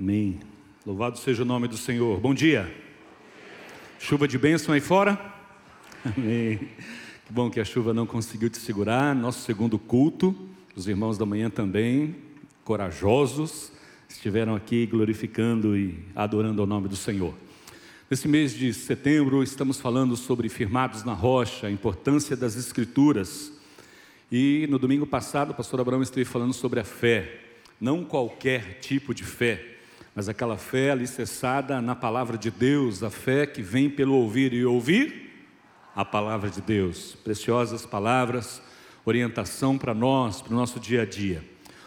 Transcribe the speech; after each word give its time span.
Amém. 0.00 0.38
Louvado 0.86 1.18
seja 1.18 1.42
o 1.42 1.44
nome 1.44 1.66
do 1.66 1.76
Senhor. 1.76 2.20
Bom 2.20 2.32
dia. 2.32 2.72
Chuva 3.98 4.28
de 4.28 4.38
bênção 4.38 4.72
aí 4.72 4.80
fora? 4.80 5.18
Amém. 6.04 6.58
Que 7.26 7.32
bom 7.32 7.50
que 7.50 7.58
a 7.58 7.64
chuva 7.64 7.92
não 7.92 8.06
conseguiu 8.06 8.48
te 8.48 8.58
segurar. 8.58 9.12
Nosso 9.12 9.40
segundo 9.40 9.76
culto, 9.76 10.36
os 10.76 10.86
irmãos 10.86 11.18
da 11.18 11.26
manhã 11.26 11.50
também, 11.50 12.14
corajosos, 12.62 13.72
estiveram 14.08 14.54
aqui 14.54 14.86
glorificando 14.86 15.76
e 15.76 15.98
adorando 16.14 16.60
ao 16.60 16.66
nome 16.66 16.86
do 16.86 16.94
Senhor. 16.94 17.34
Nesse 18.08 18.28
mês 18.28 18.52
de 18.54 18.72
setembro, 18.72 19.42
estamos 19.42 19.80
falando 19.80 20.16
sobre 20.16 20.48
firmados 20.48 21.02
na 21.02 21.12
rocha, 21.12 21.66
a 21.66 21.72
importância 21.72 22.36
das 22.36 22.54
Escrituras. 22.54 23.52
E 24.30 24.64
no 24.70 24.78
domingo 24.78 25.08
passado, 25.08 25.50
o 25.50 25.54
pastor 25.54 25.80
Abraão 25.80 26.02
esteve 26.02 26.24
falando 26.24 26.52
sobre 26.52 26.78
a 26.78 26.84
fé, 26.84 27.40
não 27.80 28.04
qualquer 28.04 28.78
tipo 28.78 29.12
de 29.12 29.24
fé, 29.24 29.74
mas 30.18 30.28
aquela 30.28 30.56
fé 30.56 30.90
alicerçada 30.90 31.80
na 31.80 31.94
palavra 31.94 32.36
de 32.36 32.50
Deus, 32.50 33.04
a 33.04 33.08
fé 33.08 33.46
que 33.46 33.62
vem 33.62 33.88
pelo 33.88 34.14
ouvir 34.14 34.52
e 34.52 34.64
ouvir 34.64 35.46
a 35.94 36.04
palavra 36.04 36.50
de 36.50 36.60
Deus. 36.60 37.16
Preciosas 37.22 37.86
palavras, 37.86 38.60
orientação 39.04 39.78
para 39.78 39.94
nós, 39.94 40.42
para 40.42 40.52
o 40.52 40.56
nosso 40.56 40.80
dia 40.80 41.02
a 41.02 41.04
dia. 41.04 41.44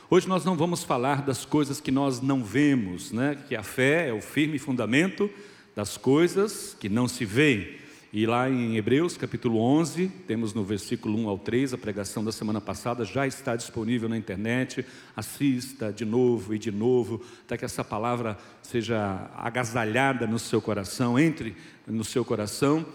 Hoje 0.09 0.29
nós 0.29 0.45
não 0.45 0.55
vamos 0.55 0.81
falar 0.81 1.23
das 1.23 1.43
coisas 1.43 1.81
que 1.81 1.91
nós 1.91 2.21
não 2.21 2.41
vemos, 2.41 3.11
né? 3.11 3.37
que 3.49 3.53
a 3.53 3.63
fé 3.63 4.07
é 4.07 4.13
o 4.13 4.21
firme 4.21 4.57
fundamento 4.57 5.29
das 5.75 5.97
coisas 5.97 6.73
que 6.79 6.87
não 6.87 7.09
se 7.09 7.25
veem. 7.25 7.80
E 8.13 8.25
lá 8.25 8.49
em 8.49 8.75
Hebreus 8.75 9.15
capítulo 9.15 9.57
11, 9.57 10.09
temos 10.27 10.53
no 10.53 10.65
versículo 10.65 11.17
1 11.17 11.29
ao 11.29 11.37
3, 11.37 11.75
a 11.75 11.77
pregação 11.77 12.21
da 12.21 12.31
semana 12.33 12.59
passada 12.59 13.05
já 13.05 13.25
está 13.25 13.55
disponível 13.55 14.09
na 14.09 14.17
internet. 14.17 14.85
Assista 15.15 15.93
de 15.93 16.03
novo 16.03 16.53
e 16.53 16.59
de 16.59 16.73
novo, 16.73 17.21
até 17.45 17.55
que 17.55 17.63
essa 17.63 17.85
palavra 17.85 18.37
seja 18.61 19.31
agasalhada 19.37 20.27
no 20.27 20.37
seu 20.37 20.61
coração, 20.61 21.17
entre 21.17 21.55
no 21.87 22.03
seu 22.03 22.25
coração. 22.25 22.85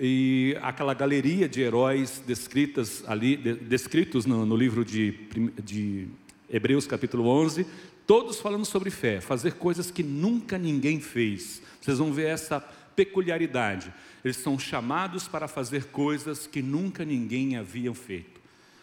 E 0.00 0.58
aquela 0.60 0.94
galeria 0.94 1.48
de 1.48 1.60
heróis 1.60 2.20
descritas 2.26 3.04
ali, 3.06 3.36
descritos 3.36 4.26
no, 4.26 4.44
no 4.44 4.56
livro 4.56 4.84
de, 4.84 5.12
de 5.62 6.08
Hebreus 6.50 6.88
capítulo 6.88 7.28
11, 7.28 7.64
todos 8.04 8.40
falando 8.40 8.64
sobre 8.64 8.90
fé, 8.90 9.20
fazer 9.20 9.52
coisas 9.52 9.92
que 9.92 10.02
nunca 10.02 10.58
ninguém 10.58 10.98
fez. 10.98 11.62
Vocês 11.80 11.98
vão 11.98 12.12
ver 12.12 12.26
essa 12.26 12.68
peculiaridade. 12.96 13.92
Eles 14.24 14.38
são 14.38 14.58
chamados 14.58 15.28
para 15.28 15.46
fazer 15.46 15.84
coisas 15.84 16.46
que 16.46 16.62
nunca 16.62 17.04
ninguém 17.04 17.56
havia 17.56 17.94
feito. 17.94 18.40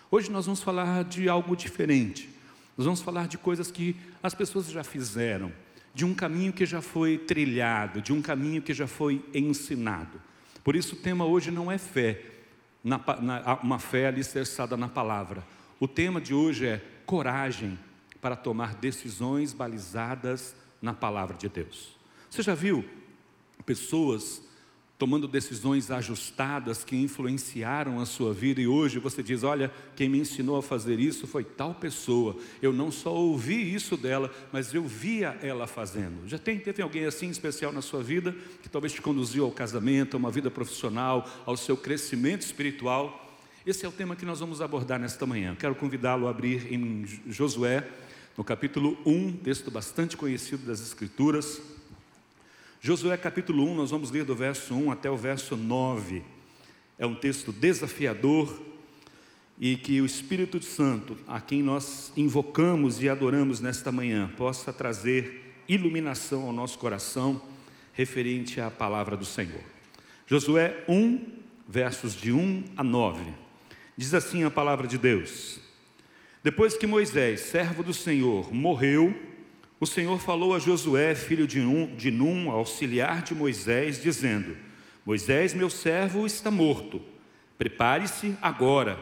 Hoje 0.09 0.31
nós 0.31 0.45
vamos 0.45 0.61
falar 0.61 1.03
de 1.03 1.28
algo 1.28 1.55
diferente. 1.55 2.30
Nós 2.78 2.86
vamos 2.86 3.02
falar 3.02 3.28
de 3.28 3.38
coisas 3.38 3.72
que 3.72 3.95
as 4.22 4.33
pessoas 4.33 4.67
já 4.67 4.83
fizeram, 4.83 5.52
de 5.94 6.05
um 6.05 6.14
caminho 6.14 6.53
que 6.53 6.66
já 6.66 6.81
foi 6.81 7.17
trilhado, 7.17 8.02
de 8.02 8.14
um 8.14 8.22
caminho 8.22 8.61
que 8.61 8.73
já 8.73 8.88
foi 8.88 9.23
ensinado. 9.33 10.22
Por 10.64 10.75
isso 10.75 10.95
o 10.95 11.00
tema 11.00 11.25
hoje 11.25 11.52
não 11.52 11.72
é 11.72 11.77
fé, 11.77 12.22
na, 12.83 13.00
na, 13.22 13.59
uma 13.61 13.80
fé 13.80 14.08
alicerçada 14.08 14.77
na 14.77 14.88
palavra. 14.88 15.44
O 15.80 15.88
tema 15.88 16.22
de 16.22 16.33
hoje 16.33 16.66
é 16.66 16.81
coragem 17.05 17.77
para 18.22 18.36
tomar 18.36 18.75
decisões 18.75 19.52
balizadas 19.52 20.55
na 20.81 20.94
palavra 20.94 21.36
de 21.36 21.50
Deus. 21.50 21.98
Você 22.30 22.42
já 22.42 22.55
viu 22.55 22.86
pessoas 23.65 24.41
tomando 25.03 25.27
decisões 25.27 25.91
ajustadas 25.91 26.83
que 26.83 26.95
influenciaram 26.95 27.99
a 27.99 28.05
sua 28.05 28.33
vida 28.33 28.61
e 28.61 28.67
hoje 28.67 28.99
você 28.99 29.21
diz: 29.21 29.43
Olha, 29.43 29.69
quem 29.97 30.07
me 30.07 30.19
ensinou 30.19 30.55
a 30.55 30.63
fazer 30.63 30.97
isso 30.97 31.27
foi 31.27 31.43
tal 31.43 31.75
pessoa. 31.75 32.37
Eu 32.61 32.71
não 32.71 32.89
só 32.89 33.13
ouvi 33.13 33.73
isso 33.73 33.97
dela, 33.97 34.31
mas 34.51 34.73
eu 34.73 34.83
via 34.85 35.37
ela 35.41 35.67
fazendo. 35.67 36.25
Já 36.27 36.37
tem, 36.37 36.58
teve 36.58 36.81
alguém 36.81 37.05
assim 37.05 37.30
especial 37.30 37.73
na 37.73 37.81
sua 37.81 38.02
vida 38.02 38.33
que 38.61 38.69
talvez 38.69 38.93
te 38.93 39.02
conduziu 39.02 39.43
ao 39.43 39.52
casamento, 39.52 40.15
a 40.15 40.17
uma 40.17 40.31
vida 40.31 40.49
profissional, 40.49 41.30
ao 41.45 41.58
seu 41.58 41.75
crescimento 41.75 42.43
espiritual? 42.43 43.19
Esse 43.65 43.86
é 43.86 43.89
o 43.89 43.92
tema 43.92 44.15
que 44.15 44.25
nós 44.25 44.39
vamos 44.39 44.61
abordar 44.61 44.99
nesta 44.99 45.25
manhã. 45.25 45.55
Quero 45.55 45.75
convidá-lo 45.75 46.27
a 46.27 46.30
abrir 46.30 46.71
em 46.71 47.05
Josué, 47.27 47.89
no 48.37 48.43
capítulo 48.43 48.97
1, 49.05 49.33
texto 49.43 49.69
bastante 49.69 50.15
conhecido 50.15 50.65
das 50.65 50.81
Escrituras. 50.81 51.61
Josué 52.86 53.16
capítulo 53.16 53.64
1, 53.71 53.76
nós 53.76 53.92
vamos 53.92 54.11
ler 54.11 54.26
do 54.26 54.36
verso 54.36 54.76
1 54.76 54.92
até 54.92 55.10
o 55.10 55.16
verso 55.16 55.55
9. 55.55 56.21
É 56.99 57.08
um 57.08 57.16
texto 57.16 57.54
desafiador 57.54 58.61
e 59.58 59.77
que 59.77 60.02
o 60.02 60.05
Espírito 60.05 60.61
Santo, 60.61 61.17
a 61.26 61.39
quem 61.39 61.64
nós 61.64 62.11
invocamos 62.17 63.02
e 63.02 63.08
adoramos 63.08 63.61
nesta 63.61 63.89
manhã, 63.89 64.30
possa 64.36 64.73
trazer 64.73 65.55
iluminação 65.66 66.43
ao 66.43 66.52
nosso 66.52 66.77
coração 66.77 67.42
referente 67.93 68.60
à 68.60 68.70
palavra 68.70 69.16
do 69.16 69.23
Senhor. 69.23 69.61
Josué 70.27 70.83
1, 70.89 71.26
versos 71.66 72.14
de 72.14 72.33
1 72.33 72.66
a 72.76 72.83
9. 72.83 73.23
Diz 73.95 74.14
assim 74.14 74.43
a 74.43 74.52
palavra 74.52 74.89
de 74.89 74.98
Deus: 74.98 75.58
Depois 76.43 76.76
que 76.76 76.86
Moisés, 76.86 77.39
servo 77.39 77.82
do 77.82 77.93
Senhor, 77.93 78.54
morreu, 78.54 79.17
o 79.83 79.86
Senhor 79.86 80.17
falou 80.17 80.55
a 80.55 80.60
Josué, 80.60 81.14
filho 81.14 81.45
de 81.45 81.60
Num, 81.60 81.94
de 81.98 82.10
auxiliar 82.49 83.21
de 83.21 83.36
Moisés, 83.36 84.02
dizendo: 84.02 84.55
Moisés, 85.05 85.54
meu 85.54 85.70
servo, 85.70 86.26
está 86.26 86.49
morto. 86.49 87.02
Prepare-se 87.58 88.38
agora 88.42 88.98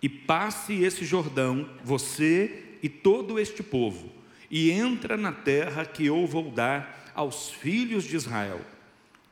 e 0.00 0.08
passe 0.08 0.84
esse 0.84 1.04
Jordão, 1.04 1.68
você 1.82 2.76
e 2.80 2.88
todo 2.88 3.40
este 3.40 3.60
povo, 3.60 4.08
e 4.48 4.70
entra 4.70 5.16
na 5.16 5.32
terra 5.32 5.84
que 5.84 6.06
eu 6.06 6.24
vou 6.28 6.50
dar 6.50 7.12
aos 7.12 7.50
filhos 7.50 8.04
de 8.04 8.14
Israel. 8.14 8.60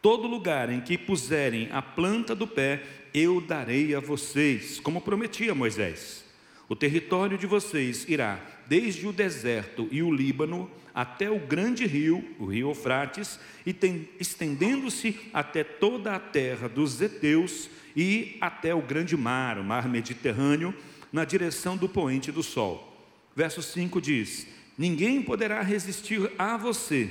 Todo 0.03 0.27
lugar 0.27 0.69
em 0.69 0.81
que 0.81 0.99
puserem 0.99 1.69
a 1.71 1.81
planta 1.81 2.35
do 2.35 2.47
pé, 2.47 2.83
eu 3.15 3.41
darei 3.41 3.95
a 3.95 4.01
vocês, 4.01 4.81
como 4.81 5.01
prometi 5.01 5.49
a 5.49 5.55
Moisés. 5.55 6.28
O 6.69 6.77
território 6.77 7.39
de 7.39 7.47
vocês 7.47 8.05
irá 8.07 8.39
desde 8.67 9.07
o 9.07 9.13
deserto 9.13 9.89
e 9.91 10.03
o 10.03 10.13
Líbano 10.13 10.71
até 10.95 11.31
o 11.31 11.39
grande 11.39 11.87
rio, 11.87 12.23
o 12.39 12.45
rio 12.45 12.69
Eufrates, 12.69 13.41
e 13.65 13.75
estendendo-se 14.21 15.19
até 15.33 15.65
toda 15.65 16.15
a 16.15 16.19
terra 16.19 16.69
dos 16.69 17.01
heteus 17.01 17.71
e 17.97 18.37
até 18.41 18.75
o 18.75 18.83
grande 18.83 19.17
mar, 19.17 19.59
o 19.59 19.65
mar 19.65 19.89
Mediterrâneo, 19.89 20.75
na 21.11 21.25
direção 21.25 21.75
do 21.75 21.89
poente 21.89 22.31
do 22.31 22.43
sol. 22.43 23.09
Verso 23.35 23.63
5 23.63 23.99
diz: 24.01 24.47
Ninguém 24.77 25.23
poderá 25.23 25.63
resistir 25.63 26.31
a 26.39 26.59
você 26.59 27.11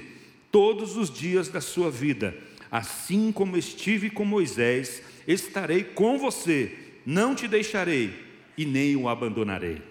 todos 0.51 0.95
os 0.95 1.09
dias 1.09 1.49
da 1.49 1.61
sua 1.61 1.89
vida. 1.89 2.37
Assim 2.69 3.31
como 3.31 3.57
estive 3.57 4.11
com 4.11 4.23
Moisés, 4.23 5.01
estarei 5.27 5.83
com 5.83 6.19
você, 6.19 6.77
não 7.05 7.33
te 7.33 7.47
deixarei 7.47 8.26
e 8.57 8.65
nem 8.65 8.95
o 8.95 9.07
abandonarei. 9.07 9.81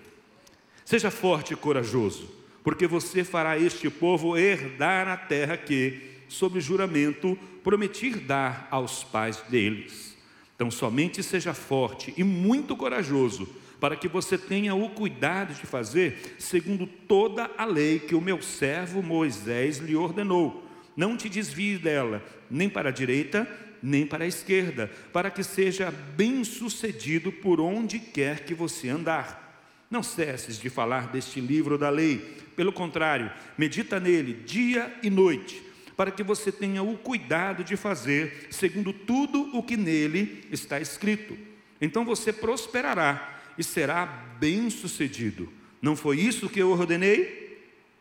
Seja 0.84 1.10
forte 1.10 1.52
e 1.52 1.56
corajoso, 1.56 2.28
porque 2.62 2.86
você 2.86 3.22
fará 3.22 3.58
este 3.58 3.88
povo 3.88 4.36
herdar 4.36 5.08
a 5.08 5.16
terra 5.16 5.56
que, 5.56 6.00
sob 6.28 6.60
juramento, 6.60 7.38
prometi 7.62 8.10
dar 8.10 8.68
aos 8.70 9.04
pais 9.04 9.42
deles. 9.48 10.16
Então, 10.54 10.70
somente 10.70 11.22
seja 11.22 11.52
forte 11.52 12.14
e 12.16 12.24
muito 12.24 12.76
corajoso, 12.76 13.48
para 13.78 13.94
que 13.94 14.08
você 14.08 14.38
tenha 14.38 14.74
o 14.74 14.88
cuidado 14.88 15.54
de 15.54 15.66
fazer 15.66 16.34
segundo 16.38 16.86
toda 16.86 17.50
a 17.58 17.64
lei 17.64 17.98
que 17.98 18.14
o 18.14 18.20
meu 18.20 18.40
servo 18.40 19.02
Moisés 19.02 19.78
lhe 19.78 19.94
ordenou. 19.94 20.66
Não 20.96 21.16
te 21.16 21.28
desvie 21.28 21.76
dela, 21.76 22.24
nem 22.50 22.70
para 22.70 22.88
a 22.88 22.92
direita, 22.92 23.46
nem 23.82 24.06
para 24.06 24.24
a 24.24 24.28
esquerda, 24.28 24.90
para 25.12 25.30
que 25.30 25.42
seja 25.42 25.90
bem 25.90 26.44
sucedido 26.44 27.30
por 27.30 27.60
onde 27.60 27.98
quer 27.98 28.44
que 28.44 28.54
você 28.54 28.88
andar. 28.88 29.46
Não 29.90 30.02
cesses 30.02 30.58
de 30.58 30.68
falar 30.68 31.08
deste 31.08 31.40
livro 31.40 31.78
da 31.78 31.90
lei, 31.90 32.18
pelo 32.56 32.72
contrário, 32.72 33.30
medita 33.56 34.00
nele 34.00 34.32
dia 34.32 34.92
e 35.02 35.10
noite, 35.10 35.62
para 35.96 36.10
que 36.10 36.22
você 36.22 36.50
tenha 36.50 36.82
o 36.82 36.96
cuidado 36.96 37.62
de 37.62 37.76
fazer 37.76 38.48
segundo 38.50 38.92
tudo 38.92 39.56
o 39.56 39.62
que 39.62 39.76
nele 39.76 40.44
está 40.50 40.80
escrito. 40.80 41.36
Então 41.80 42.04
você 42.04 42.32
prosperará 42.32 43.40
e 43.58 43.62
será 43.62 44.06
bem-sucedido. 44.38 45.52
Não 45.80 45.94
foi 45.94 46.18
isso 46.18 46.48
que 46.48 46.60
eu 46.60 46.70
ordenei? 46.70 47.46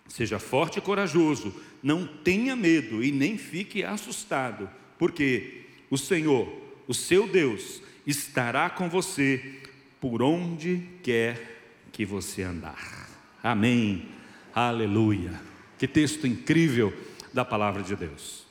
Seja 0.07 0.39
forte 0.39 0.79
e 0.79 0.81
corajoso, 0.81 1.53
não 1.81 2.05
tenha 2.05 2.55
medo 2.55 3.03
e 3.03 3.11
nem 3.11 3.37
fique 3.37 3.83
assustado, 3.83 4.69
porque 4.97 5.64
o 5.89 5.97
Senhor, 5.97 6.47
o 6.87 6.93
seu 6.93 7.27
Deus, 7.27 7.81
estará 8.05 8.69
com 8.69 8.89
você 8.89 9.61
por 9.99 10.21
onde 10.21 10.87
quer 11.01 11.61
que 11.91 12.05
você 12.05 12.43
andar. 12.43 13.09
Amém. 13.41 14.09
Aleluia. 14.53 15.39
Que 15.77 15.87
texto 15.87 16.27
incrível 16.27 16.93
da 17.33 17.43
palavra 17.43 17.83
de 17.83 17.95
Deus. 17.95 18.45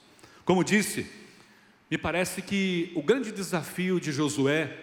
Como 0.44 0.64
disse, 0.64 1.06
me 1.90 1.96
parece 1.96 2.42
que 2.42 2.92
o 2.94 3.02
grande 3.02 3.32
desafio 3.32 3.98
de 3.98 4.12
Josué 4.12 4.76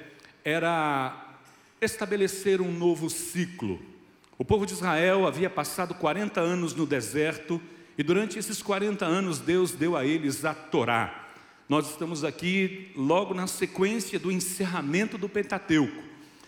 era 0.44 1.38
estabelecer 1.80 2.62
um 2.62 2.72
novo 2.72 3.10
ciclo. 3.10 3.80
O 4.38 4.46
povo 4.46 4.66
de 4.66 4.74
Israel 4.74 5.28
havia 5.28 5.50
passado 5.50 5.94
40 5.94 6.40
anos 6.40 6.74
no 6.74 6.86
deserto 6.86 7.62
E 7.98 8.04
durante 8.04 8.40
esses 8.40 8.62
40 8.64 9.06
anos, 9.06 9.40
Deus 9.40 9.74
deu 9.74 9.96
a 9.96 10.06
eles 10.06 10.46
a 10.46 10.54
Torá. 10.54 11.21
Nós 11.72 11.90
estamos 11.90 12.26
aqui 12.26 12.92
logo 12.98 13.34
na 13.34 13.48
sequência 13.48 14.20
do 14.20 14.30
encerramento 14.30 15.18
do 15.18 15.30
Pentateuco. 15.30 16.04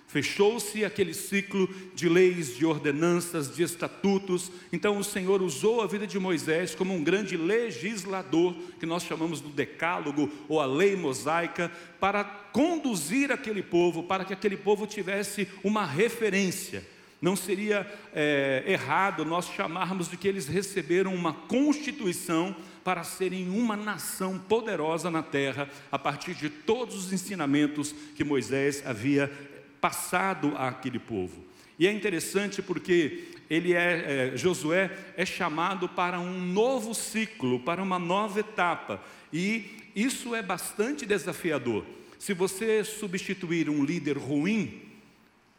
Fechou-se 0.06 0.84
aquele 0.84 1.14
ciclo 1.14 1.66
de 1.96 2.10
leis, 2.10 2.58
de 2.58 2.66
ordenanças, 2.66 3.56
de 3.56 3.64
estatutos. 3.64 4.52
Então 4.70 4.98
o 4.98 5.04
Senhor 5.04 5.42
usou 5.42 5.82
a 5.82 5.88
vida 5.88 6.06
de 6.06 6.20
Moisés 6.20 6.76
como 6.76 6.94
um 6.94 7.02
grande 7.02 7.38
legislador, 7.38 8.54
que 8.78 8.86
nós 8.86 9.04
chamamos 9.04 9.40
do 9.40 9.48
Decálogo 9.48 10.30
ou 10.50 10.60
a 10.60 10.66
lei 10.66 10.98
mosaica, 10.98 11.72
para 12.02 12.26
conduzir 12.26 13.32
aquele 13.32 13.64
povo, 13.64 14.04
para 14.04 14.26
que 14.26 14.34
aquele 14.34 14.58
povo 14.58 14.86
tivesse 14.86 15.48
uma 15.64 15.86
referência. 15.86 16.86
Não 17.22 17.38
seria 17.38 17.90
é, 18.14 18.66
errado 18.68 19.24
nós 19.24 19.48
chamarmos 19.48 20.10
de 20.10 20.18
que 20.18 20.28
eles 20.28 20.50
receberam 20.50 21.16
uma 21.16 21.32
constituição 21.32 22.54
para 22.84 23.04
serem 23.04 23.50
uma 23.50 23.76
nação 23.76 24.38
poderosa 24.38 25.10
na 25.10 25.24
terra, 25.24 25.70
a 25.92 25.98
partir 25.98 26.34
de 26.34 26.50
todos 26.50 26.96
os 26.96 27.14
ensinamentos 27.14 27.94
que 28.16 28.24
Moisés 28.24 28.86
havia 28.86 29.32
passado 29.80 30.54
àquele 30.58 31.00
povo. 31.00 31.44
E 31.80 31.88
é 31.88 31.92
interessante 31.92 32.62
porque 32.62 33.26
ele 33.50 33.74
é, 33.74 34.32
é, 34.34 34.38
Josué 34.38 34.92
é 35.18 35.26
chamado 35.26 35.88
para 35.90 36.20
um 36.20 36.40
novo 36.40 36.94
ciclo, 36.94 37.60
para 37.60 37.82
uma 37.82 38.00
nova 38.00 38.40
etapa. 38.40 39.02
E 39.32 39.66
isso 39.96 40.34
é 40.36 40.42
bastante 40.42 41.06
desafiador. 41.06 41.86
Se 42.20 42.34
você 42.34 42.84
substituir 42.84 43.70
um 43.70 43.84
líder 43.84 44.18
ruim, 44.18 44.82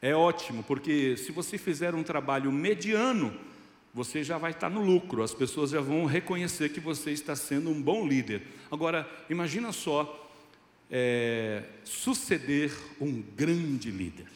é 0.01 0.15
ótimo, 0.15 0.63
porque 0.63 1.17
se 1.17 1.33
você 1.33 1.59
fizer 1.59 1.95
um 1.95 2.03
trabalho 2.03 2.51
mediano, 2.51 3.35
você 3.95 4.25
já 4.25 4.37
vai 4.37 4.51
estar 4.51 4.69
no 4.69 4.85
lucro, 4.85 5.23
as 5.23 5.33
pessoas 5.33 5.71
já 5.71 5.81
vão 5.81 6.05
reconhecer 6.05 6.71
que 6.71 6.81
você 6.81 7.13
está 7.13 7.37
sendo 7.37 7.71
um 7.71 7.81
bom 7.81 8.05
líder. 8.05 8.43
Agora, 8.69 9.09
imagina 9.31 9.71
só 9.71 10.29
é, 10.91 11.63
suceder 11.85 12.73
um 13.01 13.23
grande 13.23 13.93
líder. 13.93 14.27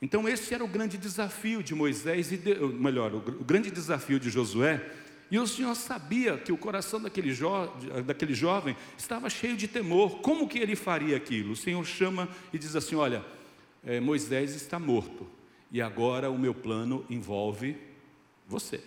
Então, 0.00 0.28
esse 0.28 0.54
era 0.54 0.64
o 0.64 0.68
grande 0.68 0.96
desafio 0.96 1.60
de 1.60 1.74
Moisés, 1.74 2.30
e 2.30 2.36
de, 2.36 2.54
melhor, 2.54 3.12
o, 3.12 3.18
o 3.18 3.44
grande 3.44 3.68
desafio 3.68 4.20
de 4.20 4.30
Josué. 4.30 4.80
E 5.28 5.36
o 5.36 5.46
Senhor 5.46 5.74
sabia 5.74 6.38
que 6.38 6.52
o 6.52 6.56
coração 6.56 7.02
daquele, 7.02 7.32
jo, 7.32 7.48
daquele 8.06 8.32
jovem 8.32 8.76
estava 8.96 9.28
cheio 9.28 9.56
de 9.56 9.66
temor. 9.66 10.20
Como 10.20 10.48
que 10.48 10.58
ele 10.60 10.76
faria 10.76 11.16
aquilo? 11.16 11.52
O 11.52 11.56
Senhor 11.56 11.84
chama 11.84 12.28
e 12.52 12.58
diz 12.58 12.76
assim: 12.76 12.94
Olha, 12.94 13.24
é, 13.84 13.98
Moisés 14.00 14.54
está 14.54 14.78
morto, 14.78 15.28
e 15.70 15.82
agora 15.82 16.30
o 16.30 16.38
meu 16.38 16.54
plano 16.54 17.04
envolve 17.10 17.89
você. 18.50 18.80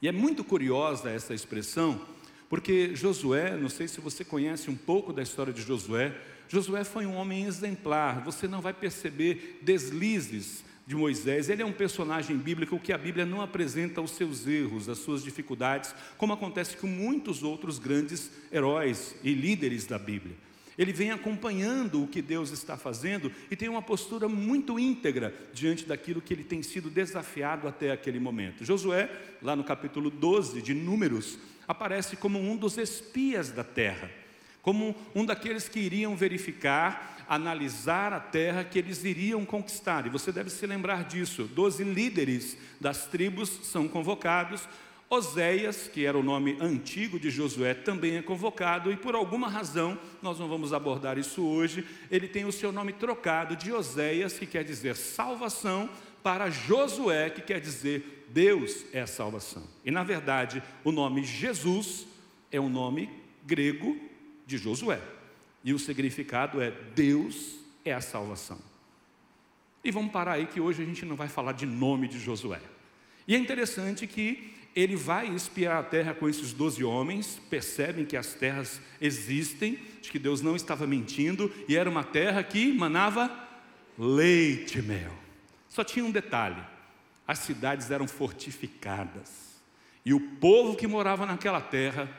E 0.00 0.06
é 0.06 0.12
muito 0.12 0.44
curiosa 0.44 1.10
essa 1.10 1.34
expressão, 1.34 2.00
porque 2.48 2.94
Josué, 2.94 3.56
não 3.56 3.70
sei 3.70 3.88
se 3.88 4.00
você 4.00 4.24
conhece 4.24 4.70
um 4.70 4.76
pouco 4.76 5.12
da 5.12 5.22
história 5.22 5.52
de 5.52 5.62
Josué, 5.62 6.14
Josué 6.48 6.84
foi 6.84 7.06
um 7.06 7.16
homem 7.16 7.46
exemplar, 7.46 8.22
você 8.22 8.46
não 8.46 8.60
vai 8.60 8.72
perceber 8.72 9.58
deslizes 9.62 10.64
de 10.86 10.94
Moisés. 10.94 11.48
Ele 11.48 11.62
é 11.62 11.66
um 11.66 11.72
personagem 11.72 12.36
bíblico 12.36 12.78
que 12.78 12.92
a 12.92 12.98
Bíblia 12.98 13.26
não 13.26 13.40
apresenta 13.40 14.00
os 14.00 14.12
seus 14.12 14.46
erros, 14.46 14.88
as 14.88 14.98
suas 14.98 15.24
dificuldades, 15.24 15.92
como 16.16 16.32
acontece 16.32 16.76
com 16.76 16.86
muitos 16.86 17.42
outros 17.42 17.78
grandes 17.80 18.30
heróis 18.52 19.16
e 19.24 19.32
líderes 19.32 19.86
da 19.86 19.98
Bíblia. 19.98 20.36
Ele 20.78 20.92
vem 20.92 21.10
acompanhando 21.10 22.02
o 22.02 22.08
que 22.08 22.20
Deus 22.20 22.50
está 22.50 22.76
fazendo 22.76 23.32
e 23.50 23.56
tem 23.56 23.68
uma 23.68 23.80
postura 23.80 24.28
muito 24.28 24.78
íntegra 24.78 25.34
diante 25.54 25.86
daquilo 25.86 26.20
que 26.20 26.34
ele 26.34 26.44
tem 26.44 26.62
sido 26.62 26.90
desafiado 26.90 27.66
até 27.66 27.90
aquele 27.90 28.20
momento. 28.20 28.64
Josué, 28.64 29.10
lá 29.42 29.56
no 29.56 29.64
capítulo 29.64 30.10
12 30.10 30.60
de 30.60 30.74
Números, 30.74 31.38
aparece 31.66 32.16
como 32.16 32.38
um 32.38 32.56
dos 32.56 32.76
espias 32.76 33.50
da 33.50 33.64
terra, 33.64 34.10
como 34.60 34.94
um 35.14 35.24
daqueles 35.24 35.68
que 35.68 35.80
iriam 35.80 36.14
verificar, 36.14 37.24
analisar 37.28 38.12
a 38.12 38.20
terra 38.20 38.62
que 38.62 38.78
eles 38.78 39.02
iriam 39.04 39.44
conquistar. 39.44 40.06
E 40.06 40.10
você 40.10 40.30
deve 40.30 40.50
se 40.50 40.66
lembrar 40.66 41.04
disso. 41.04 41.44
Doze 41.44 41.82
líderes 41.84 42.56
das 42.80 43.06
tribos 43.06 43.48
são 43.64 43.88
convocados. 43.88 44.68
Oséias, 45.08 45.88
que 45.88 46.04
era 46.04 46.18
o 46.18 46.22
nome 46.22 46.56
antigo 46.60 47.18
de 47.18 47.30
Josué, 47.30 47.74
também 47.74 48.16
é 48.16 48.22
convocado, 48.22 48.90
e 48.90 48.96
por 48.96 49.14
alguma 49.14 49.48
razão, 49.48 49.98
nós 50.20 50.38
não 50.38 50.48
vamos 50.48 50.72
abordar 50.72 51.16
isso 51.16 51.44
hoje, 51.46 51.86
ele 52.10 52.26
tem 52.26 52.44
o 52.44 52.52
seu 52.52 52.72
nome 52.72 52.92
trocado 52.92 53.54
de 53.54 53.72
Oséias, 53.72 54.38
que 54.38 54.46
quer 54.46 54.64
dizer 54.64 54.96
salvação, 54.96 55.88
para 56.26 56.50
Josué, 56.50 57.30
que 57.30 57.40
quer 57.40 57.60
dizer 57.60 58.26
Deus 58.28 58.84
é 58.92 59.00
a 59.00 59.06
salvação. 59.06 59.62
E 59.84 59.92
na 59.92 60.02
verdade, 60.02 60.60
o 60.82 60.90
nome 60.90 61.22
Jesus 61.22 62.04
é 62.50 62.60
um 62.60 62.68
nome 62.68 63.08
grego 63.44 63.96
de 64.44 64.58
Josué. 64.58 65.00
E 65.62 65.72
o 65.72 65.78
significado 65.78 66.60
é 66.60 66.72
Deus 66.96 67.60
é 67.84 67.92
a 67.92 68.00
salvação. 68.00 68.58
E 69.84 69.92
vamos 69.92 70.10
parar 70.10 70.32
aí 70.32 70.46
que 70.46 70.60
hoje 70.60 70.82
a 70.82 70.84
gente 70.84 71.04
não 71.04 71.14
vai 71.14 71.28
falar 71.28 71.52
de 71.52 71.64
nome 71.64 72.08
de 72.08 72.18
Josué. 72.18 72.60
E 73.28 73.34
é 73.36 73.38
interessante 73.38 74.04
que 74.04 74.55
ele 74.76 74.94
vai 74.94 75.34
espiar 75.34 75.78
a 75.78 75.82
terra 75.82 76.12
com 76.12 76.28
esses 76.28 76.52
doze 76.52 76.84
homens, 76.84 77.40
percebem 77.48 78.04
que 78.04 78.14
as 78.14 78.34
terras 78.34 78.78
existem, 79.00 79.78
de 80.02 80.10
que 80.10 80.18
Deus 80.18 80.42
não 80.42 80.54
estava 80.54 80.86
mentindo, 80.86 81.50
e 81.66 81.74
era 81.74 81.88
uma 81.88 82.04
terra 82.04 82.44
que 82.44 82.74
manava 82.74 83.34
leite 83.98 84.78
e 84.78 84.82
mel. 84.82 85.14
Só 85.70 85.82
tinha 85.82 86.04
um 86.04 86.10
detalhe: 86.10 86.62
as 87.26 87.38
cidades 87.38 87.90
eram 87.90 88.06
fortificadas, 88.06 89.62
e 90.04 90.12
o 90.12 90.20
povo 90.20 90.76
que 90.76 90.86
morava 90.86 91.24
naquela 91.24 91.60
terra, 91.60 92.10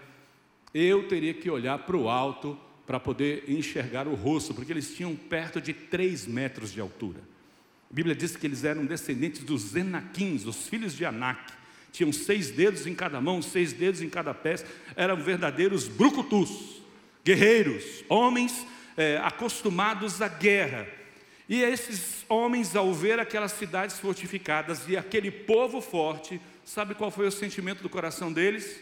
eu 0.74 1.07
teria 1.07 1.36
que 1.36 1.51
olhar 1.51 1.77
para 1.77 1.95
o 1.95 2.10
alto 2.10 2.57
para 2.88 3.00
poder 3.00 3.44
enxergar 3.48 4.07
o 4.07 4.15
rosto, 4.15 4.53
porque 4.56 4.74
eles 4.74 4.95
tinham 4.95 5.15
perto 5.15 5.62
de 5.62 5.74
três 5.74 6.25
metros 6.25 6.71
de 6.71 6.81
altura. 6.81 7.19
A 7.92 7.94
Bíblia 7.94 8.15
diz 8.15 8.36
que 8.36 8.48
eles 8.48 8.63
eram 8.63 8.83
descendentes 8.86 9.44
dos 9.44 9.75
Enaquins, 9.75 10.45
os 10.45 10.68
filhos 10.68 10.95
de 10.95 11.06
Anak. 11.06 11.53
Tinham 11.97 12.13
seis 12.13 12.51
dedos 12.51 12.85
em 12.85 12.94
cada 12.94 13.19
mão, 13.19 13.41
seis 13.41 13.73
dedos 13.73 14.03
em 14.03 14.09
cada 14.09 14.31
pé, 14.31 14.63
eram 14.95 15.17
verdadeiros 15.17 15.88
brucutus, 15.88 16.79
guerreiros, 17.25 18.03
homens 18.07 18.67
é, 18.95 19.17
acostumados 19.17 20.21
à 20.21 20.27
guerra. 20.27 20.88
E 21.49 21.63
esses 21.63 22.23
homens, 22.29 22.75
ao 22.75 22.93
ver 22.93 23.19
aquelas 23.19 23.53
cidades 23.53 23.98
fortificadas 23.98 24.88
e 24.88 24.95
aquele 24.95 25.31
povo 25.31 25.81
forte, 25.81 26.39
sabe 26.63 26.93
qual 26.93 27.10
foi 27.10 27.25
o 27.25 27.31
sentimento 27.31 27.81
do 27.81 27.89
coração 27.89 28.31
deles? 28.31 28.79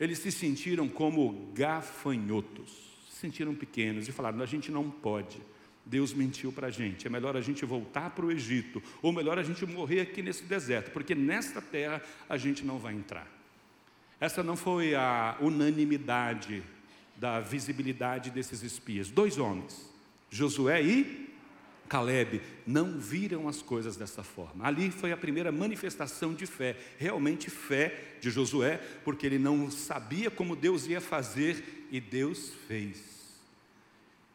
Eles 0.00 0.18
se 0.18 0.32
sentiram 0.32 0.88
como 0.88 1.52
gafanhotos, 1.54 2.72
se 3.08 3.20
sentiram 3.20 3.54
pequenos 3.54 4.08
e 4.08 4.12
falaram: 4.12 4.42
a 4.42 4.46
gente 4.46 4.72
não 4.72 4.90
pode. 4.90 5.40
Deus 5.84 6.12
mentiu 6.12 6.52
para 6.52 6.68
a 6.68 6.70
gente, 6.70 7.06
é 7.06 7.10
melhor 7.10 7.36
a 7.36 7.40
gente 7.40 7.64
voltar 7.64 8.10
para 8.10 8.24
o 8.24 8.30
Egito, 8.30 8.82
ou 9.02 9.12
melhor 9.12 9.38
a 9.38 9.42
gente 9.42 9.64
morrer 9.66 10.00
aqui 10.00 10.22
nesse 10.22 10.44
deserto, 10.44 10.90
porque 10.90 11.14
nesta 11.14 11.60
terra 11.60 12.02
a 12.28 12.36
gente 12.36 12.64
não 12.64 12.78
vai 12.78 12.94
entrar. 12.94 13.26
Essa 14.20 14.42
não 14.42 14.56
foi 14.56 14.94
a 14.94 15.36
unanimidade 15.40 16.62
da 17.16 17.40
visibilidade 17.40 18.30
desses 18.30 18.62
espias. 18.62 19.10
Dois 19.10 19.38
homens, 19.38 19.90
Josué 20.30 20.82
e 20.82 21.30
Caleb 21.88 22.40
não 22.64 22.98
viram 22.98 23.48
as 23.48 23.60
coisas 23.60 23.96
dessa 23.96 24.22
forma. 24.22 24.64
Ali 24.64 24.92
foi 24.92 25.10
a 25.10 25.16
primeira 25.16 25.50
manifestação 25.50 26.32
de 26.32 26.46
fé, 26.46 26.76
realmente 26.98 27.50
fé 27.50 28.16
de 28.20 28.30
Josué, 28.30 28.76
porque 29.04 29.26
ele 29.26 29.40
não 29.40 29.70
sabia 29.70 30.30
como 30.30 30.54
Deus 30.54 30.86
ia 30.86 31.00
fazer 31.00 31.88
e 31.90 32.00
Deus 32.00 32.52
fez. 32.68 33.19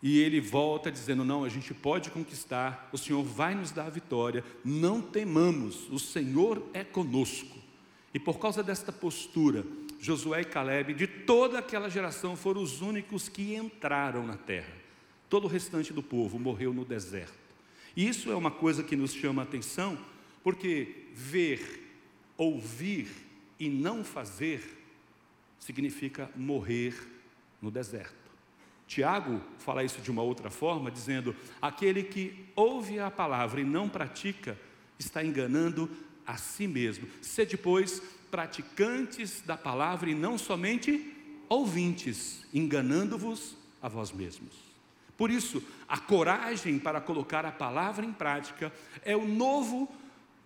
E 0.05 0.19
ele 0.19 0.39
volta 0.39 0.91
dizendo: 0.91 1.25
Não, 1.25 1.43
a 1.43 1.49
gente 1.49 1.73
pode 1.73 2.11
conquistar, 2.11 2.87
o 2.91 2.97
Senhor 2.97 3.23
vai 3.23 3.55
nos 3.55 3.71
dar 3.71 3.87
a 3.87 3.89
vitória, 3.89 4.43
não 4.63 5.01
temamos, 5.01 5.89
o 5.89 5.97
Senhor 5.97 6.61
é 6.75 6.83
conosco. 6.83 7.57
E 8.13 8.19
por 8.19 8.37
causa 8.37 8.61
desta 8.61 8.91
postura, 8.91 9.65
Josué 9.99 10.41
e 10.41 10.45
Caleb, 10.45 10.93
de 10.93 11.07
toda 11.07 11.57
aquela 11.57 11.89
geração, 11.89 12.37
foram 12.37 12.61
os 12.61 12.81
únicos 12.81 13.27
que 13.27 13.55
entraram 13.55 14.27
na 14.27 14.37
terra. 14.37 14.71
Todo 15.27 15.45
o 15.45 15.47
restante 15.47 15.91
do 15.91 16.03
povo 16.03 16.37
morreu 16.37 16.71
no 16.71 16.85
deserto. 16.85 17.33
E 17.97 18.07
isso 18.07 18.31
é 18.31 18.35
uma 18.35 18.51
coisa 18.51 18.83
que 18.83 18.95
nos 18.95 19.11
chama 19.11 19.41
a 19.41 19.45
atenção, 19.45 19.97
porque 20.43 21.07
ver, 21.15 21.97
ouvir 22.37 23.07
e 23.59 23.71
não 23.71 24.03
fazer 24.03 24.61
significa 25.59 26.29
morrer 26.35 26.93
no 27.59 27.71
deserto. 27.71 28.24
Tiago 28.87 29.41
fala 29.57 29.83
isso 29.83 30.01
de 30.01 30.11
uma 30.11 30.21
outra 30.21 30.49
forma, 30.49 30.91
dizendo: 30.91 31.35
aquele 31.61 32.03
que 32.03 32.45
ouve 32.55 32.99
a 32.99 33.09
palavra 33.09 33.61
e 33.61 33.63
não 33.63 33.89
pratica, 33.89 34.57
está 34.97 35.23
enganando 35.23 35.89
a 36.25 36.37
si 36.37 36.67
mesmo. 36.67 37.07
Sede, 37.21 37.57
pois, 37.57 38.01
praticantes 38.31 39.41
da 39.41 39.57
palavra 39.57 40.09
e 40.09 40.15
não 40.15 40.37
somente 40.37 41.13
ouvintes, 41.47 42.45
enganando-vos 42.53 43.55
a 43.81 43.87
vós 43.87 44.11
mesmos. 44.11 44.53
Por 45.17 45.31
isso, 45.31 45.63
a 45.87 45.97
coragem 45.97 46.77
para 46.77 46.99
colocar 46.99 47.45
a 47.45 47.51
palavra 47.51 48.05
em 48.05 48.11
prática 48.11 48.73
é 49.03 49.15
o 49.15 49.27
novo 49.27 49.89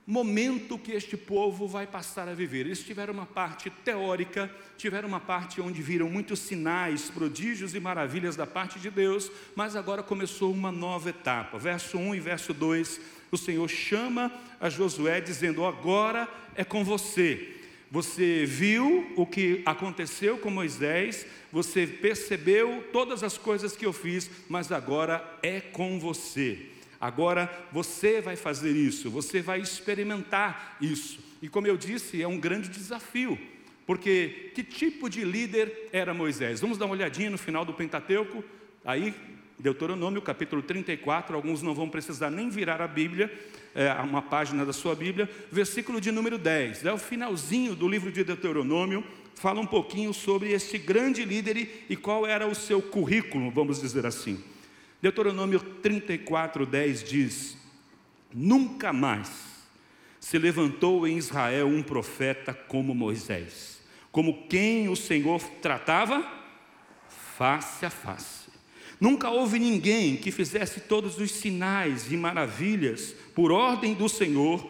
momento 0.10 0.76
que 0.76 0.92
este 0.92 1.16
povo 1.16 1.68
vai 1.68 1.86
passar 1.86 2.28
a 2.28 2.34
viver. 2.34 2.66
Eles 2.66 2.84
tiveram 2.84 3.14
uma 3.14 3.28
parte 3.28 3.70
teórica, 3.70 4.50
tiveram 4.76 5.08
uma 5.08 5.20
parte 5.20 5.62
onde 5.62 5.84
viram 5.84 6.10
muitos 6.10 6.40
sinais, 6.40 7.12
prodígios 7.12 7.76
e 7.76 7.80
maravilhas 7.80 8.36
da 8.36 8.48
parte 8.48 8.80
de 8.80 8.90
Deus, 8.90 9.32
mas 9.56 9.76
agora 9.76 10.02
começou 10.02 10.52
uma 10.52 10.72
nova 10.72 11.12
etapa. 11.12 11.60
Verso 11.60 12.00
1 12.00 12.16
e 12.16 12.20
verso 12.20 12.56
2, 12.56 13.00
o 13.32 13.38
Senhor 13.38 13.68
chama 13.70 14.34
a 14.60 14.68
Josué 14.68 15.22
dizendo: 15.22 15.64
Agora 15.64 16.28
é 16.56 16.64
com 16.64 16.84
você. 16.84 17.58
Você 17.92 18.46
viu 18.48 19.14
o 19.16 19.28
que 19.28 19.62
aconteceu 19.64 20.40
com 20.40 20.50
Moisés, 20.50 21.24
você 21.52 21.86
percebeu 21.86 22.84
todas 22.92 23.24
as 23.24 23.38
coisas 23.38 23.76
que 23.76 23.86
eu 23.86 23.94
fiz, 23.94 24.28
mas 24.50 24.72
agora 24.72 25.38
é 25.44 25.60
com 25.62 26.00
você. 26.00 26.79
Agora 27.00 27.50
você 27.72 28.20
vai 28.20 28.36
fazer 28.36 28.76
isso, 28.76 29.10
você 29.10 29.42
vai 29.42 29.62
experimentar 29.62 30.78
isso. 30.82 31.20
E 31.42 31.48
como 31.48 31.68
eu 31.68 31.78
disse, 31.78 32.22
é 32.22 32.28
um 32.28 32.38
grande 32.38 32.68
desafio, 32.68 33.40
porque 33.86 34.52
que 34.54 34.64
tipo 34.64 35.10
de 35.10 35.24
líder 35.24 35.90
era 35.94 36.14
Moisés? 36.14 36.60
Vamos 36.60 36.78
dar 36.78 36.86
uma 36.86 36.96
olhadinha 36.96 37.30
no 37.30 37.38
final 37.38 37.64
do 37.64 37.74
Pentateuco, 37.74 38.44
aí, 38.84 39.14
Deuteronômio 39.58 40.22
capítulo 40.22 40.62
34, 40.62 41.36
alguns 41.36 41.62
não 41.62 41.74
vão 41.74 41.90
precisar 41.90 42.30
nem 42.30 42.50
virar 42.50 42.82
a 42.82 42.88
Bíblia, 42.88 43.32
é, 43.74 43.92
uma 43.94 44.22
página 44.22 44.66
da 44.66 44.74
sua 44.74 44.94
Bíblia, 44.94 45.30
versículo 45.52 46.02
de 46.02 46.12
número 46.12 46.38
10, 46.38 46.86
é 46.86 46.92
o 46.92 46.98
finalzinho 46.98 47.76
do 47.76 47.88
livro 47.88 48.12
de 48.12 48.24
Deuteronômio, 48.24 49.04
fala 49.36 49.62
um 49.62 49.66
pouquinho 49.66 50.14
sobre 50.14 50.52
este 50.52 50.78
grande 50.78 51.24
líder 51.24 51.86
e 51.90 51.96
qual 51.96 52.28
era 52.28 52.46
o 52.46 52.54
seu 52.54 52.82
currículo, 52.82 53.50
vamos 53.50 53.80
dizer 53.80 54.06
assim. 54.06 54.44
Deuteronômio 55.02 55.60
34, 55.60 56.66
10 56.66 57.04
diz: 57.04 57.58
Nunca 58.34 58.92
mais 58.92 59.30
se 60.20 60.38
levantou 60.38 61.08
em 61.08 61.18
Israel 61.18 61.68
um 61.68 61.82
profeta 61.82 62.54
como 62.54 62.94
Moisés, 62.94 63.80
como 64.12 64.48
quem 64.48 64.90
o 64.90 64.96
Senhor 64.96 65.42
tratava 65.62 66.26
face 67.38 67.86
a 67.86 67.90
face. 67.90 68.50
Nunca 69.00 69.30
houve 69.30 69.58
ninguém 69.58 70.18
que 70.18 70.30
fizesse 70.30 70.82
todos 70.82 71.18
os 71.18 71.32
sinais 71.32 72.12
e 72.12 72.18
maravilhas 72.18 73.16
por 73.34 73.50
ordem 73.50 73.94
do 73.94 74.10
Senhor, 74.10 74.70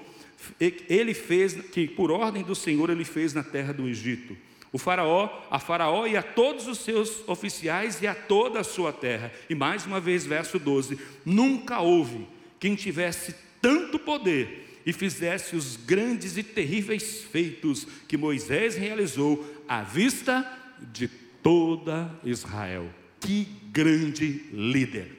ele 0.59 1.15
fez, 1.15 1.53
que 1.53 1.87
por 1.87 2.11
ordem 2.11 2.43
do 2.43 2.53
Senhor 2.53 2.91
ele 2.91 3.03
fez 3.03 3.33
na 3.33 3.43
terra 3.43 3.73
do 3.73 3.87
Egito 3.87 4.37
o 4.71 4.77
faraó, 4.77 5.29
a 5.49 5.59
faraó 5.59 6.05
e 6.05 6.15
a 6.15 6.21
todos 6.21 6.67
os 6.67 6.79
seus 6.79 7.27
oficiais 7.27 8.01
e 8.01 8.07
a 8.07 8.13
toda 8.13 8.59
a 8.59 8.63
sua 8.63 8.93
terra. 8.93 9.31
E 9.49 9.55
mais 9.55 9.85
uma 9.85 9.99
vez, 9.99 10.25
verso 10.25 10.59
12: 10.59 10.99
nunca 11.25 11.79
houve 11.79 12.27
quem 12.59 12.75
tivesse 12.75 13.35
tanto 13.61 13.97
poder 13.97 14.81
e 14.85 14.93
fizesse 14.93 15.55
os 15.55 15.75
grandes 15.75 16.37
e 16.37 16.43
terríveis 16.43 17.23
feitos 17.23 17.85
que 18.07 18.17
Moisés 18.17 18.75
realizou 18.75 19.45
à 19.67 19.81
vista 19.81 20.45
de 20.91 21.07
toda 21.41 22.11
Israel. 22.23 22.89
Que 23.19 23.47
grande 23.71 24.45
líder! 24.53 25.11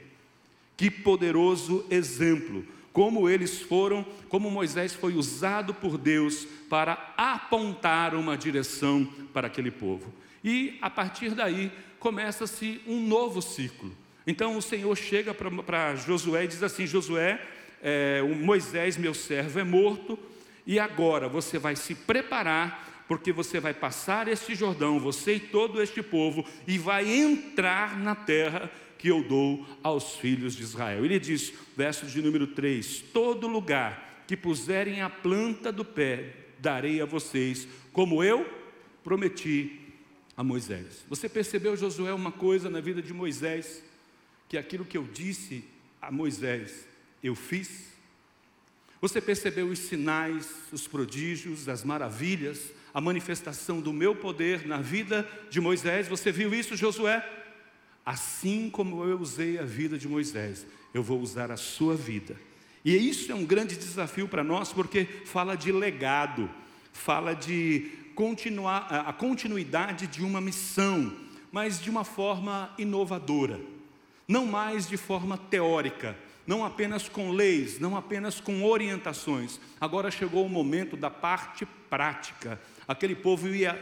Que 0.77 0.91
poderoso 0.91 1.85
exemplo! 1.91 2.65
Como 2.93 3.29
eles 3.29 3.61
foram, 3.61 4.05
como 4.29 4.51
Moisés 4.51 4.95
foi 4.95 5.15
usado 5.15 5.73
por 5.73 5.97
Deus 5.97 6.47
para 6.69 7.15
apontar 7.17 8.15
uma 8.15 8.37
direção 8.37 9.05
para 9.33 9.47
aquele 9.47 9.71
povo. 9.71 10.13
E 10.43 10.79
a 10.81 10.91
partir 10.91 11.31
daí 11.31 11.71
começa-se 11.99 12.81
um 12.87 13.07
novo 13.07 13.41
ciclo. 13.41 13.93
Então 14.27 14.57
o 14.57 14.63
Senhor 14.63 14.97
chega 14.97 15.35
para 15.35 15.95
Josué 15.97 16.45
e 16.45 16.49
diz 16.49 16.63
assim: 16.63 16.87
Josué, 16.87 17.41
é, 17.83 18.23
Moisés, 18.23 18.97
meu 18.97 19.15
servo, 19.15 19.59
é 19.59 19.65
morto, 19.65 20.19
e 20.67 20.79
agora 20.79 21.29
você 21.29 21.59
vai 21.59 21.77
se 21.77 21.95
preparar, 21.95 23.05
porque 23.09 23.33
você 23.33 23.61
vai 23.61 23.75
passar 23.75 24.29
este 24.29 24.55
Jordão, 24.55 25.01
você 25.01 25.35
e 25.35 25.41
todo 25.41 25.83
este 25.83 26.03
povo, 26.03 26.45
e 26.67 26.79
vai 26.79 27.11
entrar 27.11 27.99
na 27.99 28.15
terra 28.15 28.71
que 29.01 29.09
eu 29.09 29.23
dou 29.23 29.67
aos 29.83 30.17
filhos 30.17 30.55
de 30.55 30.63
Israel. 30.63 31.03
Ele 31.03 31.19
diz, 31.19 31.55
verso 31.75 32.05
de 32.05 32.21
número 32.21 32.47
3: 32.47 33.01
Todo 33.15 33.49
lugar 33.49 34.25
que 34.29 34.37
puserem 34.37 35.01
a 35.01 35.09
planta 35.09 35.73
do 35.73 35.87
pé, 35.87 36.35
darei 36.59 37.01
a 37.01 37.07
vocês, 37.07 37.67
como 37.95 38.23
eu 38.23 38.47
prometi 39.03 39.81
a 40.37 40.45
Moisés. 40.45 41.03
Você 41.09 41.31
percebeu, 41.31 41.75
Josué, 41.79 42.13
uma 42.13 42.31
coisa 42.31 42.69
na 42.69 42.79
vida 42.81 43.01
de 43.01 43.15
Moisés? 43.15 43.83
Que 44.51 44.59
aquilo 44.59 44.85
que 44.85 44.99
eu 44.99 45.05
disse 45.05 45.65
a 46.03 46.13
Moisés, 46.13 46.87
eu 47.23 47.35
fiz? 47.35 47.89
Você 49.01 49.19
percebeu 49.19 49.69
os 49.69 49.79
sinais, 49.79 50.47
os 50.71 50.87
prodígios, 50.87 51.71
as 51.71 51.83
maravilhas, 51.85 52.71
a 52.93 53.01
manifestação 53.01 53.81
do 53.81 53.95
meu 53.95 54.15
poder 54.15 54.67
na 54.67 54.79
vida 54.83 55.27
de 55.49 55.59
Moisés? 55.59 56.07
Você 56.07 56.31
viu 56.31 56.55
isso, 56.55 56.77
Josué? 56.77 57.40
Assim 58.05 58.71
como 58.71 59.05
eu 59.05 59.19
usei 59.19 59.59
a 59.59 59.65
vida 59.65 59.99
de 59.99 60.09
Moisés, 60.09 60.67
eu 60.93 61.03
vou 61.03 61.21
usar 61.21 61.51
a 61.51 61.57
sua 61.57 61.95
vida. 61.95 62.37
E 62.85 62.97
isso 62.97 63.31
é 63.31 63.35
um 63.35 63.45
grande 63.45 63.77
desafio 63.77 64.27
para 64.27 64.43
nós, 64.43 64.73
porque 64.73 65.05
fala 65.05 65.55
de 65.55 65.71
legado, 65.71 66.49
fala 66.93 67.35
de 67.35 67.91
continuar, 68.15 68.87
a 69.07 69.13
continuidade 69.13 70.07
de 70.07 70.23
uma 70.23 70.41
missão, 70.41 71.15
mas 71.53 71.81
de 71.81 71.91
uma 71.91 72.05
forma 72.05 72.73
inovadora, 72.79 73.61
não 74.27 74.47
mais 74.47 74.89
de 74.89 74.97
forma 74.97 75.37
teórica, 75.37 76.17
não 76.47 76.65
apenas 76.65 77.09
com 77.09 77.31
leis, 77.31 77.79
não 77.79 77.97
apenas 77.97 78.41
com 78.41 78.65
orientações. 78.65 79.61
Agora 79.81 80.11
chegou 80.11 80.45
o 80.45 80.49
momento 80.49 80.97
da 80.97 81.11
parte 81.11 81.67
prática. 81.89 82.61
Aquele 82.89 83.15
povo 83.15 83.49
ia 83.49 83.79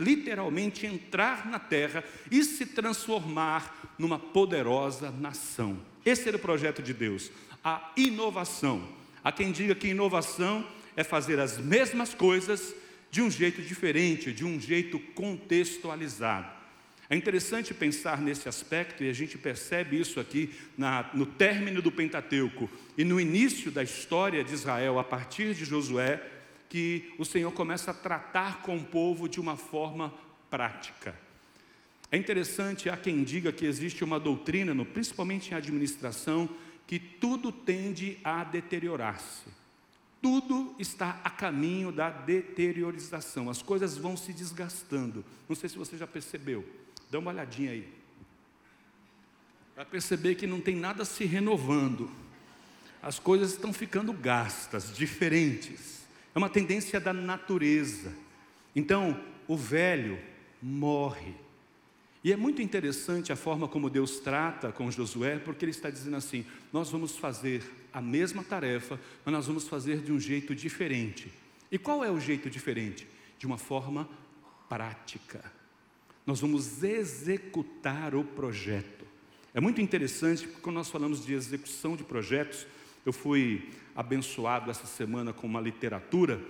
literalmente 0.00 0.86
entrar 0.86 1.46
na 1.46 1.58
terra 1.58 2.02
e 2.30 2.42
se 2.42 2.64
transformar 2.64 3.94
numa 3.98 4.18
poderosa 4.18 5.10
nação. 5.10 5.78
Esse 6.04 6.26
era 6.26 6.38
o 6.38 6.40
projeto 6.40 6.82
de 6.82 6.94
Deus, 6.94 7.30
a 7.62 7.92
inovação. 7.96 8.82
Há 9.22 9.30
quem 9.30 9.52
diga 9.52 9.74
que 9.74 9.88
inovação 9.88 10.66
é 10.96 11.04
fazer 11.04 11.38
as 11.38 11.58
mesmas 11.58 12.14
coisas 12.14 12.74
de 13.10 13.20
um 13.20 13.30
jeito 13.30 13.60
diferente, 13.60 14.32
de 14.32 14.44
um 14.44 14.58
jeito 14.58 14.98
contextualizado. 15.14 16.60
É 17.10 17.16
interessante 17.16 17.74
pensar 17.74 18.20
nesse 18.20 18.48
aspecto, 18.48 19.02
e 19.02 19.10
a 19.10 19.12
gente 19.12 19.36
percebe 19.36 20.00
isso 20.00 20.20
aqui 20.20 20.54
na, 20.78 21.10
no 21.12 21.26
término 21.26 21.82
do 21.82 21.90
Pentateuco 21.90 22.70
e 22.96 23.04
no 23.04 23.20
início 23.20 23.70
da 23.70 23.82
história 23.82 24.44
de 24.44 24.54
Israel, 24.54 24.96
a 24.98 25.04
partir 25.04 25.52
de 25.52 25.64
Josué, 25.64 26.22
que 26.70 27.12
o 27.18 27.24
Senhor 27.24 27.52
começa 27.52 27.90
a 27.90 27.94
tratar 27.94 28.62
com 28.62 28.76
o 28.76 28.84
povo 28.84 29.28
de 29.28 29.40
uma 29.40 29.56
forma 29.56 30.14
prática. 30.48 31.14
É 32.12 32.16
interessante, 32.16 32.88
há 32.88 32.96
quem 32.96 33.24
diga 33.24 33.52
que 33.52 33.66
existe 33.66 34.04
uma 34.04 34.18
doutrina, 34.20 34.72
no, 34.72 34.86
principalmente 34.86 35.50
em 35.50 35.54
administração, 35.54 36.48
que 36.86 36.98
tudo 36.98 37.50
tende 37.50 38.18
a 38.22 38.44
deteriorar-se. 38.44 39.48
Tudo 40.22 40.74
está 40.78 41.20
a 41.24 41.30
caminho 41.30 41.90
da 41.90 42.08
deteriorização, 42.08 43.50
as 43.50 43.62
coisas 43.62 43.96
vão 43.96 44.16
se 44.16 44.32
desgastando. 44.32 45.24
Não 45.48 45.56
sei 45.56 45.68
se 45.68 45.78
você 45.78 45.96
já 45.96 46.06
percebeu, 46.06 46.64
dá 47.10 47.18
uma 47.18 47.32
olhadinha 47.32 47.72
aí. 47.72 47.92
Vai 49.74 49.84
perceber 49.86 50.36
que 50.36 50.46
não 50.46 50.60
tem 50.60 50.76
nada 50.76 51.04
se 51.04 51.24
renovando, 51.24 52.08
as 53.02 53.18
coisas 53.18 53.52
estão 53.52 53.72
ficando 53.72 54.12
gastas, 54.12 54.94
diferentes. 54.94 55.99
É 56.34 56.38
uma 56.38 56.48
tendência 56.48 57.00
da 57.00 57.12
natureza. 57.12 58.14
Então, 58.74 59.20
o 59.48 59.56
velho 59.56 60.18
morre. 60.62 61.34
E 62.22 62.32
é 62.32 62.36
muito 62.36 62.60
interessante 62.60 63.32
a 63.32 63.36
forma 63.36 63.66
como 63.66 63.88
Deus 63.88 64.20
trata 64.20 64.70
com 64.70 64.90
Josué, 64.90 65.38
porque 65.38 65.64
ele 65.64 65.70
está 65.70 65.88
dizendo 65.90 66.16
assim: 66.16 66.44
nós 66.72 66.90
vamos 66.90 67.16
fazer 67.16 67.62
a 67.92 68.00
mesma 68.00 68.44
tarefa, 68.44 69.00
mas 69.24 69.32
nós 69.32 69.46
vamos 69.46 69.66
fazer 69.66 69.98
de 70.02 70.12
um 70.12 70.20
jeito 70.20 70.54
diferente. 70.54 71.32
E 71.72 71.78
qual 71.78 72.04
é 72.04 72.10
o 72.10 72.20
jeito 72.20 72.50
diferente? 72.50 73.06
De 73.38 73.46
uma 73.46 73.56
forma 73.56 74.08
prática. 74.68 75.42
Nós 76.26 76.40
vamos 76.40 76.82
executar 76.82 78.14
o 78.14 78.22
projeto. 78.22 79.06
É 79.52 79.60
muito 79.60 79.80
interessante, 79.80 80.46
porque 80.46 80.60
quando 80.60 80.76
nós 80.76 80.90
falamos 80.90 81.24
de 81.24 81.32
execução 81.32 81.96
de 81.96 82.04
projetos, 82.04 82.66
eu 83.04 83.12
fui 83.12 83.68
abençoado 83.94 84.70
essa 84.70 84.86
semana 84.86 85.32
com 85.32 85.46
uma 85.46 85.60
literatura 85.60 86.40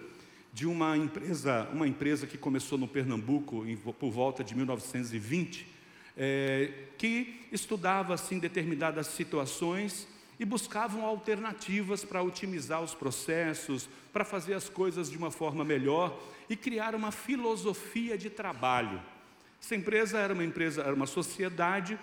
de 0.52 0.66
uma 0.66 0.96
empresa, 0.96 1.68
uma 1.72 1.86
empresa 1.86 2.26
que 2.26 2.36
começou 2.36 2.76
no 2.76 2.88
Pernambuco 2.88 3.66
em, 3.66 3.76
por 3.76 4.10
volta 4.10 4.42
de 4.42 4.54
1920, 4.54 5.66
é, 6.16 6.72
que 6.98 7.46
estudava 7.52 8.14
assim 8.14 8.38
determinadas 8.38 9.06
situações 9.06 10.08
e 10.38 10.44
buscavam 10.44 11.04
alternativas 11.04 12.04
para 12.04 12.22
otimizar 12.22 12.82
os 12.82 12.94
processos, 12.94 13.88
para 14.12 14.24
fazer 14.24 14.54
as 14.54 14.68
coisas 14.68 15.10
de 15.10 15.16
uma 15.16 15.30
forma 15.30 15.64
melhor 15.64 16.18
e 16.48 16.56
criar 16.56 16.94
uma 16.94 17.12
filosofia 17.12 18.18
de 18.18 18.30
trabalho. 18.30 19.00
Essa 19.62 19.76
empresa 19.76 20.18
era 20.18 20.32
uma 20.32 20.44
empresa, 20.44 20.82
era 20.82 20.94
uma 20.94 21.06
sociedade 21.06 21.98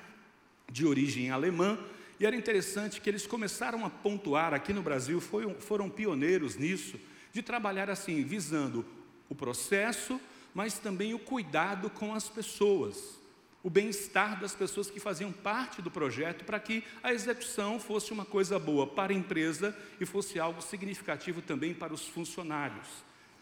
de 0.71 0.85
origem 0.85 1.31
alemã, 1.31 1.77
e 2.19 2.25
era 2.25 2.35
interessante 2.35 2.99
que 2.99 3.09
eles 3.09 3.27
começaram 3.27 3.85
a 3.85 3.89
pontuar 3.89 4.53
aqui 4.53 4.73
no 4.73 4.81
Brasil, 4.81 5.21
foram, 5.21 5.55
foram 5.55 5.89
pioneiros 5.89 6.55
nisso, 6.55 6.99
de 7.31 7.41
trabalhar 7.43 7.89
assim, 7.89 8.23
visando 8.23 8.85
o 9.29 9.35
processo, 9.35 10.19
mas 10.53 10.79
também 10.79 11.13
o 11.13 11.19
cuidado 11.19 11.89
com 11.89 12.15
as 12.15 12.27
pessoas, 12.27 13.19
o 13.61 13.69
bem-estar 13.69 14.39
das 14.39 14.55
pessoas 14.55 14.89
que 14.89 14.99
faziam 14.99 15.31
parte 15.31 15.81
do 15.81 15.91
projeto, 15.91 16.43
para 16.43 16.59
que 16.59 16.83
a 17.03 17.13
execução 17.13 17.79
fosse 17.79 18.11
uma 18.11 18.25
coisa 18.25 18.57
boa 18.57 18.87
para 18.87 19.13
a 19.13 19.15
empresa 19.15 19.77
e 19.99 20.05
fosse 20.05 20.39
algo 20.39 20.61
significativo 20.61 21.41
também 21.41 21.73
para 21.73 21.93
os 21.93 22.07
funcionários. 22.07 22.87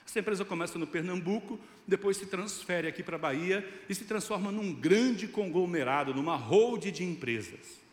Essa 0.05 0.19
empresa 0.19 0.43
começa 0.43 0.77
no 0.77 0.85
Pernambuco, 0.85 1.59
depois 1.87 2.17
se 2.17 2.25
transfere 2.25 2.87
aqui 2.87 3.01
para 3.01 3.15
a 3.15 3.19
Bahia 3.19 3.67
e 3.87 3.95
se 3.95 4.03
transforma 4.03 4.51
num 4.51 4.73
grande 4.73 5.27
conglomerado, 5.27 6.13
numa 6.13 6.35
hold 6.35 6.91
de 6.91 7.03
empresas. 7.03 7.84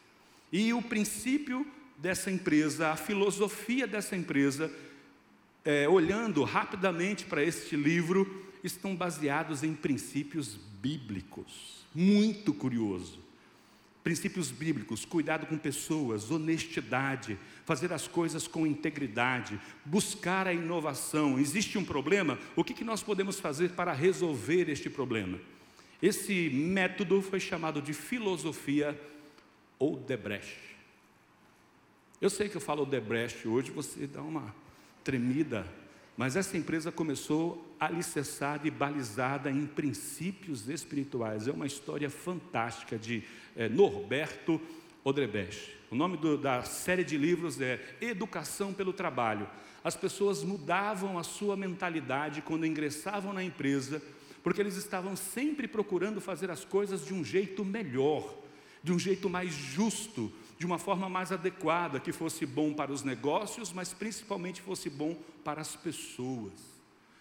E 0.52 0.72
o 0.74 0.82
princípio 0.82 1.66
dessa 1.96 2.30
empresa, 2.30 2.90
a 2.90 2.96
filosofia 2.96 3.86
dessa 3.86 4.14
empresa, 4.14 4.70
é, 5.64 5.88
olhando 5.88 6.42
rapidamente 6.44 7.24
para 7.24 7.42
este 7.42 7.74
livro, 7.74 8.44
estão 8.62 8.94
baseados 8.94 9.62
em 9.62 9.72
princípios 9.72 10.58
bíblicos. 10.80 11.86
Muito 11.94 12.52
curioso. 12.52 13.20
Princípios 14.02 14.50
bíblicos, 14.50 15.04
cuidado 15.04 15.46
com 15.46 15.56
pessoas, 15.56 16.28
honestidade, 16.30 17.38
fazer 17.64 17.92
as 17.92 18.08
coisas 18.08 18.48
com 18.48 18.66
integridade, 18.66 19.60
buscar 19.84 20.48
a 20.48 20.52
inovação. 20.52 21.38
Existe 21.38 21.78
um 21.78 21.84
problema? 21.84 22.36
O 22.56 22.64
que, 22.64 22.74
que 22.74 22.82
nós 22.82 23.00
podemos 23.02 23.38
fazer 23.38 23.70
para 23.70 23.92
resolver 23.92 24.68
este 24.68 24.90
problema? 24.90 25.38
Esse 26.02 26.50
método 26.50 27.22
foi 27.22 27.38
chamado 27.38 27.80
de 27.80 27.92
filosofia 27.92 29.00
ou 29.82 29.96
Debrecht. 29.96 30.76
Eu 32.20 32.30
sei 32.30 32.48
que 32.48 32.56
eu 32.56 32.60
falo 32.60 32.86
Debrecht 32.86 33.48
hoje, 33.48 33.72
você 33.72 34.06
dá 34.06 34.22
uma 34.22 34.54
tremida, 35.02 35.66
mas 36.16 36.36
essa 36.36 36.56
empresa 36.56 36.92
começou 36.92 37.74
alicerçada 37.80 38.68
e 38.68 38.70
balizada 38.70 39.50
em 39.50 39.66
princípios 39.66 40.68
espirituais. 40.68 41.48
É 41.48 41.50
uma 41.50 41.66
história 41.66 42.08
fantástica 42.08 42.96
de 42.96 43.24
é, 43.56 43.68
Norberto 43.68 44.60
Odrebrecht. 45.02 45.76
O 45.90 45.96
nome 45.96 46.16
do, 46.16 46.38
da 46.38 46.62
série 46.62 47.02
de 47.02 47.18
livros 47.18 47.60
é 47.60 47.80
Educação 48.00 48.72
pelo 48.72 48.92
Trabalho. 48.92 49.50
As 49.82 49.96
pessoas 49.96 50.44
mudavam 50.44 51.18
a 51.18 51.24
sua 51.24 51.56
mentalidade 51.56 52.40
quando 52.40 52.66
ingressavam 52.66 53.32
na 53.32 53.42
empresa, 53.42 54.00
porque 54.44 54.60
eles 54.60 54.76
estavam 54.76 55.16
sempre 55.16 55.66
procurando 55.66 56.20
fazer 56.20 56.52
as 56.52 56.64
coisas 56.64 57.04
de 57.04 57.12
um 57.12 57.24
jeito 57.24 57.64
melhor, 57.64 58.41
de 58.82 58.92
um 58.92 58.98
jeito 58.98 59.28
mais 59.28 59.52
justo, 59.52 60.32
de 60.58 60.66
uma 60.66 60.78
forma 60.78 61.08
mais 61.08 61.32
adequada, 61.32 62.00
que 62.00 62.12
fosse 62.12 62.46
bom 62.46 62.72
para 62.72 62.92
os 62.92 63.02
negócios, 63.02 63.72
mas 63.72 63.92
principalmente 63.92 64.60
fosse 64.60 64.90
bom 64.90 65.16
para 65.44 65.60
as 65.60 65.76
pessoas. 65.76 66.52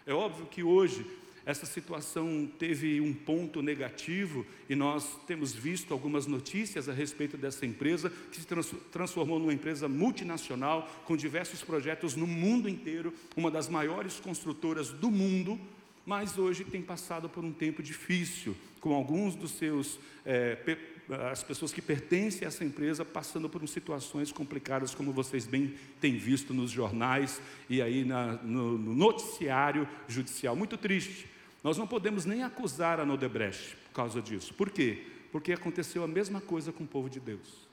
É 0.05 0.13
óbvio 0.13 0.45
que 0.47 0.63
hoje 0.63 1.05
essa 1.45 1.65
situação 1.65 2.49
teve 2.59 3.01
um 3.01 3.13
ponto 3.13 3.61
negativo 3.61 4.45
e 4.69 4.75
nós 4.75 5.17
temos 5.25 5.53
visto 5.53 5.91
algumas 5.91 6.27
notícias 6.27 6.87
a 6.87 6.93
respeito 6.93 7.35
dessa 7.35 7.65
empresa 7.65 8.11
que 8.31 8.39
se 8.39 8.47
transformou 8.91 9.39
numa 9.39 9.53
empresa 9.53 9.87
multinacional 9.87 10.87
com 11.05 11.17
diversos 11.17 11.63
projetos 11.63 12.15
no 12.15 12.27
mundo 12.27 12.69
inteiro, 12.69 13.13
uma 13.35 13.49
das 13.49 13.67
maiores 13.67 14.19
construtoras 14.19 14.89
do 14.89 15.09
mundo, 15.09 15.59
mas 16.05 16.37
hoje 16.37 16.63
tem 16.63 16.81
passado 16.81 17.27
por 17.27 17.43
um 17.43 17.51
tempo 17.51 17.81
difícil, 17.81 18.55
com 18.79 18.93
alguns 18.93 19.35
dos 19.35 19.51
seus 19.51 19.99
é, 20.25 20.55
as 21.31 21.43
pessoas 21.43 21.73
que 21.73 21.81
pertencem 21.81 22.45
a 22.45 22.47
essa 22.47 22.63
empresa 22.63 23.03
passando 23.03 23.49
por 23.49 23.67
situações 23.67 24.31
complicadas, 24.31 24.95
como 24.95 25.11
vocês 25.11 25.45
bem 25.45 25.75
têm 25.99 26.17
visto 26.17 26.53
nos 26.53 26.71
jornais 26.71 27.41
e 27.69 27.81
aí 27.81 28.05
na, 28.05 28.33
no, 28.33 28.77
no, 28.77 28.95
noticiário 28.95 29.87
judicial. 30.07 30.55
Muito 30.55 30.77
triste. 30.77 31.27
Nós 31.63 31.77
não 31.77 31.85
podemos 31.85 32.25
nem 32.25 32.43
acusar 32.43 32.99
a 32.99 33.05
Nodebrecht 33.05 33.75
por 33.87 33.93
causa 33.93 34.21
disso. 34.21 34.53
Por 34.53 34.69
quê? 34.69 35.05
Porque 35.31 35.53
aconteceu 35.53 36.03
a 36.03 36.07
mesma 36.07 36.41
coisa 36.41 36.71
com 36.71 36.83
o 36.83 36.87
povo 36.87 37.09
de 37.09 37.19
Deus. 37.19 37.67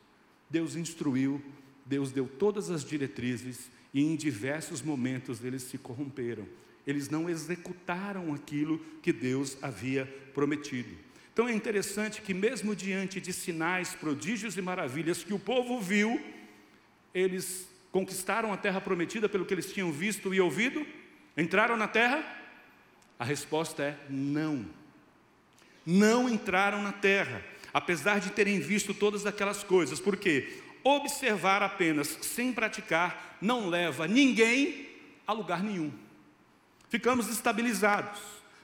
Deus 0.50 0.76
instruiu, 0.76 1.42
Deus 1.84 2.10
deu 2.12 2.26
todas 2.26 2.70
as 2.70 2.84
diretrizes 2.84 3.70
e 3.92 4.02
em 4.02 4.16
diversos 4.16 4.82
momentos 4.82 5.44
eles 5.44 5.62
se 5.62 5.78
corromperam. 5.78 6.46
Eles 6.86 7.08
não 7.08 7.28
executaram 7.28 8.32
aquilo 8.32 8.78
que 9.02 9.12
Deus 9.12 9.58
havia 9.62 10.06
prometido. 10.32 11.07
Então 11.38 11.48
é 11.48 11.52
interessante 11.52 12.20
que, 12.20 12.34
mesmo 12.34 12.74
diante 12.74 13.20
de 13.20 13.32
sinais, 13.32 13.94
prodígios 13.94 14.56
e 14.56 14.60
maravilhas 14.60 15.22
que 15.22 15.32
o 15.32 15.38
povo 15.38 15.80
viu, 15.80 16.20
eles 17.14 17.68
conquistaram 17.92 18.52
a 18.52 18.56
terra 18.56 18.80
prometida 18.80 19.28
pelo 19.28 19.46
que 19.46 19.54
eles 19.54 19.72
tinham 19.72 19.92
visto 19.92 20.34
e 20.34 20.40
ouvido? 20.40 20.84
Entraram 21.36 21.76
na 21.76 21.86
terra? 21.86 22.24
A 23.16 23.24
resposta 23.24 23.84
é 23.84 23.96
não. 24.10 24.66
Não 25.86 26.28
entraram 26.28 26.82
na 26.82 26.90
terra, 26.90 27.40
apesar 27.72 28.18
de 28.18 28.30
terem 28.30 28.58
visto 28.58 28.92
todas 28.92 29.24
aquelas 29.24 29.62
coisas, 29.62 30.00
porque 30.00 30.60
observar 30.82 31.62
apenas 31.62 32.18
sem 32.20 32.52
praticar 32.52 33.38
não 33.40 33.68
leva 33.68 34.08
ninguém 34.08 34.88
a 35.24 35.32
lugar 35.32 35.62
nenhum. 35.62 35.92
Ficamos 36.88 37.28
estabilizados, 37.28 38.18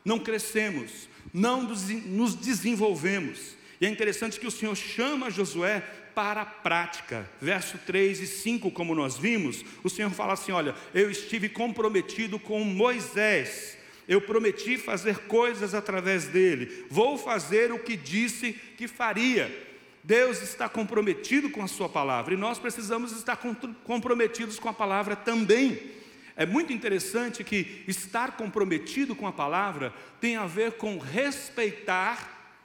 não 0.05 0.19
crescemos, 0.19 1.09
não 1.35 1.63
nos 1.63 2.37
desenvolvemos. 2.37 3.57
E 3.81 3.87
é 3.87 3.89
interessante 3.89 4.39
que 4.39 4.47
o 4.47 4.53
Senhor 4.53 4.77
chama 4.77 5.29
Josué 5.29 5.81
para 6.15 6.43
a 6.43 6.47
prática. 6.47 7.29
Verso 7.41 7.77
3 7.79 8.21
e 8.21 8.27
5, 8.29 8.71
como 8.71 8.95
nós 8.95 9.19
vimos, 9.19 9.65
o 9.83 9.91
Senhor 9.91 10.11
fala 10.13 10.35
assim: 10.35 10.53
Olha, 10.53 10.77
eu 10.95 11.11
estive 11.11 11.49
comprometido 11.49 12.39
com 12.39 12.63
Moisés, 12.63 13.77
eu 14.07 14.21
prometi 14.21 14.79
fazer 14.79 15.19
coisas 15.27 15.75
através 15.75 16.29
dele, 16.29 16.87
vou 16.89 17.19
fazer 17.19 17.73
o 17.73 17.81
que 17.81 17.97
disse 17.97 18.53
que 18.79 18.87
faria. 18.87 19.65
Deus 20.05 20.41
está 20.43 20.69
comprometido 20.69 21.51
com 21.51 21.63
a 21.63 21.67
Sua 21.67 21.89
palavra 21.89 22.35
e 22.35 22.37
nós 22.37 22.59
precisamos 22.61 23.11
estar 23.11 23.41
comprometidos 23.83 24.59
com 24.61 24.69
a 24.69 24.75
palavra 24.75 25.17
também. 25.17 26.04
É 26.37 26.45
muito 26.45 26.73
interessante 26.73 27.45
que 27.45 27.85
estar 27.87 28.37
comprometido 28.37 29.15
com 29.15 29.27
a 29.27 29.33
palavra 29.33 29.95
tem 30.21 30.37
a 30.37 30.47
ver 30.47 30.73
com 30.73 30.99
respeitar 30.99 32.57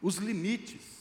os 0.00 0.16
limites. 0.16 0.92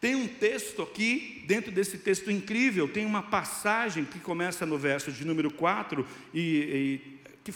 Tem 0.00 0.14
um 0.14 0.28
texto 0.28 0.82
aqui, 0.82 1.44
dentro 1.46 1.72
desse 1.72 1.98
texto 1.98 2.30
incrível, 2.30 2.86
tem 2.88 3.04
uma 3.04 3.22
passagem 3.22 4.04
que 4.04 4.20
começa 4.20 4.64
no 4.64 4.78
verso 4.78 5.10
de 5.10 5.24
número 5.24 5.50
4 5.50 6.06
e, 6.32 6.40
e 6.40 7.30
que 7.42 7.52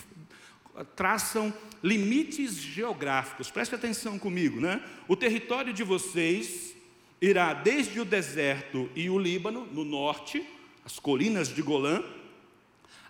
traçam 0.97 1.55
limites 1.83 2.57
geográficos. 2.57 3.51
Preste 3.51 3.77
atenção 3.77 4.19
comigo, 4.19 4.61
né? 4.61 4.83
O 5.07 5.15
território 5.15 5.73
de 5.73 5.85
vocês 5.85 6.75
irá 7.21 7.55
desde 7.55 8.01
o 8.01 8.05
deserto 8.05 8.91
e 8.97 9.09
o 9.09 9.17
Líbano, 9.17 9.65
no 9.67 9.85
norte, 9.85 10.45
as 10.85 10.99
colinas 10.99 11.49
de 11.49 11.63
Golã, 11.63 12.03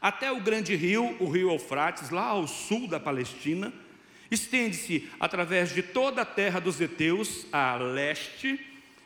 até 0.03 0.33
o 0.33 0.41
grande 0.41 0.75
rio, 0.75 1.17
o 1.21 1.31
rio 1.31 1.49
Eufrates, 1.53 2.11
lá 2.11 2.25
ao 2.25 2.49
sul 2.49 2.89
da 2.89 2.99
Palestina, 2.99 3.73
estende-se 4.29 5.09
através 5.21 5.73
de 5.73 5.81
toda 5.81 6.23
a 6.23 6.27
terra 6.27 6.59
dos 6.59 6.81
heteus 6.81 7.47
a 7.53 7.77
leste 7.77 8.59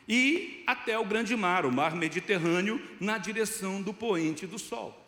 e 0.09 0.63
até 0.65 0.97
o 0.97 1.05
grande 1.05 1.35
mar, 1.35 1.67
o 1.67 1.71
mar 1.71 1.95
Mediterrâneo, 1.95 2.81
na 2.99 3.19
direção 3.19 3.79
do 3.79 3.93
poente 3.93 4.47
do 4.47 4.57
sol. 4.57 5.05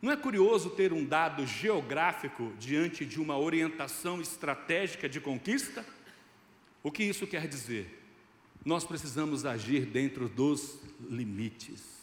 Não 0.00 0.12
é 0.12 0.16
curioso 0.16 0.70
ter 0.70 0.92
um 0.92 1.04
dado 1.04 1.44
geográfico 1.44 2.52
diante 2.58 3.04
de 3.04 3.20
uma 3.20 3.36
orientação 3.36 4.20
estratégica 4.20 5.08
de 5.08 5.20
conquista? 5.20 5.84
O 6.82 6.92
que 6.92 7.02
isso 7.02 7.26
quer 7.26 7.48
dizer? 7.48 8.04
Nós 8.64 8.84
precisamos 8.84 9.44
agir 9.44 9.86
dentro 9.86 10.28
dos 10.28 10.78
limites. 11.08 11.95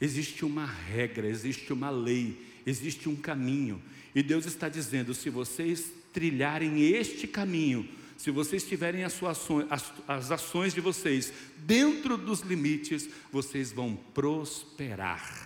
Existe 0.00 0.44
uma 0.44 0.66
regra, 0.66 1.26
existe 1.28 1.72
uma 1.72 1.90
lei, 1.90 2.40
existe 2.66 3.08
um 3.08 3.16
caminho. 3.16 3.82
E 4.14 4.22
Deus 4.22 4.46
está 4.46 4.68
dizendo: 4.68 5.14
se 5.14 5.30
vocês 5.30 5.92
trilharem 6.12 6.82
este 6.82 7.26
caminho, 7.26 7.88
se 8.16 8.30
vocês 8.30 8.64
tiverem 8.64 9.04
as, 9.04 9.22
ações, 9.22 9.66
as, 9.70 9.92
as 10.08 10.30
ações 10.30 10.74
de 10.74 10.80
vocês 10.80 11.32
dentro 11.58 12.16
dos 12.16 12.40
limites, 12.40 13.08
vocês 13.30 13.72
vão 13.72 13.94
prosperar 14.14 15.45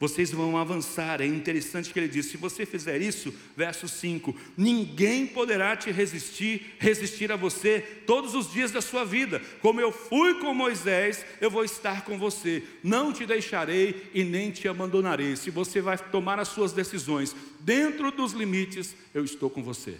vocês 0.00 0.30
vão 0.30 0.56
avançar. 0.56 1.20
É 1.20 1.26
interessante 1.26 1.92
que 1.92 1.98
ele 1.98 2.08
diz: 2.08 2.26
se 2.26 2.38
você 2.38 2.64
fizer 2.64 3.02
isso, 3.02 3.32
verso 3.54 3.86
5, 3.86 4.34
ninguém 4.56 5.26
poderá 5.26 5.76
te 5.76 5.90
resistir, 5.90 6.74
resistir 6.78 7.30
a 7.30 7.36
você 7.36 7.80
todos 8.06 8.34
os 8.34 8.50
dias 8.50 8.72
da 8.72 8.80
sua 8.80 9.04
vida. 9.04 9.42
Como 9.60 9.78
eu 9.78 9.92
fui 9.92 10.40
com 10.40 10.54
Moisés, 10.54 11.24
eu 11.38 11.50
vou 11.50 11.62
estar 11.62 12.06
com 12.06 12.18
você. 12.18 12.64
Não 12.82 13.12
te 13.12 13.26
deixarei 13.26 14.10
e 14.14 14.24
nem 14.24 14.50
te 14.50 14.66
abandonarei. 14.66 15.36
Se 15.36 15.50
você 15.50 15.82
vai 15.82 15.98
tomar 15.98 16.40
as 16.40 16.48
suas 16.48 16.72
decisões 16.72 17.36
dentro 17.60 18.10
dos 18.10 18.32
limites, 18.32 18.96
eu 19.12 19.22
estou 19.22 19.50
com 19.50 19.62
você. 19.62 19.98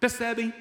Percebem? 0.00 0.52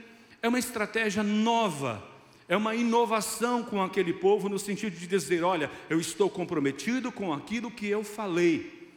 É 0.41 0.49
uma 0.49 0.59
estratégia 0.59 1.23
nova 1.23 2.10
é 2.51 2.57
uma 2.57 2.75
inovação 2.75 3.63
com 3.63 3.81
aquele 3.81 4.11
povo 4.11 4.49
no 4.49 4.59
sentido 4.59 4.93
de 4.99 5.07
dizer: 5.07 5.41
olha, 5.41 5.71
eu 5.89 6.01
estou 6.01 6.29
comprometido 6.29 7.09
com 7.09 7.31
aquilo 7.31 7.71
que 7.71 7.87
eu 7.87 8.03
falei. 8.03 8.89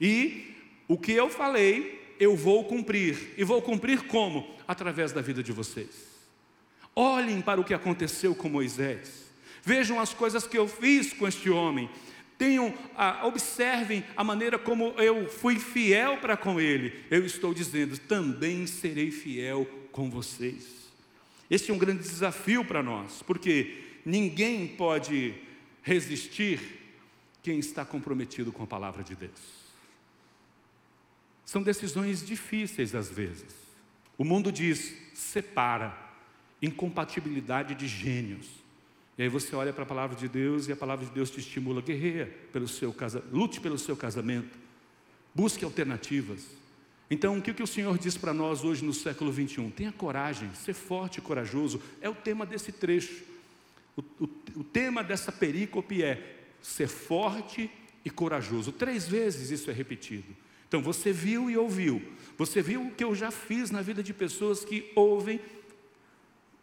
E 0.00 0.56
O 0.88 0.98
que 0.98 1.12
eu 1.12 1.30
falei, 1.30 2.14
eu 2.18 2.36
vou 2.36 2.64
cumprir. 2.64 3.32
E 3.36 3.44
vou 3.44 3.62
cumprir 3.62 4.08
como? 4.08 4.48
Através 4.66 5.12
da 5.12 5.20
vida 5.20 5.40
de 5.40 5.52
vocês. 5.52 5.88
Olhem 6.96 7.40
para 7.40 7.60
o 7.60 7.64
que 7.64 7.74
aconteceu 7.74 8.34
com 8.34 8.48
Moisés. 8.48 9.26
Vejam 9.62 10.00
as 10.00 10.12
coisas 10.12 10.44
que 10.44 10.58
eu 10.58 10.66
fiz 10.66 11.12
com 11.12 11.28
este 11.28 11.48
homem. 11.48 11.88
Tenham, 12.36 12.74
ah, 12.96 13.24
observem 13.24 14.04
a 14.16 14.24
maneira 14.24 14.58
como 14.58 14.94
eu 14.98 15.28
fui 15.28 15.60
fiel 15.60 16.16
para 16.18 16.36
com 16.36 16.60
ele. 16.60 16.92
Eu 17.08 17.24
estou 17.24 17.54
dizendo, 17.54 17.98
também 17.98 18.66
serei 18.66 19.12
fiel 19.12 19.64
com 19.92 20.10
vocês. 20.10 20.85
Esse 21.50 21.70
é 21.70 21.74
um 21.74 21.78
grande 21.78 22.02
desafio 22.02 22.64
para 22.64 22.82
nós, 22.82 23.22
porque 23.22 23.84
ninguém 24.04 24.66
pode 24.66 25.34
resistir 25.82 26.60
quem 27.42 27.58
está 27.58 27.84
comprometido 27.84 28.50
com 28.50 28.64
a 28.64 28.66
palavra 28.66 29.04
de 29.04 29.14
Deus. 29.14 29.66
São 31.44 31.62
decisões 31.62 32.26
difíceis 32.26 32.94
às 32.94 33.08
vezes. 33.08 33.54
O 34.18 34.24
mundo 34.24 34.50
diz: 34.50 34.96
separa, 35.14 35.96
incompatibilidade 36.60 37.74
de 37.76 37.86
gênios. 37.86 38.48
E 39.16 39.22
aí 39.22 39.28
você 39.28 39.54
olha 39.54 39.72
para 39.72 39.84
a 39.84 39.86
palavra 39.86 40.16
de 40.16 40.28
Deus 40.28 40.66
e 40.66 40.72
a 40.72 40.76
palavra 40.76 41.06
de 41.06 41.12
Deus 41.12 41.30
te 41.30 41.40
estimula, 41.40 41.80
guerreia 41.80 42.26
pelo 42.52 42.68
seu 42.68 42.92
casamento, 42.92 43.32
lute 43.32 43.60
pelo 43.60 43.78
seu 43.78 43.96
casamento, 43.96 44.58
busque 45.34 45.64
alternativas. 45.64 46.44
Então, 47.10 47.38
o 47.38 47.42
que, 47.42 47.62
o 47.62 47.66
Senhor 47.66 47.96
diz 47.98 48.16
para 48.16 48.34
nós 48.34 48.64
hoje 48.64 48.84
no 48.84 48.92
século 48.92 49.30
21? 49.30 49.70
Tenha 49.70 49.92
coragem, 49.92 50.52
ser 50.54 50.74
forte 50.74 51.18
e 51.18 51.22
corajoso, 51.22 51.80
é 52.00 52.08
o 52.08 52.14
tema 52.14 52.44
desse 52.44 52.72
trecho. 52.72 53.22
O, 53.96 54.02
o, 54.20 54.28
o 54.56 54.64
tema 54.64 55.04
dessa 55.04 55.30
perícope 55.30 56.02
é 56.02 56.36
ser 56.60 56.88
forte 56.88 57.70
e 58.04 58.10
corajoso. 58.10 58.72
Três 58.72 59.06
vezes 59.06 59.50
isso 59.50 59.70
é 59.70 59.72
repetido. 59.72 60.36
Então 60.66 60.82
você 60.82 61.12
viu 61.12 61.48
e 61.48 61.56
ouviu. 61.56 62.02
Você 62.36 62.60
viu 62.60 62.82
o 62.82 62.90
que 62.90 63.04
eu 63.04 63.14
já 63.14 63.30
fiz 63.30 63.70
na 63.70 63.80
vida 63.80 64.02
de 64.02 64.12
pessoas 64.12 64.64
que 64.64 64.90
ouvem, 64.94 65.40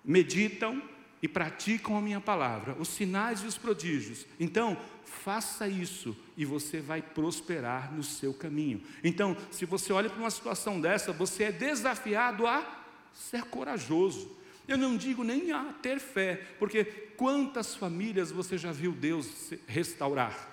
meditam 0.04 0.82
e 1.24 1.28
praticam 1.30 1.98
a 1.98 2.02
minha 2.02 2.20
palavra, 2.20 2.76
os 2.78 2.90
sinais 2.90 3.40
e 3.40 3.46
os 3.46 3.58
prodígios. 3.58 4.26
Então, 4.38 4.78
faça 5.06 5.70
isso 5.70 6.14
e 6.36 6.44
você 6.44 6.82
vai 6.82 7.02
prosperar 7.02 7.94
no 7.94 8.04
seu 8.04 8.34
caminho. 8.34 8.84
Então, 9.02 9.38
se 9.50 9.64
você 9.64 9.94
olha 9.94 10.10
para 10.10 10.20
uma 10.20 10.30
situação 10.30 10.82
dessa, 10.82 11.14
você 11.14 11.46
é 11.46 11.52
desafiado 11.54 12.46
a 12.46 12.62
ser 13.14 13.44
corajoso. 13.44 14.30
Eu 14.68 14.78
não 14.78 14.98
digo 14.98 15.24
nem 15.24 15.54
a 15.54 15.72
ter 15.82 15.98
fé, 15.98 16.36
porque 16.60 16.84
quantas 17.16 17.74
famílias 17.74 18.30
você 18.30 18.58
já 18.58 18.74
viu 18.74 18.92
Deus 18.92 19.54
restaurar? 19.66 20.50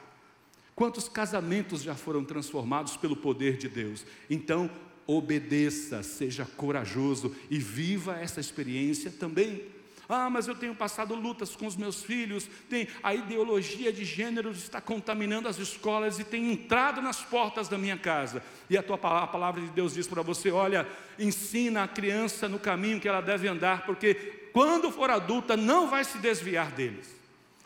Quantos 0.76 1.08
casamentos 1.08 1.82
já 1.82 1.96
foram 1.96 2.24
transformados 2.24 2.96
pelo 2.96 3.16
poder 3.16 3.56
de 3.56 3.68
Deus? 3.68 4.06
Então, 4.30 4.70
obedeça, 5.04 6.04
seja 6.04 6.44
corajoso 6.44 7.34
e 7.50 7.58
viva 7.58 8.16
essa 8.20 8.38
experiência 8.38 9.10
também. 9.10 9.79
Ah, 10.12 10.28
mas 10.28 10.48
eu 10.48 10.56
tenho 10.56 10.74
passado 10.74 11.14
lutas 11.14 11.54
com 11.54 11.68
os 11.68 11.76
meus 11.76 12.02
filhos, 12.02 12.48
tem 12.68 12.88
a 13.00 13.14
ideologia 13.14 13.92
de 13.92 14.04
gênero 14.04 14.50
está 14.50 14.80
contaminando 14.80 15.46
as 15.46 15.56
escolas 15.56 16.18
e 16.18 16.24
tem 16.24 16.50
entrado 16.50 17.00
nas 17.00 17.22
portas 17.22 17.68
da 17.68 17.78
minha 17.78 17.96
casa. 17.96 18.42
E 18.68 18.76
a 18.76 18.82
tua 18.82 18.96
a 18.96 19.26
palavra 19.28 19.60
de 19.60 19.68
Deus 19.68 19.94
diz 19.94 20.08
para 20.08 20.20
você: 20.20 20.50
olha, 20.50 20.84
ensina 21.16 21.84
a 21.84 21.88
criança 21.88 22.48
no 22.48 22.58
caminho 22.58 22.98
que 22.98 23.06
ela 23.06 23.20
deve 23.20 23.46
andar, 23.46 23.86
porque 23.86 24.14
quando 24.52 24.90
for 24.90 25.10
adulta 25.10 25.56
não 25.56 25.88
vai 25.88 26.02
se 26.02 26.18
desviar 26.18 26.72
deles. 26.72 27.20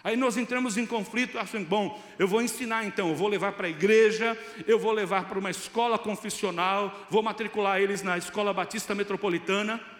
Aí 0.04 0.18
nós 0.18 0.36
entramos 0.36 0.76
em 0.76 0.84
conflito, 0.84 1.38
achando, 1.38 1.66
bom, 1.66 1.98
eu 2.18 2.28
vou 2.28 2.42
ensinar 2.42 2.84
então, 2.84 3.08
eu 3.08 3.16
vou 3.16 3.26
levar 3.26 3.52
para 3.52 3.68
a 3.68 3.70
igreja, 3.70 4.38
eu 4.66 4.78
vou 4.78 4.92
levar 4.92 5.24
para 5.24 5.38
uma 5.38 5.50
escola 5.50 5.98
confissional, 5.98 7.06
vou 7.08 7.22
matricular 7.22 7.80
eles 7.80 8.02
na 8.02 8.18
escola 8.18 8.52
batista 8.52 8.94
metropolitana. 8.94 9.93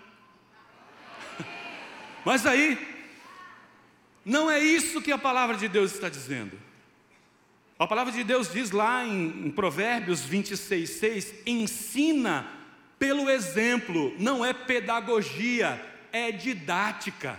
Mas 2.24 2.46
aí, 2.46 2.78
não 4.24 4.50
é 4.50 4.58
isso 4.58 5.02
que 5.02 5.12
a 5.12 5.18
palavra 5.18 5.56
de 5.56 5.68
Deus 5.68 5.92
está 5.92 6.08
dizendo. 6.08 6.58
A 7.78 7.86
palavra 7.86 8.12
de 8.12 8.24
Deus 8.24 8.52
diz 8.52 8.70
lá 8.70 9.04
em, 9.04 9.46
em 9.46 9.50
Provérbios 9.50 10.20
26, 10.24 10.90
6: 10.90 11.34
ensina 11.46 12.48
pelo 12.98 13.28
exemplo, 13.28 14.14
não 14.18 14.44
é 14.44 14.52
pedagogia, 14.52 15.84
é 16.12 16.32
didática. 16.32 17.38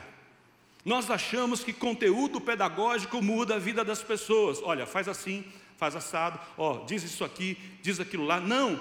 Nós 0.84 1.10
achamos 1.10 1.64
que 1.64 1.74
conteúdo 1.74 2.40
pedagógico 2.40 3.22
muda 3.22 3.56
a 3.56 3.60
vida 3.60 3.84
das 3.84 4.04
pessoas. 4.04 4.62
Olha, 4.62 4.86
faz 4.86 5.08
assim, 5.08 5.44
faz 5.78 5.96
assado, 5.96 6.40
ó, 6.56 6.86
diz 6.86 7.02
isso 7.02 7.24
aqui, 7.24 7.58
diz 7.82 8.00
aquilo 8.00 8.26
lá. 8.26 8.40
Não. 8.40 8.80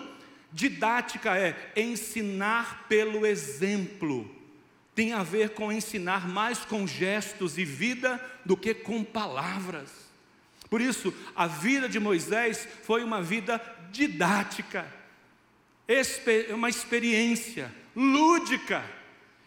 Didática 0.52 1.38
é 1.38 1.72
ensinar 1.74 2.84
pelo 2.88 3.24
exemplo. 3.24 4.30
Tem 4.94 5.12
a 5.12 5.22
ver 5.22 5.50
com 5.50 5.72
ensinar 5.72 6.28
mais 6.28 6.60
com 6.60 6.86
gestos 6.86 7.58
e 7.58 7.64
vida 7.64 8.20
do 8.44 8.56
que 8.56 8.72
com 8.72 9.02
palavras. 9.02 9.90
Por 10.70 10.80
isso, 10.80 11.12
a 11.34 11.46
vida 11.46 11.88
de 11.88 12.00
Moisés 12.00 12.66
foi 12.84 13.02
uma 13.04 13.22
vida 13.22 13.60
didática, 13.90 14.86
uma 16.52 16.68
experiência 16.68 17.72
lúdica 17.94 18.84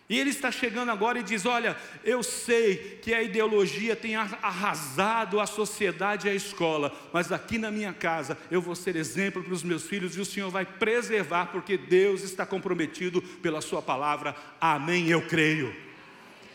e 0.09 0.17
ele 0.17 0.29
está 0.29 0.49
chegando 0.51 0.89
agora 0.89 1.19
e 1.19 1.23
diz: 1.23 1.45
Olha, 1.45 1.75
eu 2.03 2.23
sei 2.23 2.99
que 3.01 3.13
a 3.13 3.21
ideologia 3.21 3.95
tem 3.95 4.15
arrasado 4.15 5.39
a 5.39 5.45
sociedade 5.45 6.27
e 6.27 6.29
a 6.29 6.33
escola, 6.33 6.95
mas 7.11 7.31
aqui 7.31 7.57
na 7.57 7.69
minha 7.69 7.91
casa 7.91 8.37
eu 8.49 8.61
vou 8.61 8.73
ser 8.73 8.95
exemplo 8.95 9.43
para 9.43 9.53
os 9.53 9.63
meus 9.63 9.83
filhos 9.83 10.15
e 10.15 10.21
o 10.21 10.25
Senhor 10.25 10.49
vai 10.49 10.65
preservar, 10.65 11.47
porque 11.47 11.77
Deus 11.77 12.21
está 12.23 12.45
comprometido 12.45 13.21
pela 13.21 13.59
Sua 13.59 13.81
palavra. 13.81 14.33
Amém, 14.61 15.09
eu 15.09 15.27
creio. 15.27 15.75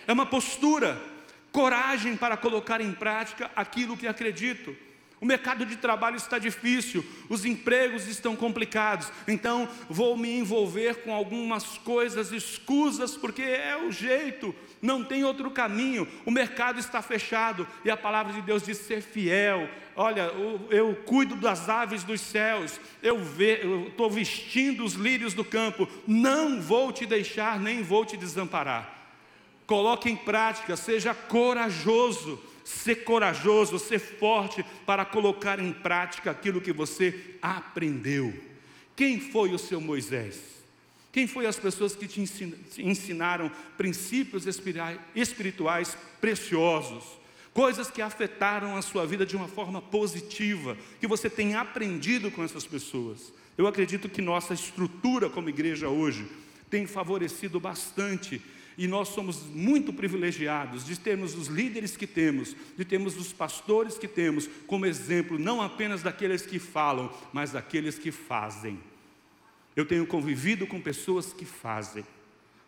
É 0.06 0.12
uma 0.12 0.24
postura, 0.24 1.00
coragem 1.52 2.16
para 2.16 2.38
colocar 2.38 2.80
em 2.80 2.92
prática 2.92 3.50
aquilo 3.54 3.98
que 3.98 4.06
acredito. 4.06 4.74
O 5.22 5.24
mercado 5.24 5.64
de 5.64 5.76
trabalho 5.76 6.16
está 6.16 6.36
difícil, 6.36 7.04
os 7.28 7.44
empregos 7.44 8.08
estão 8.08 8.34
complicados, 8.34 9.08
então 9.28 9.68
vou 9.88 10.16
me 10.16 10.36
envolver 10.36 10.96
com 11.04 11.14
algumas 11.14 11.78
coisas 11.78 12.32
escusas, 12.32 13.16
porque 13.16 13.40
é 13.40 13.76
o 13.76 13.92
jeito, 13.92 14.52
não 14.82 15.04
tem 15.04 15.22
outro 15.22 15.48
caminho. 15.52 16.08
O 16.26 16.30
mercado 16.32 16.80
está 16.80 17.00
fechado 17.00 17.68
e 17.84 17.90
a 17.90 17.96
palavra 17.96 18.32
de 18.32 18.42
Deus 18.42 18.64
diz 18.64 18.78
ser 18.78 19.00
fiel. 19.00 19.70
Olha, 19.94 20.22
eu, 20.22 20.66
eu 20.70 20.96
cuido 21.06 21.36
das 21.36 21.68
aves 21.68 22.02
dos 22.02 22.20
céus, 22.20 22.80
eu 23.00 23.16
estou 23.86 24.10
vestindo 24.10 24.84
os 24.84 24.94
lírios 24.94 25.34
do 25.34 25.44
campo, 25.44 25.88
não 26.04 26.60
vou 26.60 26.90
te 26.90 27.06
deixar, 27.06 27.60
nem 27.60 27.80
vou 27.80 28.04
te 28.04 28.16
desamparar. 28.16 28.92
Coloque 29.68 30.10
em 30.10 30.16
prática, 30.16 30.74
seja 30.74 31.14
corajoso 31.14 32.42
ser 32.64 33.04
corajoso, 33.04 33.78
ser 33.78 33.98
forte 33.98 34.64
para 34.86 35.04
colocar 35.04 35.58
em 35.58 35.72
prática 35.72 36.30
aquilo 36.30 36.60
que 36.60 36.72
você 36.72 37.36
aprendeu. 37.40 38.32
Quem 38.94 39.18
foi 39.18 39.52
o 39.52 39.58
seu 39.58 39.80
Moisés? 39.80 40.38
Quem 41.12 41.26
foi 41.26 41.46
as 41.46 41.58
pessoas 41.58 41.94
que 41.94 42.06
te 42.06 42.22
ensinaram 42.78 43.50
princípios 43.76 44.46
espirituais 45.14 45.96
preciosos? 46.20 47.04
Coisas 47.52 47.90
que 47.90 48.00
afetaram 48.00 48.76
a 48.76 48.82
sua 48.82 49.06
vida 49.06 49.26
de 49.26 49.36
uma 49.36 49.46
forma 49.46 49.82
positiva, 49.82 50.76
que 50.98 51.06
você 51.06 51.28
tem 51.28 51.54
aprendido 51.54 52.30
com 52.30 52.42
essas 52.42 52.66
pessoas. 52.66 53.30
Eu 53.58 53.66
acredito 53.66 54.08
que 54.08 54.22
nossa 54.22 54.54
estrutura 54.54 55.28
como 55.28 55.50
igreja 55.50 55.88
hoje 55.88 56.26
tem 56.70 56.86
favorecido 56.86 57.60
bastante 57.60 58.40
e 58.76 58.88
nós 58.88 59.08
somos 59.08 59.42
muito 59.46 59.92
privilegiados 59.92 60.84
de 60.84 60.98
termos 60.98 61.34
os 61.34 61.48
líderes 61.48 61.96
que 61.96 62.06
temos, 62.06 62.56
de 62.76 62.84
termos 62.84 63.16
os 63.16 63.32
pastores 63.32 63.98
que 63.98 64.08
temos, 64.08 64.48
como 64.66 64.86
exemplo 64.86 65.38
não 65.38 65.60
apenas 65.60 66.02
daqueles 66.02 66.46
que 66.46 66.58
falam, 66.58 67.12
mas 67.32 67.52
daqueles 67.52 67.98
que 67.98 68.10
fazem. 68.10 68.80
Eu 69.74 69.86
tenho 69.86 70.06
convivido 70.06 70.66
com 70.66 70.80
pessoas 70.80 71.32
que 71.32 71.44
fazem. 71.44 72.04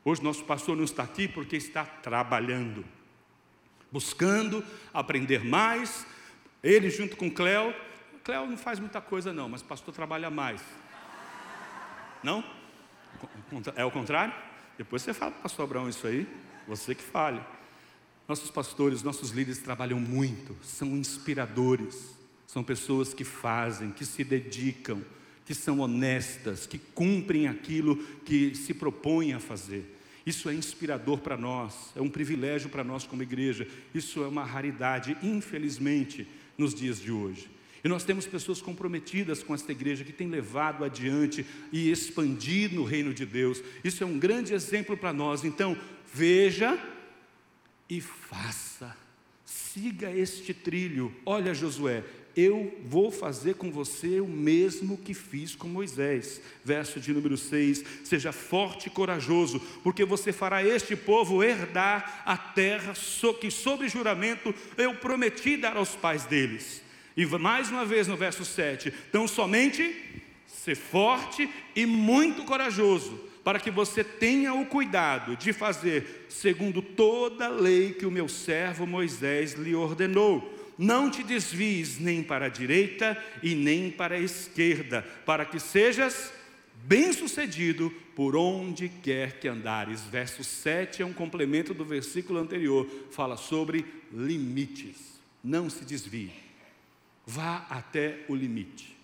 Hoje 0.05 0.23
nosso 0.23 0.45
pastor 0.45 0.77
não 0.77 0.85
está 0.85 1.03
aqui 1.03 1.27
porque 1.27 1.57
está 1.57 1.85
trabalhando, 1.85 2.85
buscando 3.91 4.65
aprender 4.93 5.45
mais. 5.45 6.07
Ele 6.63 6.91
junto 6.91 7.17
com 7.17 7.31
Cléo, 7.31 7.75
Cléo 8.23 8.47
não 8.47 8.57
faz 8.57 8.79
muita 8.79 9.01
coisa 9.01 9.33
não, 9.33 9.49
mas 9.49 9.63
pastor 9.63 9.95
trabalha 9.95 10.31
mais. 10.31 10.63
Não? 12.23 12.43
É 13.77 13.85
o 13.85 13.91
contrário? 13.91 14.35
Depois 14.77 15.03
você 15.03 15.15
fala, 15.15 15.31
pastor 15.31 15.65
Abraão, 15.65 15.89
isso 15.89 16.07
aí, 16.07 16.27
você 16.67 16.95
que 16.95 17.03
fale. 17.03 17.41
Nossos 18.27 18.51
pastores, 18.51 19.03
nossos 19.03 19.31
líderes 19.31 19.61
trabalham 19.61 20.01
muito, 20.01 20.57
são 20.63 20.89
inspiradores, 20.97 22.17
são 22.47 22.65
pessoas 22.65 23.13
que 23.13 23.25
fazem, 23.25 23.91
que 23.91 24.05
se 24.05 24.25
dedicam, 24.25 25.03
que 25.45 25.55
são 25.55 25.81
honestas, 25.81 26.67
que 26.67 26.79
cumprem 26.79 27.47
aquilo 27.47 27.97
que 28.25 28.55
se 28.55 28.73
propõem 28.73 29.35
a 29.35 29.41
fazer. 29.41 29.99
Isso 30.25 30.49
é 30.49 30.55
inspirador 30.55 31.19
para 31.19 31.37
nós, 31.37 31.93
é 31.95 32.01
um 32.01 32.09
privilégio 32.09 32.71
para 32.71 32.83
nós 32.83 33.05
como 33.05 33.23
igreja, 33.23 33.69
isso 33.95 34.25
é 34.25 34.29
uma 34.29 34.45
raridade, 34.45 35.17
infelizmente, 35.23 36.27
nos 36.57 36.75
dias 36.75 36.99
de 36.99 37.13
hoje. 37.13 37.51
E 37.85 37.89
nós 37.89 38.03
temos 38.03 38.27
pessoas 38.27 38.63
comprometidas 38.63 39.43
com 39.43 39.55
esta 39.55 39.71
igreja 39.71 40.05
que 40.05 40.13
tem 40.13 40.27
levado 40.27 40.83
adiante 40.83 41.45
e 41.71 41.91
expandido 41.91 42.81
o 42.81 42.85
reino 42.85 43.13
de 43.13 43.27
Deus. 43.27 43.63
Isso 43.85 44.03
é 44.03 44.07
um 44.07 44.19
grande 44.19 44.55
exemplo 44.55 44.97
para 44.97 45.13
nós. 45.13 45.45
Então, 45.45 45.77
veja 46.13 46.79
e 47.89 48.01
faça. 48.01 48.97
Siga 49.45 50.11
este 50.11 50.55
trilho. 50.55 51.15
Olha, 51.27 51.53
Josué, 51.53 52.03
eu 52.35 52.75
vou 52.87 53.11
fazer 53.11 53.57
com 53.57 53.71
você 53.71 54.19
o 54.19 54.27
mesmo 54.27 54.97
que 54.97 55.13
fiz 55.13 55.55
com 55.55 55.69
Moisés. 55.69 56.41
Verso 56.65 56.99
de 56.99 57.13
número 57.13 57.37
6: 57.37 57.85
Seja 58.03 58.33
forte 58.33 58.87
e 58.87 58.91
corajoso, 58.91 59.61
porque 59.83 60.07
você 60.07 60.33
fará 60.33 60.65
este 60.65 60.97
povo 60.97 61.45
herdar 61.45 62.23
a 62.25 62.37
terra 62.37 62.95
que, 63.41 63.51
sob 63.51 63.87
juramento, 63.89 64.55
eu 64.79 64.95
prometi 64.95 65.59
dar 65.59 65.77
aos 65.77 65.95
pais 65.95 66.25
deles. 66.25 66.84
E 67.17 67.25
mais 67.27 67.71
uma 67.71 67.85
vez 67.85 68.07
no 68.07 68.17
verso 68.17 68.45
7: 68.45 68.93
Então 69.09 69.29
somente 69.29 69.95
ser 70.47 70.75
forte 70.75 71.49
e 71.75 71.87
muito 71.87 72.45
corajoso, 72.45 73.21
para 73.43 73.61
que 73.61 73.71
você 73.71 74.03
tenha 74.03 74.55
o 74.55 74.67
cuidado 74.67 75.37
de 75.37 75.53
fazer 75.53 76.27
segundo 76.29 76.81
toda 76.81 77.47
a 77.47 77.51
lei 77.51 77.93
que 77.93 78.07
o 78.07 78.11
meu 78.11 78.29
servo 78.29 78.87
Moisés 78.87 79.53
lhe 79.53 79.75
ordenou. 79.75 80.53
Não 80.77 81.09
te 81.09 81.23
desvies 81.23 82.01
nem 82.01 82.23
para 82.23 82.47
a 82.47 82.49
direita 82.49 83.23
e 83.43 83.55
nem 83.55 83.91
para 83.91 84.17
a 84.17 84.21
esquerda, 84.21 85.03
para 85.25 85.45
que 85.45 85.61
sejas 85.61 86.33
bem-sucedido 86.85 87.93
por 88.17 88.35
onde 88.35 88.89
quer 88.89 89.39
que 89.39 89.47
andares. 89.47 90.03
Verso 90.03 90.43
7 90.43 91.03
é 91.03 91.07
um 91.07 91.13
complemento 91.13 91.73
do 91.73 91.85
versículo 91.85 92.41
anterior, 92.41 92.89
fala 93.11 93.37
sobre 93.37 93.85
limites. 94.13 95.15
Não 95.43 95.71
se 95.71 95.85
desvie. 95.85 96.44
Vá 97.27 97.67
até 97.71 98.25
o 98.29 98.35
limite. 98.35 98.97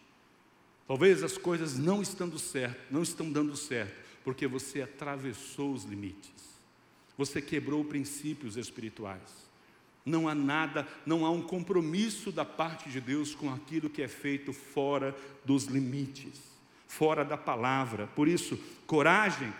Talvez 0.87 1.23
as 1.23 1.39
coisas 1.39 1.79
não 1.79 2.03
estando 2.03 2.39
certo, 2.39 2.93
não 2.93 3.03
estão 3.03 3.31
dando 3.31 3.57
certo, 3.57 3.95
porque 4.25 4.47
você 4.47 4.83
atravessou 4.83 5.73
os 5.73 5.85
limites. 5.85 6.59
Você 7.17 7.41
quebrou 7.41 7.85
princípios 7.85 8.57
espirituais. 8.57 9.49
Não 10.05 10.29
há 10.29 10.35
nada, 10.35 10.89
não 11.07 11.25
há 11.25 11.31
um 11.31 11.43
compromisso 11.43 12.33
da 12.33 12.45
parte 12.45 12.89
de 12.89 13.01
Deus 13.01 13.35
com 13.35 13.53
aquilo 13.53 13.91
que 13.91 14.03
é 14.03 14.09
feito 14.09 14.53
fora 14.53 15.15
dos 15.45 15.65
limites, 15.65 16.41
fora 16.89 17.25
da 17.25 17.37
palavra. 17.37 18.07
Por 18.09 18.27
isso, 18.27 18.59
coragem 18.87 19.53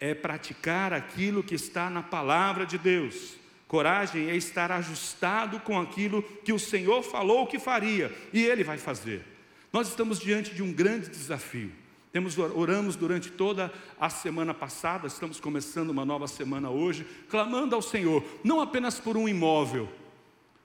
é 0.00 0.12
praticar 0.12 0.92
aquilo 0.92 1.42
que 1.42 1.54
está 1.54 1.88
na 1.88 2.02
palavra 2.02 2.66
de 2.66 2.76
Deus. 2.76 3.36
Coragem 3.74 4.30
é 4.30 4.36
estar 4.36 4.70
ajustado 4.70 5.58
com 5.58 5.80
aquilo 5.80 6.22
que 6.22 6.52
o 6.52 6.60
Senhor 6.60 7.02
falou 7.02 7.44
que 7.44 7.58
faria 7.58 8.16
e 8.32 8.40
Ele 8.40 8.62
vai 8.62 8.78
fazer. 8.78 9.26
Nós 9.72 9.88
estamos 9.88 10.20
diante 10.20 10.54
de 10.54 10.62
um 10.62 10.72
grande 10.72 11.10
desafio. 11.10 11.72
Temos, 12.12 12.38
oramos 12.38 12.94
durante 12.94 13.32
toda 13.32 13.72
a 13.98 14.08
semana 14.08 14.54
passada, 14.54 15.08
estamos 15.08 15.40
começando 15.40 15.90
uma 15.90 16.04
nova 16.04 16.28
semana 16.28 16.70
hoje, 16.70 17.04
clamando 17.28 17.74
ao 17.74 17.82
Senhor, 17.82 18.24
não 18.44 18.60
apenas 18.60 19.00
por 19.00 19.16
um 19.16 19.28
imóvel, 19.28 19.88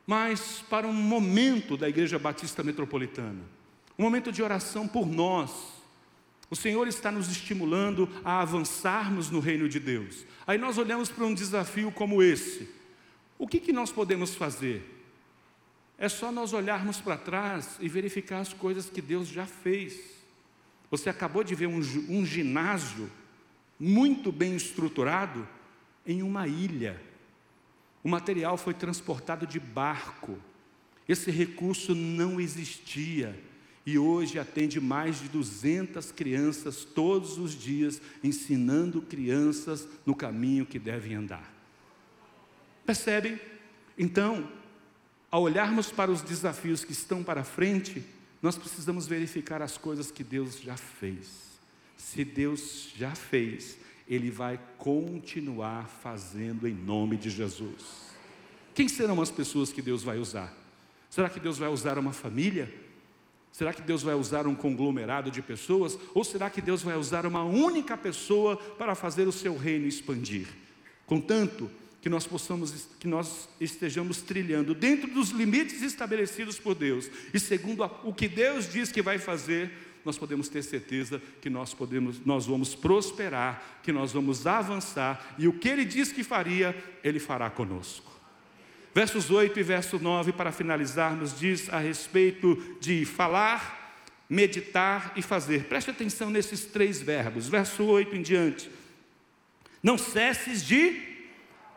mas 0.05 0.63
para 0.69 0.85
um 0.85 0.93
momento 0.93 1.75
da 1.75 1.89
Igreja 1.89 2.19
Batista 2.19 2.61
Metropolitana, 2.61 3.41
um 3.97 4.03
momento 4.03 4.31
de 4.31 4.43
oração 4.43 4.87
por 4.87 5.07
nós. 5.07 5.49
O 6.47 6.55
Senhor 6.55 6.87
está 6.87 7.11
nos 7.11 7.27
estimulando 7.27 8.07
a 8.23 8.39
avançarmos 8.39 9.31
no 9.31 9.39
reino 9.39 9.67
de 9.67 9.79
Deus. 9.79 10.27
Aí 10.45 10.59
nós 10.59 10.77
olhamos 10.77 11.09
para 11.09 11.25
um 11.25 11.33
desafio 11.33 11.91
como 11.91 12.21
esse 12.21 12.77
o 13.39 13.47
que, 13.47 13.59
que 13.59 13.71
nós 13.71 13.89
podemos 13.89 14.35
fazer? 14.35 14.97
É 15.97 16.09
só 16.09 16.31
nós 16.31 16.51
olharmos 16.51 16.99
para 16.99 17.17
trás 17.17 17.77
e 17.79 17.87
verificar 17.87 18.41
as 18.41 18.53
coisas 18.53 18.89
que 18.89 19.01
Deus 19.01 19.29
já 19.29 19.45
fez. 19.45 19.97
Você 20.91 21.09
acabou 21.09 21.43
de 21.43 21.55
ver 21.55 21.67
um, 21.67 21.79
um 22.09 22.25
ginásio 22.25 23.09
muito 23.79 24.29
bem 24.31 24.55
estruturado 24.55 25.47
em 26.05 26.21
uma 26.21 26.47
ilha. 26.47 27.01
O 28.03 28.09
material 28.09 28.57
foi 28.57 28.73
transportado 28.73 29.47
de 29.47 29.59
barco. 29.59 30.37
Esse 31.07 31.31
recurso 31.31 31.95
não 31.95 32.39
existia 32.39 33.41
e 33.85 33.97
hoje 33.97 34.37
atende 34.37 34.81
mais 34.81 35.19
de 35.19 35.29
200 35.29 36.11
crianças 36.11 36.83
todos 36.83 37.37
os 37.37 37.53
dias, 37.53 38.01
ensinando 38.23 39.01
crianças 39.01 39.87
no 40.05 40.13
caminho 40.13 40.65
que 40.65 40.77
devem 40.77 41.15
andar. 41.15 41.58
Percebem? 42.89 43.39
Então, 43.95 44.49
ao 45.29 45.43
olharmos 45.43 45.91
para 45.91 46.09
os 46.09 46.23
desafios 46.23 46.83
que 46.83 46.91
estão 46.91 47.23
para 47.23 47.43
frente, 47.43 48.03
nós 48.41 48.57
precisamos 48.57 49.05
verificar 49.05 49.61
as 49.61 49.77
coisas 49.77 50.09
que 50.09 50.23
Deus 50.23 50.59
já 50.59 50.75
fez. 50.75 51.27
Se 51.95 52.25
Deus 52.25 52.89
já 52.97 53.13
fez, 53.13 53.77
Ele 54.07 54.31
vai 54.31 54.59
continuar 54.79 55.87
fazendo 55.87 56.67
em 56.67 56.73
nome 56.73 57.15
de 57.15 57.29
Jesus. 57.29 58.09
Quem 58.73 58.87
serão 58.89 59.21
as 59.21 59.29
pessoas 59.29 59.71
que 59.71 59.83
Deus 59.83 60.01
vai 60.01 60.17
usar? 60.17 60.51
Será 61.11 61.29
que 61.29 61.39
Deus 61.39 61.59
vai 61.59 61.69
usar 61.69 61.99
uma 61.99 62.11
família? 62.11 62.73
Será 63.51 63.71
que 63.71 63.83
Deus 63.83 64.01
vai 64.01 64.15
usar 64.15 64.47
um 64.47 64.55
conglomerado 64.55 65.29
de 65.29 65.43
pessoas? 65.43 65.95
Ou 66.15 66.23
será 66.23 66.49
que 66.49 66.59
Deus 66.59 66.81
vai 66.81 66.97
usar 66.97 67.27
uma 67.27 67.43
única 67.43 67.95
pessoa 67.95 68.57
para 68.57 68.95
fazer 68.95 69.27
o 69.27 69.31
seu 69.31 69.55
reino 69.55 69.85
expandir? 69.85 70.47
Contanto, 71.05 71.69
que 72.01 72.09
nós 72.09 72.25
possamos, 72.25 72.87
que 72.99 73.07
nós 73.07 73.49
estejamos 73.59 74.21
trilhando 74.21 74.73
dentro 74.73 75.09
dos 75.09 75.29
limites 75.29 75.81
estabelecidos 75.81 76.57
por 76.57 76.75
Deus 76.75 77.09
e 77.33 77.39
segundo 77.39 77.83
a, 77.83 77.87
o 78.03 78.13
que 78.13 78.27
Deus 78.27 78.71
diz 78.71 78.91
que 78.91 79.01
vai 79.01 79.17
fazer, 79.17 79.71
nós 80.05 80.17
podemos 80.17 80.47
ter 80.47 80.63
certeza 80.63 81.21
que 81.41 81.49
nós 81.49 81.73
podemos, 81.73 82.25
nós 82.25 82.45
vamos 82.45 82.73
prosperar, 82.73 83.79
que 83.83 83.91
nós 83.91 84.13
vamos 84.13 84.47
avançar 84.47 85.35
e 85.37 85.47
o 85.47 85.53
que 85.53 85.67
Ele 85.67 85.83
diz 85.83 86.11
que 86.11 86.23
faria, 86.23 86.75
Ele 87.03 87.19
fará 87.19 87.49
conosco. 87.49 88.09
Versos 88.95 89.29
8 89.29 89.59
e 89.59 89.63
verso 89.63 89.99
9, 89.99 90.31
para 90.31 90.51
finalizarmos, 90.51 91.37
diz 91.37 91.69
a 91.69 91.79
respeito 91.79 92.77
de 92.79 93.05
falar, 93.05 94.03
meditar 94.29 95.13
e 95.15 95.21
fazer. 95.21 95.65
Preste 95.65 95.91
atenção 95.91 96.29
nesses 96.29 96.65
três 96.65 97.01
verbos, 97.01 97.47
verso 97.47 97.83
8 97.83 98.15
em 98.15 98.21
diante. 98.21 98.71
Não 99.83 99.97
cesses 99.97 100.65
de 100.65 101.08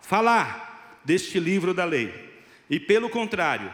falar 0.02 1.00
deste 1.04 1.40
livro 1.40 1.72
da 1.72 1.84
lei. 1.84 2.12
E 2.68 2.78
pelo 2.78 3.08
contrário, 3.08 3.72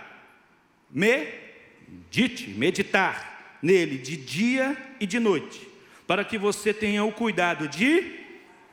medite, 0.91 2.49
meditar 2.51 3.59
nele 3.61 3.99
de 3.99 4.17
dia 4.17 4.77
e 5.01 5.07
de 5.07 5.19
noite, 5.19 5.69
para 6.07 6.25
que 6.25 6.39
você 6.39 6.73
tenha 6.73 7.05
o 7.05 7.13
cuidado 7.13 7.67
de 7.67 8.19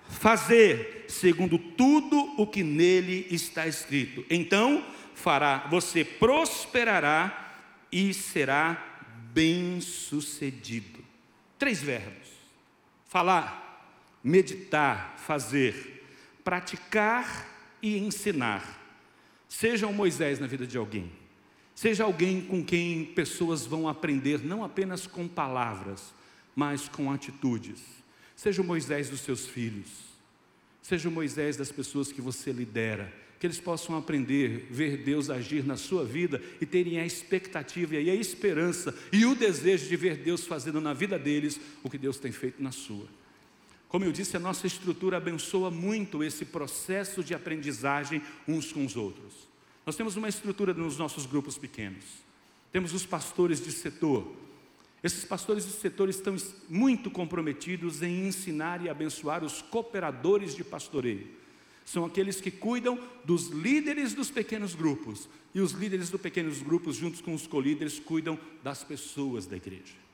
fazer 0.10 1.06
segundo 1.08 1.58
tudo 1.58 2.34
o 2.38 2.46
que 2.46 2.64
nele 2.64 3.28
está 3.32 3.68
escrito. 3.68 4.24
Então 4.30 4.86
fará, 5.14 5.68
você 5.70 6.04
prosperará 6.04 7.54
e 7.92 8.14
será 8.14 9.00
bem-sucedido. 9.34 11.04
Três 11.58 11.82
verbos: 11.82 12.28
falar, 13.08 14.20
meditar, 14.24 15.16
fazer 15.18 15.95
praticar 16.46 17.78
e 17.82 17.98
ensinar. 17.98 18.82
Seja 19.50 19.88
um 19.88 19.94
Moisés 19.94 20.40
na 20.40 20.46
vida 20.46 20.66
de 20.66 20.78
alguém, 20.78 21.12
seja 21.74 22.04
alguém 22.04 22.42
com 22.42 22.64
quem 22.64 23.04
pessoas 23.04 23.66
vão 23.66 23.90
aprender, 23.90 24.46
não 24.46 24.64
apenas 24.64 25.08
com 25.08 25.28
palavras, 25.28 26.14
mas 26.56 26.88
com 26.88 27.12
atitudes. 27.12 27.82
Seja 28.36 28.62
o 28.62 28.66
Moisés 28.66 29.10
dos 29.10 29.22
seus 29.22 29.48
filhos, 29.48 29.90
seja 30.82 31.10
o 31.10 31.12
Moisés 31.12 31.58
das 31.58 31.72
pessoas 31.72 32.12
que 32.12 32.22
você 32.22 32.52
lidera, 32.52 33.12
que 33.40 33.48
eles 33.48 33.60
possam 33.60 33.98
aprender, 33.98 34.68
ver 34.70 34.98
Deus 34.98 35.30
agir 35.30 35.66
na 35.66 35.78
sua 35.78 36.06
vida 36.06 36.42
e 36.62 36.66
terem 36.66 37.00
a 37.00 37.06
expectativa 37.06 37.96
e 37.96 38.10
a 38.10 38.16
esperança 38.16 38.96
e 39.12 39.26
o 39.26 39.36
desejo 39.36 39.88
de 39.88 39.96
ver 39.96 40.18
Deus 40.18 40.46
fazendo 40.46 40.80
na 40.80 40.94
vida 40.94 41.18
deles 41.18 41.60
o 41.84 41.90
que 41.90 41.98
Deus 41.98 42.18
tem 42.18 42.32
feito 42.32 42.62
na 42.62 42.72
sua. 42.72 43.08
Como 43.96 44.04
eu 44.04 44.12
disse, 44.12 44.36
a 44.36 44.42
nossa 44.42 44.68
estrutura 44.68 45.16
abençoa 45.16 45.72
muito 45.72 46.22
esse 46.22 46.44
processo 46.44 47.24
de 47.24 47.34
aprendizagem 47.34 48.22
uns 48.46 48.70
com 48.74 48.86
os 48.86 48.98
outros. 48.98 49.48
Nós 49.86 49.96
temos 49.96 50.18
uma 50.18 50.28
estrutura 50.28 50.74
nos 50.74 50.98
nossos 50.98 51.26
grupos 51.26 51.58
pequenos. 51.58 52.04
Temos 52.74 52.94
os 52.94 53.06
pastores 53.06 53.64
de 53.64 53.72
setor. 53.72 54.30
Esses 55.02 55.24
pastores 55.24 55.66
de 55.66 55.72
setor 55.72 56.10
estão 56.10 56.36
muito 56.68 57.10
comprometidos 57.10 58.02
em 58.02 58.28
ensinar 58.28 58.84
e 58.84 58.90
abençoar 58.90 59.46
os 59.46 59.62
cooperadores 59.62 60.54
de 60.54 60.66
pastoreio. 60.66 61.30
São 61.86 62.04
aqueles 62.04 62.42
que 62.42 62.52
cuidam 62.52 63.00
dos 63.24 63.48
líderes 63.48 64.14
dos 64.14 64.30
pequenos 64.30 64.76
grupos. 64.76 65.30
E 65.54 65.62
os 65.62 65.72
líderes 65.72 66.10
dos 66.10 66.20
pequenos 66.20 66.62
grupos, 66.62 66.98
juntos 66.98 67.22
com 67.22 67.34
os 67.34 67.48
colíderes, 67.48 67.98
cuidam 67.98 68.38
das 68.62 68.84
pessoas 68.84 69.46
da 69.46 69.56
igreja. 69.56 70.05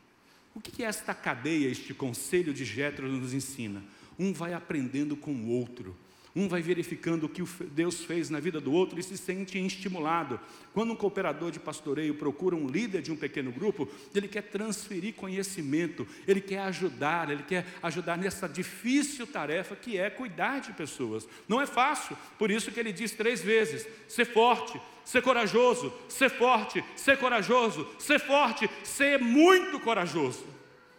O 0.53 0.59
que 0.59 0.83
é 0.83 0.87
esta 0.87 1.13
cadeia, 1.13 1.67
este 1.67 1.93
conselho 1.93 2.53
de 2.53 2.65
Jetro 2.65 3.07
nos 3.07 3.33
ensina? 3.33 3.83
Um 4.19 4.33
vai 4.33 4.53
aprendendo 4.53 5.15
com 5.15 5.33
o 5.33 5.49
outro. 5.49 5.95
Um 6.33 6.47
vai 6.47 6.61
verificando 6.61 7.25
o 7.25 7.29
que 7.29 7.43
Deus 7.65 8.05
fez 8.05 8.29
na 8.29 8.39
vida 8.39 8.61
do 8.61 8.71
outro 8.71 8.97
e 8.97 9.03
se 9.03 9.17
sente 9.17 9.59
estimulado. 9.59 10.39
Quando 10.73 10.93
um 10.93 10.95
cooperador 10.95 11.51
de 11.51 11.59
pastoreio 11.59 12.15
procura 12.15 12.55
um 12.55 12.67
líder 12.67 13.01
de 13.01 13.11
um 13.11 13.17
pequeno 13.17 13.51
grupo, 13.51 13.87
ele 14.15 14.29
quer 14.29 14.43
transferir 14.43 15.13
conhecimento, 15.13 16.07
ele 16.25 16.39
quer 16.39 16.59
ajudar, 16.59 17.29
ele 17.29 17.43
quer 17.43 17.65
ajudar 17.83 18.17
nessa 18.17 18.47
difícil 18.47 19.27
tarefa 19.27 19.75
que 19.75 19.97
é 19.97 20.09
cuidar 20.09 20.59
de 20.59 20.71
pessoas. 20.71 21.27
Não 21.49 21.59
é 21.59 21.65
fácil, 21.65 22.17
por 22.39 22.49
isso 22.49 22.71
que 22.71 22.79
ele 22.79 22.93
diz 22.93 23.11
três 23.11 23.41
vezes: 23.41 23.85
ser 24.07 24.25
forte, 24.25 24.79
ser 25.03 25.21
corajoso, 25.21 25.93
ser 26.07 26.29
forte, 26.29 26.81
ser 26.95 27.17
corajoso, 27.17 27.85
ser 27.99 28.19
forte, 28.19 28.69
ser 28.85 29.19
muito 29.19 29.81
corajoso. 29.81 30.45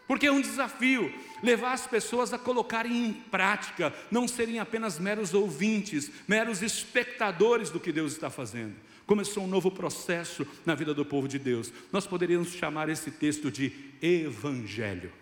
Porque 0.06 0.26
é 0.26 0.32
um 0.32 0.42
desafio 0.42 1.10
levar 1.42 1.72
as 1.72 1.86
pessoas 1.86 2.32
a 2.32 2.38
colocarem 2.38 3.06
em 3.06 3.12
prática, 3.12 3.92
não 4.10 4.28
serem 4.28 4.58
apenas 4.58 4.98
meros 4.98 5.34
ouvintes, 5.34 6.10
meros 6.28 6.62
espectadores 6.62 7.70
do 7.70 7.80
que 7.80 7.92
Deus 7.92 8.12
está 8.12 8.30
fazendo. 8.30 8.76
Começou 9.06 9.44
um 9.44 9.48
novo 9.48 9.70
processo 9.70 10.46
na 10.64 10.74
vida 10.74 10.94
do 10.94 11.04
povo 11.04 11.26
de 11.26 11.38
Deus. 11.38 11.72
Nós 11.90 12.06
poderíamos 12.06 12.52
chamar 12.52 12.88
esse 12.88 13.10
texto 13.10 13.50
de 13.50 13.72
Evangelho. 14.00 15.12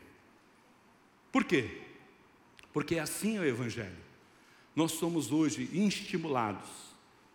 Por 1.33 1.45
quê? 1.45 1.81
Porque 2.73 2.99
assim 2.99 3.37
é 3.37 3.41
o 3.41 3.45
Evangelho. 3.45 4.11
Nós 4.77 4.93
somos 4.93 5.33
hoje 5.33 5.69
estimulados, 5.73 6.69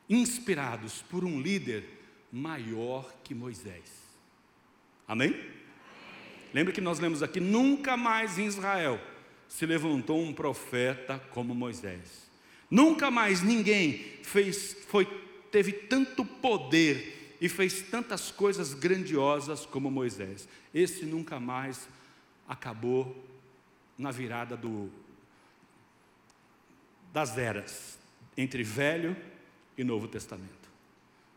inspirados 0.09 1.01
por 1.09 1.25
um 1.25 1.41
líder 1.41 1.83
maior 2.31 3.13
que 3.23 3.33
Moisés. 3.33 3.91
Amém? 5.07 5.54
Lembra 6.55 6.71
que 6.71 6.79
nós 6.79 6.99
lemos 6.99 7.21
aqui: 7.21 7.41
nunca 7.41 7.97
mais 7.97 8.39
em 8.39 8.45
Israel 8.45 8.97
se 9.45 9.65
levantou 9.65 10.23
um 10.23 10.31
profeta 10.31 11.19
como 11.31 11.53
Moisés. 11.53 12.31
Nunca 12.71 13.11
mais 13.11 13.41
ninguém 13.41 13.97
fez, 14.23 14.73
foi, 14.87 15.05
teve 15.51 15.73
tanto 15.73 16.23
poder 16.23 17.35
e 17.41 17.49
fez 17.49 17.81
tantas 17.81 18.31
coisas 18.31 18.73
grandiosas 18.73 19.65
como 19.65 19.91
Moisés. 19.91 20.47
Esse 20.73 21.03
nunca 21.05 21.41
mais 21.41 21.89
acabou 22.47 23.21
na 23.97 24.11
virada 24.11 24.55
do, 24.55 24.89
das 27.11 27.37
eras 27.37 27.99
entre 28.37 28.63
Velho 28.63 29.13
e 29.77 29.83
Novo 29.83 30.07
Testamento. 30.07 30.69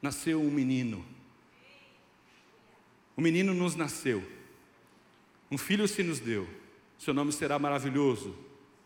Nasceu 0.00 0.40
um 0.40 0.50
menino. 0.50 1.04
O 3.16 3.20
menino 3.20 3.52
nos 3.52 3.74
nasceu. 3.74 4.37
Um 5.50 5.56
filho 5.58 5.88
se 5.88 6.02
nos 6.02 6.20
deu, 6.20 6.46
seu 6.98 7.14
nome 7.14 7.32
será 7.32 7.58
maravilhoso, 7.58 8.36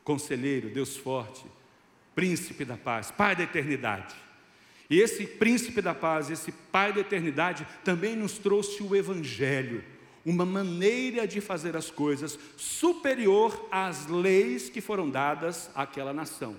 conselheiro, 0.04 0.70
Deus 0.70 0.96
forte, 0.96 1.44
príncipe 2.14 2.64
da 2.64 2.76
paz, 2.76 3.10
pai 3.10 3.34
da 3.34 3.42
eternidade. 3.42 4.14
E 4.88 5.00
esse 5.00 5.26
príncipe 5.26 5.80
da 5.80 5.94
paz, 5.94 6.30
esse 6.30 6.52
pai 6.52 6.92
da 6.92 7.00
eternidade, 7.00 7.66
também 7.82 8.14
nos 8.14 8.38
trouxe 8.38 8.82
o 8.82 8.94
evangelho, 8.94 9.82
uma 10.24 10.44
maneira 10.44 11.26
de 11.26 11.40
fazer 11.40 11.76
as 11.76 11.90
coisas 11.90 12.38
superior 12.56 13.66
às 13.70 14.06
leis 14.06 14.68
que 14.68 14.80
foram 14.80 15.10
dadas 15.10 15.70
àquela 15.74 16.12
nação. 16.12 16.54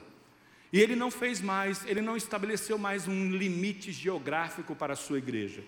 E 0.72 0.82
ele 0.82 0.96
não 0.96 1.12
fez 1.12 1.40
mais, 1.40 1.86
ele 1.86 2.02
não 2.02 2.18
estabeleceu 2.18 2.78
mais 2.78 3.08
um 3.08 3.30
limite 3.30 3.92
geográfico 3.92 4.76
para 4.76 4.94
a 4.94 4.98
sua 4.98 5.20
igreja. 5.20 5.64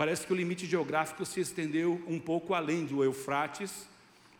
Parece 0.00 0.26
que 0.26 0.32
o 0.32 0.36
limite 0.36 0.64
geográfico 0.64 1.26
se 1.26 1.40
estendeu 1.40 2.02
um 2.06 2.18
pouco 2.18 2.54
além 2.54 2.86
do 2.86 3.04
Eufrates, 3.04 3.86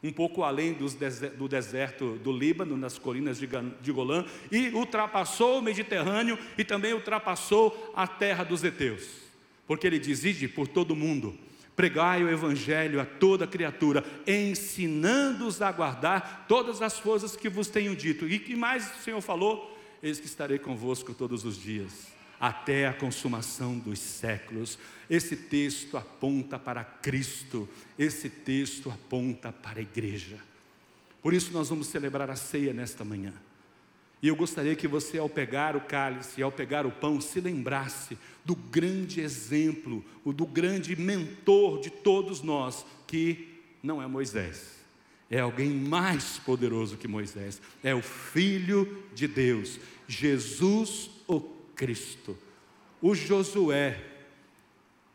um 0.03 0.11
pouco 0.11 0.43
além 0.43 0.73
do 0.73 1.47
deserto 1.47 2.17
do 2.17 2.33
Líbano, 2.33 2.79
nas 2.79 2.99
colinas 2.99 3.39
de 3.39 3.93
Golã, 3.93 4.25
e 4.51 4.69
ultrapassou 4.69 5.59
o 5.59 5.63
Mediterrâneo 5.63 6.39
e 6.57 6.65
também 6.65 6.95
ultrapassou 6.95 7.93
a 7.95 8.07
terra 8.07 8.43
dos 8.43 8.65
heteus. 8.65 9.07
Porque 9.67 9.87
ele 9.87 9.99
diz: 9.99 10.25
Ide 10.25 10.49
por 10.49 10.67
todo 10.67 10.93
o 10.93 10.97
mundo, 10.97 11.39
pregai 11.77 12.25
o 12.25 12.31
evangelho 12.31 12.99
a 12.99 13.05
toda 13.05 13.47
criatura, 13.47 14.03
ensinando-os 14.27 15.61
a 15.61 15.71
guardar 15.71 16.47
todas 16.49 16.81
as 16.81 16.99
coisas 16.99 17.37
que 17.37 17.51
vos 17.51 17.69
tenho 17.69 17.95
dito. 17.95 18.27
E 18.27 18.39
que 18.39 18.57
mais 18.57 18.97
o 18.97 19.03
Senhor 19.03 19.21
falou? 19.21 19.79
Eis 20.03 20.19
que 20.19 20.25
estarei 20.25 20.59
convosco 20.59 21.13
todos 21.13 21.45
os 21.45 21.61
dias 21.61 22.19
até 22.41 22.89
a 22.89 22.95
consumação 22.95 23.79
dos 23.79 23.99
séculos. 23.99 24.79
Esse 25.11 25.37
texto 25.37 25.99
aponta 25.99 26.59
para 26.59 26.83
Cristo, 26.83 27.69
esse 27.99 28.31
texto 28.31 28.91
aponta 28.91 29.53
para 29.53 29.79
a 29.79 29.83
igreja. 29.83 30.39
Por 31.23 31.35
isso 31.35 31.53
nós 31.53 31.69
vamos 31.69 31.89
celebrar 31.89 32.31
a 32.31 32.37
ceia 32.37 32.73
nesta 32.73 33.05
manhã. 33.05 33.35
E 34.23 34.29
eu 34.29 34.37
gostaria 34.37 34.77
que 34.77 34.89
você, 34.89 35.19
ao 35.19 35.29
pegar 35.29 35.77
o 35.77 35.81
cálice, 35.81 36.43
ao 36.43 36.53
pegar 36.53 36.87
o 36.87 36.91
pão, 36.91 37.21
se 37.21 37.41
lembrasse 37.41 38.19
do 38.45 38.55
grande 38.55 39.21
exemplo, 39.21 40.05
o 40.25 40.33
do 40.33 40.47
grande 40.47 40.95
mentor 40.97 41.81
de 41.81 41.91
todos 41.91 42.43
nós, 42.43 42.85
que 43.07 43.49
não 43.83 44.03
é 44.03 44.07
Moisés, 44.07 44.79
é 45.31 45.41
alguém 45.41 45.71
mais 45.71 46.39
poderoso 46.39 46.97
que 46.97 47.09
Moisés, 47.09 47.63
é 47.83 47.95
o 47.95 48.03
Filho 48.03 49.05
de 49.15 49.27
Deus, 49.27 49.79
Jesus 50.07 51.11
o 51.27 51.60
Cristo. 51.81 52.37
O 53.01 53.15
Josué, 53.15 53.99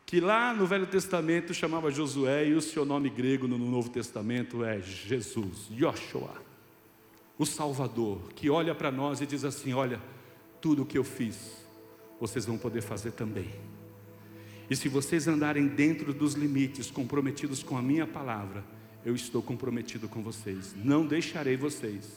que 0.04 0.18
lá 0.18 0.52
no 0.52 0.66
Velho 0.66 0.88
Testamento 0.88 1.54
chamava 1.54 1.92
Josué 1.92 2.48
e 2.48 2.54
o 2.54 2.60
seu 2.60 2.84
nome 2.84 3.08
grego 3.08 3.46
no 3.46 3.56
Novo 3.56 3.88
Testamento 3.88 4.64
é 4.64 4.80
Jesus, 4.80 5.68
Joshua, 5.70 6.42
o 7.38 7.46
Salvador, 7.46 8.32
que 8.34 8.50
olha 8.50 8.74
para 8.74 8.90
nós 8.90 9.20
e 9.20 9.26
diz 9.26 9.44
assim: 9.44 9.74
Olha, 9.74 10.00
tudo 10.60 10.82
o 10.82 10.86
que 10.86 10.98
eu 10.98 11.04
fiz, 11.04 11.64
vocês 12.18 12.44
vão 12.44 12.58
poder 12.58 12.82
fazer 12.82 13.12
também. 13.12 13.48
E 14.68 14.74
se 14.74 14.88
vocês 14.88 15.28
andarem 15.28 15.68
dentro 15.68 16.12
dos 16.12 16.34
limites, 16.34 16.90
comprometidos 16.90 17.62
com 17.62 17.78
a 17.78 17.82
minha 17.82 18.08
palavra, 18.08 18.64
eu 19.04 19.14
estou 19.14 19.40
comprometido 19.40 20.08
com 20.08 20.20
vocês. 20.20 20.74
Não 20.76 21.06
deixarei 21.06 21.56
vocês 21.56 22.10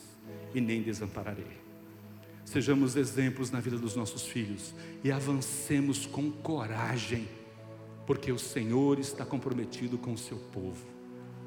e 0.52 0.60
nem 0.60 0.82
desampararei. 0.82 1.69
Sejamos 2.44 2.96
exemplos 2.96 3.50
na 3.50 3.60
vida 3.60 3.78
dos 3.78 3.94
nossos 3.94 4.26
filhos 4.26 4.74
e 5.04 5.12
avancemos 5.12 6.06
com 6.06 6.30
coragem, 6.30 7.28
porque 8.06 8.32
o 8.32 8.38
Senhor 8.38 8.98
está 8.98 9.24
comprometido 9.24 9.98
com 9.98 10.12
o 10.12 10.18
seu 10.18 10.36
povo. 10.36 10.84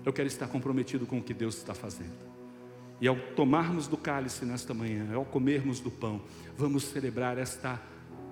Eu 0.06 0.14
quero 0.14 0.28
estar 0.28 0.48
comprometido 0.48 1.06
com 1.06 1.18
o 1.18 1.24
que 1.24 1.34
Deus 1.34 1.58
está 1.58 1.74
fazendo. 1.74 2.34
E 3.02 3.08
ao 3.08 3.16
tomarmos 3.36 3.88
do 3.88 3.98
cálice 3.98 4.46
nesta 4.46 4.74
manhã, 4.74 5.14
ao 5.14 5.26
comermos 5.26 5.80
do 5.80 5.92
pão, 5.92 6.22
vamos 6.58 6.86
celebrar 6.86 7.38
esta 7.38 7.82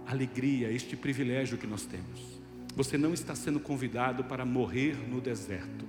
alegria, 0.05 0.71
este 0.71 0.95
privilégio 0.95 1.57
que 1.57 1.67
nós 1.67 1.85
temos. 1.85 2.41
Você 2.75 2.97
não 2.97 3.13
está 3.13 3.35
sendo 3.35 3.59
convidado 3.59 4.23
para 4.23 4.45
morrer 4.45 4.95
no 5.09 5.19
deserto. 5.19 5.85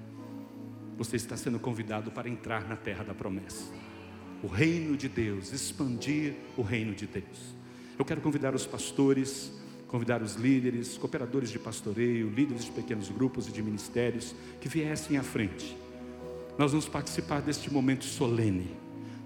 Você 0.97 1.17
está 1.17 1.37
sendo 1.37 1.61
convidado 1.61 2.11
para 2.11 2.29
entrar 2.29 2.67
na 2.67 2.77
terra 2.77 3.05
da 3.05 3.15
promessa 3.15 3.82
o 4.43 4.47
reino 4.47 4.97
de 4.97 5.09
Deus, 5.09 5.53
expandir 5.53 6.35
o 6.57 6.63
reino 6.63 6.95
de 6.95 7.07
Deus. 7.07 7.55
Eu 7.99 8.05
quero 8.05 8.21
convidar 8.21 8.55
os 8.55 8.67
pastores, 8.67 9.53
convidar 9.87 10.23
os 10.23 10.35
líderes, 10.35 10.99
cooperadores 10.99 11.51
de 11.51 11.59
pastoreio, 11.59 12.31
líderes 12.31 12.65
de 12.65 12.73
pequenos 12.73 13.09
grupos 13.09 13.47
e 13.47 13.53
de 13.53 13.63
ministérios 13.63 14.35
que 14.61 14.69
viessem 14.69 15.17
à 15.17 15.23
frente. 15.23 15.77
Nós 16.59 16.73
vamos 16.73 16.89
participar 16.89 17.41
deste 17.41 17.73
momento 17.73 18.05
solene. 18.05 18.75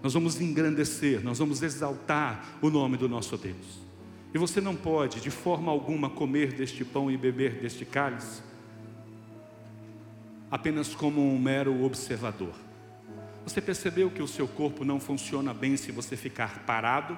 Nós 0.02 0.12
vamos 0.12 0.40
engrandecer, 0.40 1.22
nós 1.24 1.38
vamos 1.38 1.62
exaltar 1.62 2.58
o 2.60 2.68
nome 2.68 2.96
do 2.96 3.08
nosso 3.08 3.36
Deus. 3.36 3.86
E 4.34 4.38
você 4.38 4.60
não 4.60 4.76
pode, 4.76 5.20
de 5.20 5.30
forma 5.30 5.72
alguma, 5.72 6.10
comer 6.10 6.52
deste 6.52 6.84
pão 6.84 7.10
e 7.10 7.16
beber 7.16 7.60
deste 7.60 7.84
cálice 7.84 8.42
apenas 10.50 10.94
como 10.94 11.20
um 11.20 11.38
mero 11.38 11.84
observador. 11.84 12.65
Você 13.46 13.60
percebeu 13.60 14.10
que 14.10 14.20
o 14.20 14.26
seu 14.26 14.48
corpo 14.48 14.84
não 14.84 14.98
funciona 14.98 15.54
bem 15.54 15.76
se 15.76 15.92
você 15.92 16.16
ficar 16.16 16.64
parado? 16.66 17.16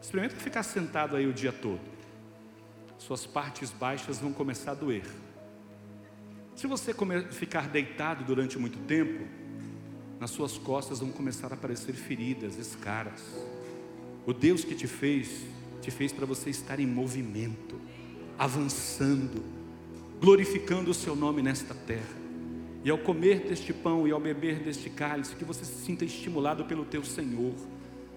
Experimenta 0.00 0.36
ficar 0.36 0.62
sentado 0.62 1.16
aí 1.16 1.26
o 1.26 1.32
dia 1.32 1.50
todo. 1.50 1.80
Suas 2.98 3.26
partes 3.26 3.70
baixas 3.70 4.18
vão 4.18 4.30
começar 4.30 4.72
a 4.72 4.74
doer. 4.74 5.06
Se 6.54 6.66
você 6.66 6.94
ficar 7.30 7.66
deitado 7.66 8.24
durante 8.24 8.58
muito 8.58 8.78
tempo, 8.80 9.26
nas 10.20 10.30
suas 10.30 10.58
costas 10.58 11.00
vão 11.00 11.10
começar 11.10 11.50
a 11.50 11.54
aparecer 11.54 11.94
feridas, 11.94 12.58
escaras. 12.58 13.22
O 14.26 14.34
Deus 14.34 14.64
que 14.64 14.74
te 14.74 14.86
fez, 14.86 15.46
te 15.80 15.90
fez 15.90 16.12
para 16.12 16.26
você 16.26 16.50
estar 16.50 16.78
em 16.78 16.86
movimento, 16.86 17.80
avançando, 18.38 19.42
glorificando 20.20 20.90
o 20.90 20.94
seu 20.94 21.16
nome 21.16 21.40
nesta 21.40 21.74
terra. 21.74 22.21
E 22.84 22.90
ao 22.90 22.98
comer 22.98 23.40
deste 23.40 23.72
pão 23.72 24.06
e 24.06 24.10
ao 24.10 24.20
beber 24.20 24.60
deste 24.60 24.90
cálice, 24.90 25.36
que 25.36 25.44
você 25.44 25.64
se 25.64 25.84
sinta 25.84 26.04
estimulado 26.04 26.64
pelo 26.64 26.84
teu 26.84 27.04
Senhor, 27.04 27.54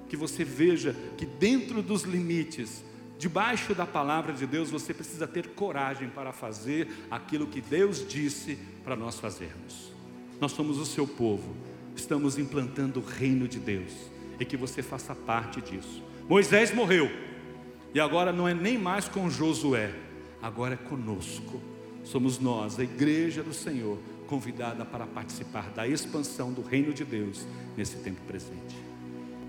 que 0.10 0.18
você 0.18 0.44
veja 0.44 0.96
que 1.18 1.26
dentro 1.26 1.82
dos 1.82 2.04
limites, 2.04 2.84
debaixo 3.18 3.76
da 3.76 3.86
palavra 3.86 4.34
de 4.34 4.46
Deus, 4.46 4.70
você 4.70 4.94
precisa 4.94 5.28
ter 5.28 5.50
coragem 5.50 6.10
para 6.10 6.32
fazer 6.32 6.88
aquilo 7.10 7.48
que 7.48 7.62
Deus 7.62 8.08
disse 8.08 8.58
para 8.84 8.96
nós 8.96 9.20
fazermos. 9.20 9.94
Nós 10.42 10.52
somos 10.52 10.78
o 10.80 10.86
seu 10.86 11.08
povo, 11.08 11.56
estamos 11.96 12.38
implantando 12.38 13.00
o 13.00 13.04
reino 13.04 13.48
de 13.48 13.60
Deus. 13.60 14.16
e 14.40 14.46
que 14.46 14.58
você 14.58 14.82
faça 14.82 15.16
parte 15.16 15.62
disso. 15.62 16.04
Moisés 16.28 16.74
morreu, 16.74 17.10
e 17.94 18.00
agora 18.00 18.34
não 18.34 18.48
é 18.48 18.54
nem 18.54 18.78
mais 18.78 19.08
com 19.08 19.30
Josué, 19.30 19.94
agora 20.42 20.74
é 20.74 20.78
conosco. 20.78 21.62
Somos 22.04 22.40
nós, 22.40 22.78
a 22.78 22.84
igreja 22.84 23.42
do 23.42 23.54
Senhor, 23.54 23.98
convidada 24.26 24.84
para 24.86 25.06
participar 25.06 25.70
da 25.72 25.88
expansão 25.88 26.52
do 26.52 26.62
reino 26.62 26.94
de 26.94 27.06
Deus 27.06 27.46
nesse 27.78 27.98
tempo 27.98 28.22
presente. 28.28 28.76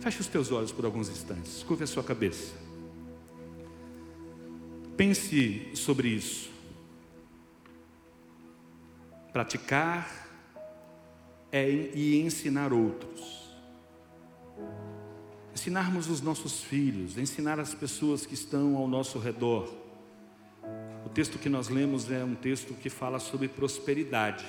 Feche 0.01 0.21
os 0.21 0.27
teus 0.27 0.53
olhos 0.53 0.73
por 0.73 0.85
alguns 0.85 1.09
instantes, 1.09 1.63
curva 1.63 1.85
a 1.85 1.87
sua 1.87 2.05
cabeça. 2.05 2.55
Pense 4.97 5.71
sobre 5.75 6.09
isso. 6.09 6.51
Praticar 9.33 10.27
é 11.53 11.69
e 11.69 12.21
ensinar 12.21 12.73
outros. 12.73 13.51
Ensinarmos 15.53 16.09
os 16.09 16.21
nossos 16.21 16.63
filhos, 16.63 17.19
ensinar 17.19 17.59
as 17.59 17.75
pessoas 17.75 18.25
que 18.25 18.35
estão 18.35 18.77
ao 18.77 18.87
nosso 18.87 19.19
redor. 19.19 19.69
O 21.05 21.09
texto 21.09 21.39
que 21.39 21.49
nós 21.49 21.69
lemos 21.69 22.11
é 22.11 22.25
um 22.25 22.35
texto 22.35 22.75
que 22.75 22.89
fala 22.89 23.19
sobre 23.19 23.49
prosperidade. 23.49 24.45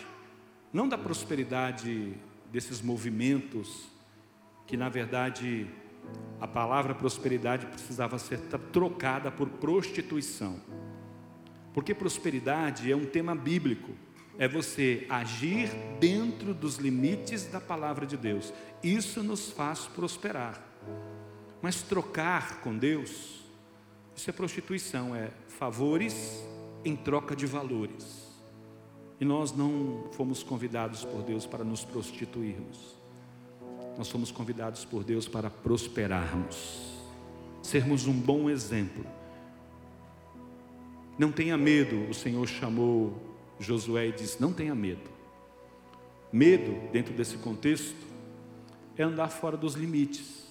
Não 0.78 0.88
da 0.88 0.96
prosperidade 0.96 2.14
desses 2.52 2.84
movimentos 2.84 3.88
que 4.68 4.78
na 4.78 4.90
verdade 4.90 5.68
a 6.40 6.48
palavra 6.48 6.94
prosperidade 6.94 7.66
precisava 7.66 8.20
ser 8.20 8.40
trocada 8.72 9.32
por 9.32 9.50
prostituição. 9.50 10.62
Porque 11.74 11.96
prosperidade 11.96 12.92
é 12.92 12.96
um 12.96 13.08
tema 13.08 13.34
bíblico, 13.34 13.92
é 14.38 14.48
você 14.48 15.08
agir 15.10 15.72
dentro 16.00 16.54
dos 16.54 16.76
limites 16.76 17.48
da 17.48 17.60
palavra 17.60 18.06
de 18.06 18.16
Deus. 18.16 18.54
Isso 18.84 19.24
nos 19.24 19.50
faz 19.50 19.88
prosperar. 19.88 20.64
Mas 21.60 21.82
trocar 21.82 22.62
com 22.62 22.78
Deus, 22.78 23.44
isso 24.16 24.30
é 24.30 24.34
prostituição, 24.34 25.16
é 25.16 25.32
favores 25.48 26.48
em 26.86 26.96
troca 26.96 27.36
de 27.36 27.48
valores. 27.48 28.27
E 29.20 29.26
nós 29.26 29.52
não 29.52 30.06
fomos 30.12 30.44
convidados 30.44 31.04
por 31.04 31.24
Deus 31.24 31.46
para 31.46 31.64
nos 31.64 31.84
prostituirmos 31.84 32.98
nós 33.98 34.08
somos 34.08 34.32
convidados 34.32 34.86
por 34.86 35.04
Deus 35.04 35.28
para 35.28 35.50
prosperarmos, 35.50 37.02
sermos 37.64 38.06
um 38.06 38.14
bom 38.14 38.48
exemplo. 38.48 39.04
Não 41.18 41.32
tenha 41.32 41.58
medo, 41.58 42.08
o 42.08 42.14
Senhor 42.14 42.48
chamou 42.48 43.20
Josué 43.60 44.10
e 44.10 44.12
disse: 44.12 44.40
Não 44.40 44.54
tenha 44.54 44.76
medo. 44.76 45.10
Medo, 46.32 46.92
dentro 46.92 47.12
desse 47.14 47.38
contexto, 47.38 48.06
é 48.96 49.02
andar 49.02 49.30
fora 49.30 49.58
dos 49.58 49.74
limites, 49.74 50.46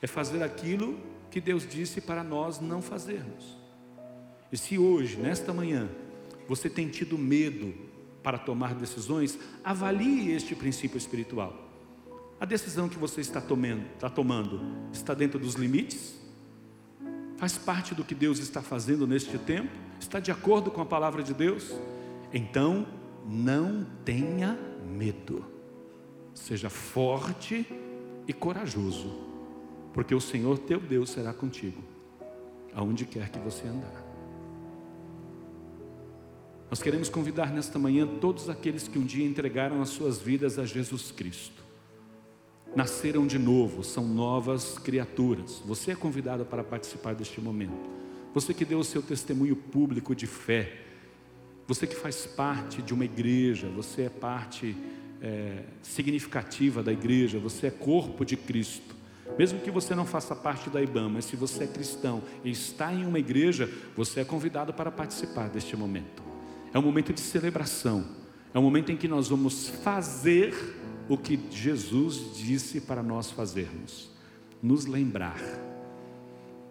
é 0.00 0.06
fazer 0.06 0.42
aquilo 0.42 0.96
que 1.28 1.40
Deus 1.40 1.66
disse 1.68 2.00
para 2.00 2.22
nós 2.22 2.60
não 2.60 2.80
fazermos. 2.80 3.56
E 4.52 4.56
se 4.56 4.78
hoje, 4.78 5.16
nesta 5.16 5.52
manhã, 5.52 5.88
você 6.46 6.70
tem 6.70 6.88
tido 6.88 7.18
medo 7.18 7.74
para 8.26 8.38
tomar 8.38 8.74
decisões, 8.74 9.38
avalie 9.62 10.32
este 10.32 10.56
princípio 10.56 10.98
espiritual. 10.98 11.54
A 12.40 12.44
decisão 12.44 12.88
que 12.88 12.98
você 12.98 13.20
está 13.20 13.40
tomando, 13.40 13.86
está 13.94 14.10
tomando 14.10 14.60
está 14.92 15.14
dentro 15.14 15.38
dos 15.38 15.54
limites? 15.54 16.12
Faz 17.36 17.56
parte 17.56 17.94
do 17.94 18.02
que 18.02 18.16
Deus 18.16 18.40
está 18.40 18.60
fazendo 18.60 19.06
neste 19.06 19.38
tempo? 19.38 19.70
Está 20.00 20.18
de 20.18 20.32
acordo 20.32 20.72
com 20.72 20.80
a 20.80 20.84
palavra 20.84 21.22
de 21.22 21.32
Deus? 21.32 21.72
Então, 22.32 22.88
não 23.24 23.86
tenha 24.04 24.58
medo. 24.84 25.44
Seja 26.34 26.68
forte 26.68 27.64
e 28.26 28.32
corajoso, 28.32 29.20
porque 29.94 30.16
o 30.16 30.20
Senhor 30.20 30.58
teu 30.58 30.80
Deus 30.80 31.10
será 31.10 31.32
contigo, 31.32 31.80
aonde 32.74 33.04
quer 33.04 33.28
que 33.30 33.38
você 33.38 33.68
andar. 33.68 34.05
Nós 36.70 36.82
queremos 36.82 37.08
convidar 37.08 37.52
nesta 37.52 37.78
manhã 37.78 38.06
todos 38.06 38.48
aqueles 38.48 38.88
que 38.88 38.98
um 38.98 39.04
dia 39.04 39.24
entregaram 39.24 39.80
as 39.80 39.90
suas 39.90 40.18
vidas 40.18 40.58
a 40.58 40.64
Jesus 40.64 41.10
Cristo 41.12 41.66
nasceram 42.76 43.26
de 43.26 43.38
novo, 43.38 43.82
são 43.82 44.06
novas 44.06 44.78
criaturas. 44.78 45.62
Você 45.64 45.92
é 45.92 45.96
convidado 45.96 46.44
para 46.44 46.62
participar 46.62 47.14
deste 47.14 47.40
momento. 47.40 47.88
Você 48.34 48.52
que 48.52 48.66
deu 48.66 48.78
o 48.78 48.84
seu 48.84 49.00
testemunho 49.00 49.56
público 49.56 50.14
de 50.14 50.26
fé, 50.26 50.82
você 51.66 51.86
que 51.86 51.96
faz 51.96 52.26
parte 52.26 52.82
de 52.82 52.92
uma 52.92 53.06
igreja, 53.06 53.66
você 53.68 54.02
é 54.02 54.08
parte 54.10 54.76
é, 55.22 55.62
significativa 55.82 56.82
da 56.82 56.92
igreja, 56.92 57.38
você 57.38 57.68
é 57.68 57.70
corpo 57.70 58.26
de 58.26 58.36
Cristo. 58.36 58.94
Mesmo 59.38 59.58
que 59.60 59.70
você 59.70 59.94
não 59.94 60.04
faça 60.04 60.36
parte 60.36 60.68
da 60.68 60.80
IBAM, 60.82 61.08
mas 61.08 61.24
se 61.24 61.34
você 61.34 61.64
é 61.64 61.66
cristão 61.66 62.22
e 62.44 62.50
está 62.50 62.92
em 62.92 63.06
uma 63.06 63.18
igreja, 63.18 63.70
você 63.96 64.20
é 64.20 64.24
convidado 64.24 64.74
para 64.74 64.90
participar 64.90 65.48
deste 65.48 65.74
momento. 65.74 66.22
É 66.72 66.78
um 66.78 66.82
momento 66.82 67.12
de 67.12 67.20
celebração, 67.20 68.04
é 68.52 68.58
um 68.58 68.62
momento 68.62 68.92
em 68.92 68.96
que 68.96 69.08
nós 69.08 69.28
vamos 69.28 69.68
fazer 69.68 70.54
o 71.08 71.16
que 71.16 71.38
Jesus 71.50 72.36
disse 72.36 72.80
para 72.80 73.02
nós 73.02 73.30
fazermos: 73.30 74.10
nos 74.62 74.86
lembrar, 74.86 75.40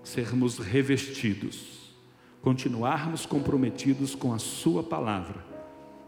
sermos 0.03 0.57
revestidos, 0.57 1.93
continuarmos 2.41 3.25
comprometidos 3.25 4.15
com 4.15 4.33
a 4.33 4.39
Sua 4.39 4.83
palavra 4.83 5.43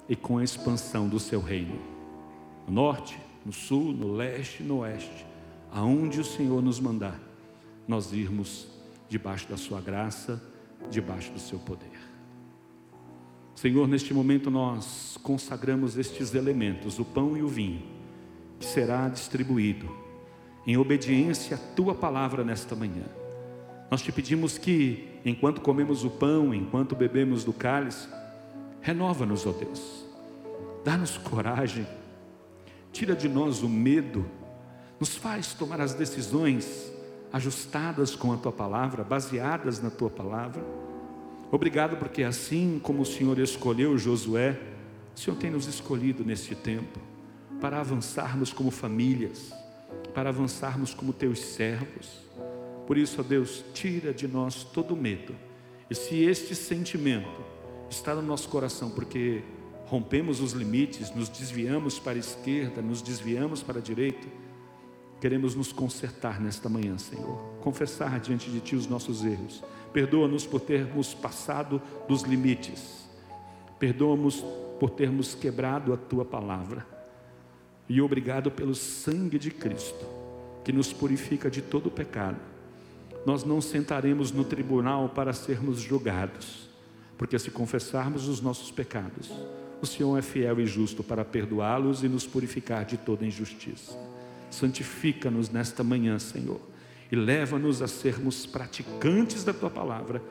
e 0.07 0.15
com 0.15 0.37
a 0.37 0.43
expansão 0.43 1.07
do 1.07 1.19
Seu 1.19 1.41
reino, 1.41 1.79
no 2.67 2.73
norte, 2.73 3.17
no 3.45 3.53
sul, 3.53 3.93
no 3.93 4.13
leste, 4.13 4.61
no 4.61 4.79
oeste, 4.79 5.25
aonde 5.71 6.19
o 6.19 6.25
Senhor 6.25 6.61
nos 6.61 6.79
mandar, 6.79 7.19
nós 7.87 8.11
irmos 8.11 8.67
debaixo 9.07 9.47
da 9.47 9.57
Sua 9.57 9.79
graça, 9.79 10.41
debaixo 10.91 11.31
do 11.31 11.39
Seu 11.39 11.59
poder. 11.59 11.96
Senhor, 13.57 13.87
neste 13.87 14.13
momento 14.13 14.51
nós 14.51 15.17
consagramos 15.23 15.97
estes 15.97 16.35
elementos, 16.35 16.99
o 16.99 17.03
pão 17.03 17.35
e 17.35 17.41
o 17.41 17.47
vinho 17.47 17.81
que 18.59 18.65
será 18.67 19.09
distribuído 19.09 19.89
em 20.67 20.77
obediência 20.77 21.55
à 21.55 21.59
tua 21.75 21.95
palavra 21.95 22.43
nesta 22.43 22.75
manhã. 22.75 23.05
Nós 23.89 24.03
te 24.03 24.11
pedimos 24.11 24.59
que, 24.59 25.09
enquanto 25.25 25.59
comemos 25.59 26.03
o 26.03 26.09
pão, 26.11 26.53
enquanto 26.53 26.95
bebemos 26.95 27.43
do 27.43 27.51
cálice, 27.51 28.07
renova-nos, 28.79 29.47
ó 29.47 29.51
Deus, 29.51 30.05
dá-nos 30.85 31.17
coragem, 31.17 31.87
tira 32.91 33.15
de 33.15 33.27
nós 33.27 33.63
o 33.63 33.69
medo, 33.69 34.23
nos 34.99 35.15
faz 35.15 35.55
tomar 35.55 35.81
as 35.81 35.95
decisões 35.95 36.93
ajustadas 37.33 38.15
com 38.15 38.31
a 38.31 38.37
tua 38.37 38.51
palavra, 38.51 39.03
baseadas 39.03 39.81
na 39.81 39.89
tua 39.89 40.11
palavra. 40.11 40.63
Obrigado, 41.51 41.97
porque 41.97 42.23
assim 42.23 42.79
como 42.81 43.03
o 43.03 43.05
Senhor 43.05 43.39
escolheu 43.39 43.97
Josué, 43.97 44.59
o 45.15 45.19
Senhor 45.19 45.37
tem 45.37 45.49
nos 45.49 45.65
escolhido 45.65 46.23
neste 46.23 46.53
tempo 46.53 46.99
para 47.61 47.79
avançarmos 47.79 48.51
como 48.51 48.69
famílias, 48.69 49.53
para 50.13 50.29
avançarmos 50.29 50.93
como 50.93 51.13
teus 51.13 51.39
servos. 51.39 52.19
Por 52.85 52.97
isso, 52.97 53.21
ó 53.21 53.23
Deus, 53.23 53.63
tira 53.73 54.13
de 54.13 54.27
nós 54.27 54.63
todo 54.63 54.95
medo. 54.95 55.35
E 55.89 55.95
se 55.95 56.21
este 56.23 56.53
sentimento 56.53 57.41
está 57.89 58.13
no 58.13 58.21
nosso 58.21 58.49
coração, 58.49 58.89
porque 58.89 59.41
rompemos 59.85 60.41
os 60.41 60.51
limites, 60.51 61.15
nos 61.15 61.29
desviamos 61.29 61.97
para 61.97 62.13
a 62.13 62.19
esquerda, 62.19 62.81
nos 62.81 63.01
desviamos 63.01 63.63
para 63.63 63.79
a 63.79 63.81
direita, 63.81 64.27
queremos 65.19 65.55
nos 65.55 65.71
consertar 65.71 66.39
nesta 66.39 66.69
manhã, 66.69 66.97
Senhor. 66.97 67.37
Confessar 67.61 68.19
diante 68.19 68.49
de 68.49 68.59
Ti 68.59 68.75
os 68.75 68.87
nossos 68.87 69.25
erros. 69.25 69.63
Perdoa-nos 69.91 70.45
por 70.45 70.61
termos 70.61 71.13
passado 71.13 71.81
dos 72.07 72.21
limites. 72.23 73.07
Perdoa-nos 73.79 74.43
por 74.79 74.91
termos 74.91 75.33
quebrado 75.33 75.93
a 75.93 75.97
Tua 75.97 76.23
palavra. 76.23 76.85
E 77.89 78.01
obrigado 78.01 78.51
pelo 78.51 78.75
sangue 78.75 79.39
de 79.39 79.49
Cristo, 79.49 80.05
que 80.63 80.73
nos 80.73 80.91
purifica 80.91 81.49
de 81.49 81.61
todo 81.61 81.89
pecado. 81.89 82.37
Nós 83.25 83.43
não 83.43 83.61
sentaremos 83.61 84.31
no 84.31 84.43
tribunal 84.43 85.09
para 85.09 85.33
sermos 85.33 85.79
julgados, 85.79 86.69
porque 87.17 87.39
se 87.39 87.49
confessarmos 87.49 88.27
os 88.27 88.41
nossos 88.41 88.71
pecados, 88.71 89.31
o 89.81 89.85
Senhor 89.85 90.17
é 90.17 90.21
fiel 90.21 90.59
e 90.59 90.65
justo 90.65 91.03
para 91.03 91.23
perdoá-los 91.23 92.03
e 92.03 92.09
nos 92.09 92.25
purificar 92.25 92.85
de 92.85 92.97
toda 92.97 93.25
injustiça. 93.25 93.97
Santifica-nos 94.49 95.49
nesta 95.49 95.83
manhã, 95.83 96.17
Senhor, 96.19 96.61
e 97.11 97.15
leva-nos 97.15 97.81
a 97.81 97.87
sermos 97.87 98.45
praticantes 98.45 99.43
da 99.43 99.53
tua 99.53 99.69
palavra 99.69 100.21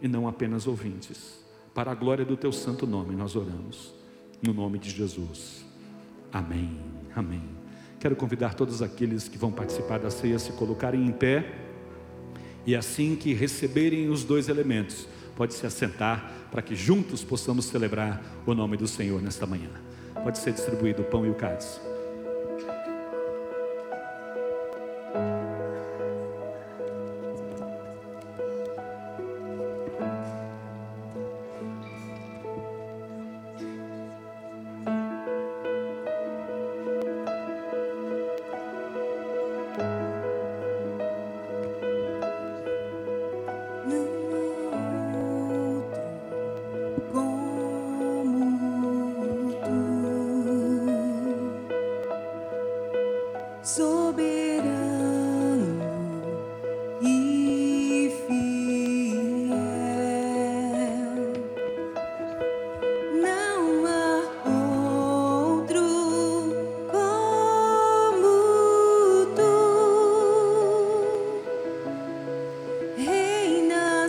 e 0.00 0.08
não 0.08 0.26
apenas 0.28 0.66
ouvintes. 0.66 1.44
Para 1.74 1.92
a 1.92 1.94
glória 1.94 2.24
do 2.24 2.36
teu 2.36 2.52
santo 2.52 2.86
nome, 2.86 3.14
nós 3.14 3.36
oramos. 3.36 3.94
No 4.42 4.52
nome 4.52 4.78
de 4.78 4.90
Jesus. 4.90 5.64
Amém. 6.32 6.80
Amém. 7.14 7.42
Quero 7.98 8.14
convidar 8.14 8.54
todos 8.54 8.82
aqueles 8.82 9.28
que 9.28 9.38
vão 9.38 9.50
participar 9.50 9.98
da 9.98 10.10
ceia 10.10 10.36
a 10.36 10.38
se 10.38 10.52
colocarem 10.52 11.04
em 11.04 11.12
pé. 11.12 11.54
E 12.64 12.74
assim 12.74 13.16
que 13.16 13.32
receberem 13.32 14.08
os 14.08 14.24
dois 14.24 14.48
elementos, 14.48 15.08
pode 15.36 15.54
se 15.54 15.66
assentar 15.66 16.32
para 16.50 16.62
que 16.62 16.74
juntos 16.74 17.22
possamos 17.22 17.66
celebrar 17.66 18.22
o 18.44 18.54
nome 18.54 18.76
do 18.76 18.86
Senhor 18.86 19.22
nesta 19.22 19.46
manhã. 19.46 19.70
Pode 20.22 20.38
ser 20.38 20.52
distribuído 20.52 21.02
o 21.02 21.04
pão 21.04 21.26
e 21.26 21.30
o 21.30 21.34
cálice. 21.34 21.78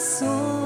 sou 0.08 0.57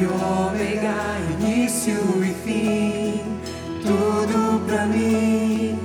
e 0.00 0.06
ômega, 0.06 0.96
início 1.38 1.92
e 2.24 2.32
fim, 2.42 3.20
tudo 3.82 4.64
pra 4.66 4.86
mim, 4.86 5.78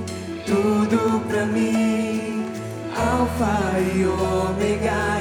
tudo 0.46 1.20
pra 1.28 1.44
mim, 1.44 2.42
alfa 2.96 3.78
e 3.94 4.06
ômega, 4.06 5.20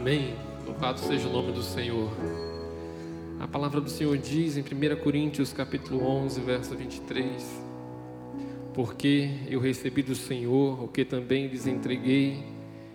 Amém. 0.00 0.32
Louvado 0.66 0.98
seja 0.98 1.28
o 1.28 1.30
nome 1.30 1.52
do 1.52 1.62
Senhor. 1.62 2.08
A 3.38 3.46
palavra 3.46 3.82
do 3.82 3.90
Senhor 3.90 4.16
diz 4.16 4.56
em 4.56 4.62
1 4.62 4.96
Coríntios 5.02 5.52
capítulo 5.52 6.02
11, 6.02 6.40
verso 6.40 6.74
23: 6.74 7.62
Porque 8.72 9.28
eu 9.46 9.60
recebi 9.60 10.02
do 10.02 10.14
Senhor 10.14 10.82
o 10.82 10.88
que 10.88 11.04
também 11.04 11.48
lhes 11.48 11.66
entreguei, 11.66 12.42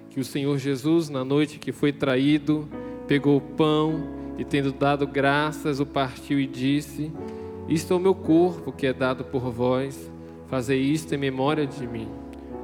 que 0.10 0.20
o 0.20 0.26
Senhor 0.26 0.58
Jesus, 0.58 1.08
na 1.08 1.24
noite 1.24 1.60
que 1.60 1.72
foi 1.72 1.94
traído, 1.94 2.68
pegou 3.08 3.38
o 3.38 3.42
pão 3.42 4.34
e, 4.40 4.44
tendo 4.44 4.72
dado 4.72 5.06
graças, 5.06 5.80
o 5.80 5.86
partiu 5.86 6.40
e 6.40 6.48
disse: 6.48 7.12
Isto 7.70 7.94
é 7.94 7.98
o 7.98 8.00
meu 8.00 8.16
corpo 8.16 8.72
que 8.72 8.88
é 8.88 8.94
dado 8.94 9.24
por 9.24 9.52
vós, 9.52 10.12
fazei 10.48 10.82
isto 10.82 11.14
em 11.14 11.20
memória 11.20 11.68
de 11.68 11.86
mim. 11.86 12.10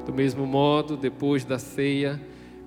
Do 0.03 0.11
mesmo 0.11 0.47
modo, 0.47 0.97
depois 0.97 1.45
da 1.45 1.59
ceia, 1.59 2.19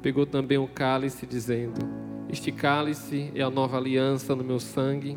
pegou 0.04 0.26
também 0.26 0.58
o 0.58 0.68
cálice, 0.68 1.24
dizendo: 1.24 1.80
Este 2.28 2.52
cálice 2.52 3.32
é 3.34 3.40
a 3.40 3.48
nova 3.48 3.78
aliança 3.78 4.36
no 4.36 4.44
meu 4.44 4.60
sangue. 4.60 5.16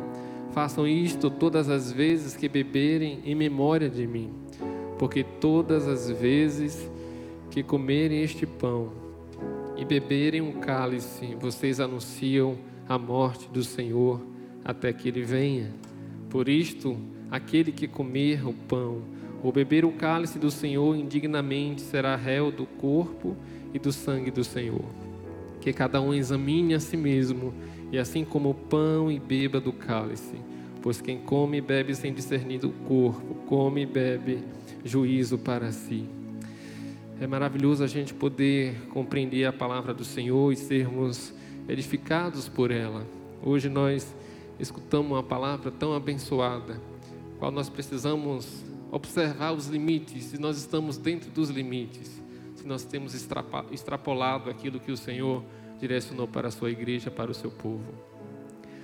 Façam 0.54 0.88
isto 0.88 1.30
todas 1.30 1.70
as 1.70 1.92
vezes 1.92 2.38
que 2.38 2.48
beberem 2.48 3.20
em 3.26 3.36
memória 3.36 3.90
de 3.90 4.08
mim, 4.08 4.32
porque 4.98 5.26
todas 5.26 5.90
as 5.90 6.10
vezes 6.10 6.90
que 7.52 7.62
comerem 7.62 8.24
este 8.24 8.46
pão 8.46 8.94
e 9.76 9.84
beberem 9.84 10.40
um 10.40 10.54
cálice, 10.54 11.36
vocês 11.38 11.82
anunciam 11.82 12.58
a 12.88 12.98
morte 12.98 13.50
do 13.50 13.66
Senhor 13.66 14.22
até 14.64 14.94
que 14.94 15.10
ele 15.10 15.22
venha. 15.22 15.70
Por 16.30 16.48
isto, 16.48 16.98
aquele 17.30 17.74
que 17.74 17.90
comer 17.90 18.48
o 18.48 18.54
pão 18.54 19.02
ou 19.44 19.52
beber 19.52 19.84
o 19.84 19.92
cálice 19.92 20.40
do 20.40 20.50
Senhor 20.50 20.96
indignamente 20.96 21.82
será 21.82 22.16
réu 22.16 22.52
do 22.52 22.66
corpo 22.66 23.36
e 23.36 23.57
do 23.80 23.92
sangue 23.92 24.32
do 24.32 24.44
Senhor. 24.44 24.86
Que 25.62 25.74
cada 25.74 26.02
um 26.02 26.14
examine 26.14 26.74
a 26.74 26.80
si 26.80 26.96
mesmo, 26.96 27.54
e 27.92 27.98
assim 27.98 28.24
como 28.24 28.50
o 28.50 28.54
pão 28.54 29.12
e 29.12 29.20
beba 29.20 29.60
do 29.60 29.74
cálice. 29.74 30.36
Pois 30.82 31.02
quem 31.02 31.18
come 31.18 31.58
e 31.58 31.62
bebe 31.62 31.96
sem 31.96 32.14
discernir 32.14 32.64
o 32.66 32.72
corpo, 32.88 33.36
come 33.48 33.82
e 33.82 33.86
bebe 33.86 34.44
juízo 34.84 35.38
para 35.38 35.72
si. 35.72 36.06
É 37.20 37.26
maravilhoso 37.26 37.84
a 37.84 37.88
gente 37.88 38.14
poder 38.14 38.76
compreender 38.90 39.46
a 39.46 39.54
palavra 39.54 39.94
do 39.94 40.06
Senhor 40.06 40.52
e 40.52 40.56
sermos 40.56 41.34
edificados 41.68 42.48
por 42.48 42.72
ela. 42.72 43.06
Hoje 43.44 43.70
nós 43.70 44.16
escutamos 44.60 45.12
uma 45.12 45.24
palavra 45.24 45.72
tão 45.72 45.94
abençoada, 45.94 46.80
qual 47.40 47.52
nós 47.52 47.70
precisamos 47.70 48.64
observar 48.92 49.52
os 49.52 49.68
limites, 49.68 50.26
se 50.26 50.40
nós 50.40 50.58
estamos 50.58 50.98
dentro 50.98 51.30
dos 51.32 51.50
limites 51.50 52.27
nós 52.68 52.84
temos 52.84 53.16
extrapolado 53.72 54.50
aquilo 54.50 54.80
que 54.80 54.92
o 54.92 54.98
Senhor 54.98 55.44
direcionou 55.80 56.28
para 56.28 56.50
a 56.50 56.52
sua 56.52 56.70
igreja, 56.70 57.10
para 57.10 57.32
o 57.32 57.34
seu 57.34 57.50
povo. 57.50 57.94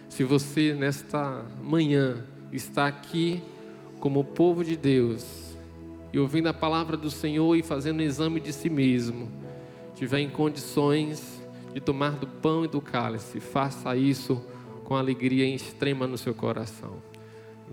Se 0.09 0.23
você, 0.23 0.73
nesta 0.73 1.43
manhã, 1.61 2.23
está 2.51 2.87
aqui 2.87 3.43
como 3.99 4.23
povo 4.23 4.63
de 4.63 4.77
Deus 4.77 5.55
e 6.11 6.19
ouvindo 6.19 6.47
a 6.47 6.53
palavra 6.53 6.95
do 6.95 7.09
Senhor 7.09 7.55
e 7.55 7.63
fazendo 7.63 7.99
um 7.99 8.03
exame 8.03 8.39
de 8.39 8.53
si 8.53 8.69
mesmo, 8.69 9.31
tiver 9.95 10.19
em 10.19 10.29
condições 10.29 11.41
de 11.73 11.81
tomar 11.81 12.11
do 12.11 12.27
pão 12.27 12.63
e 12.63 12.67
do 12.67 12.79
cálice, 12.79 13.39
faça 13.39 13.95
isso 13.97 14.39
com 14.83 14.95
alegria 14.95 15.45
extrema 15.47 16.05
no 16.05 16.17
seu 16.17 16.35
coração. 16.35 17.01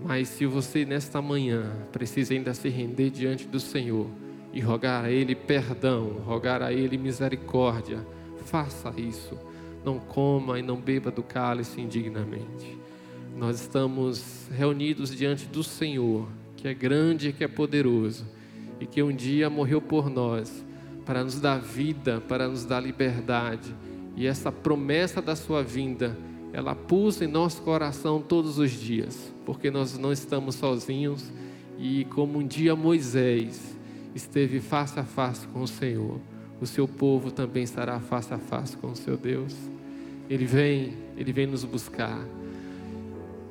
Mas 0.03 0.29
se 0.29 0.47
você 0.47 0.83
nesta 0.83 1.21
manhã 1.21 1.71
precisa 1.91 2.33
ainda 2.33 2.53
se 2.55 2.69
render 2.69 3.11
diante 3.11 3.47
do 3.47 3.59
Senhor, 3.59 4.07
e 4.53 4.59
rogar 4.59 5.05
a 5.05 5.11
Ele 5.11 5.35
perdão, 5.35 6.21
rogar 6.25 6.61
a 6.61 6.73
Ele 6.73 6.97
misericórdia. 6.97 8.05
Faça 8.45 8.93
isso. 8.97 9.37
Não 9.83 9.97
coma 9.99 10.59
e 10.59 10.61
não 10.61 10.77
beba 10.77 11.09
do 11.09 11.23
cálice 11.23 11.81
indignamente. 11.81 12.77
Nós 13.37 13.61
estamos 13.61 14.47
reunidos 14.51 15.15
diante 15.15 15.45
do 15.45 15.63
Senhor, 15.63 16.27
que 16.57 16.67
é 16.67 16.73
grande 16.73 17.29
e 17.29 17.33
que 17.33 17.43
é 17.43 17.47
poderoso, 17.47 18.25
e 18.79 18.85
que 18.85 19.01
um 19.01 19.15
dia 19.15 19.49
morreu 19.49 19.81
por 19.81 20.09
nós, 20.09 20.63
para 21.05 21.23
nos 21.23 21.39
dar 21.39 21.59
vida, 21.59 22.21
para 22.21 22.47
nos 22.47 22.65
dar 22.65 22.81
liberdade. 22.81 23.73
E 24.15 24.27
essa 24.27 24.51
promessa 24.51 25.21
da 25.21 25.35
Sua 25.35 25.63
vinda, 25.63 26.17
ela 26.53 26.75
pulsa 26.75 27.23
em 27.23 27.27
nosso 27.27 27.61
coração 27.61 28.21
todos 28.21 28.59
os 28.59 28.71
dias, 28.71 29.33
porque 29.45 29.71
nós 29.71 29.97
não 29.97 30.11
estamos 30.11 30.55
sozinhos. 30.55 31.31
E 31.79 32.05
como 32.05 32.37
um 32.37 32.45
dia 32.45 32.75
Moisés, 32.75 33.75
esteve 34.13 34.59
face 34.59 34.99
a 34.99 35.03
face 35.03 35.47
com 35.47 35.61
o 35.61 35.67
Senhor, 35.67 36.19
o 36.59 36.65
seu 36.67 36.87
povo 36.87 37.31
também 37.31 37.63
estará 37.63 37.99
face 37.99 38.33
a 38.33 38.37
face 38.37 38.77
com 38.77 38.91
o 38.91 38.95
seu 38.95 39.17
Deus. 39.17 39.55
Ele 40.29 40.45
vem, 40.45 40.93
ele 41.17 41.33
vem 41.33 41.47
nos 41.47 41.63
buscar. 41.63 42.23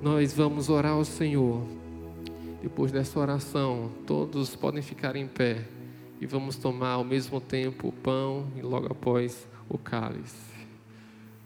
Nós 0.00 0.32
vamos 0.32 0.68
orar 0.68 0.92
ao 0.92 1.04
Senhor. 1.04 1.62
Depois 2.62 2.92
dessa 2.92 3.18
oração, 3.18 3.90
todos 4.06 4.54
podem 4.54 4.80
ficar 4.80 5.16
em 5.16 5.26
pé 5.26 5.64
e 6.20 6.26
vamos 6.26 6.56
tomar 6.56 6.92
ao 6.92 7.04
mesmo 7.04 7.40
tempo 7.40 7.88
o 7.88 7.92
pão 7.92 8.46
e 8.56 8.62
logo 8.62 8.86
após 8.86 9.48
o 9.68 9.76
cálice. 9.76 10.50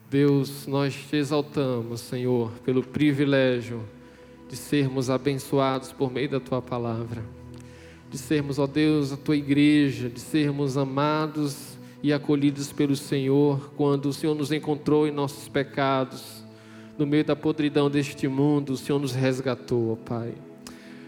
Deus, 0.09 0.67
nós 0.67 0.93
te 0.93 1.15
exaltamos, 1.15 2.01
Senhor, 2.01 2.51
pelo 2.63 2.83
privilégio 2.83 3.83
de 4.47 4.55
sermos 4.55 5.09
abençoados 5.09 5.91
por 5.91 6.11
meio 6.11 6.29
da 6.29 6.39
tua 6.39 6.61
palavra 6.61 7.23
de 8.15 8.21
sermos, 8.21 8.57
ó 8.57 8.65
Deus, 8.65 9.11
a 9.11 9.17
tua 9.17 9.35
igreja, 9.35 10.07
de 10.07 10.21
sermos 10.21 10.77
amados 10.77 11.77
e 12.01 12.13
acolhidos 12.13 12.71
pelo 12.71 12.95
Senhor, 12.95 13.73
quando 13.75 14.05
o 14.05 14.13
Senhor 14.13 14.33
nos 14.33 14.53
encontrou 14.53 15.05
em 15.05 15.11
nossos 15.11 15.49
pecados, 15.49 16.41
no 16.97 17.05
meio 17.05 17.25
da 17.25 17.35
podridão 17.35 17.89
deste 17.89 18.25
mundo, 18.29 18.71
o 18.71 18.77
Senhor 18.77 18.99
nos 18.99 19.11
resgatou, 19.11 19.91
ó 19.91 19.95
Pai. 19.97 20.33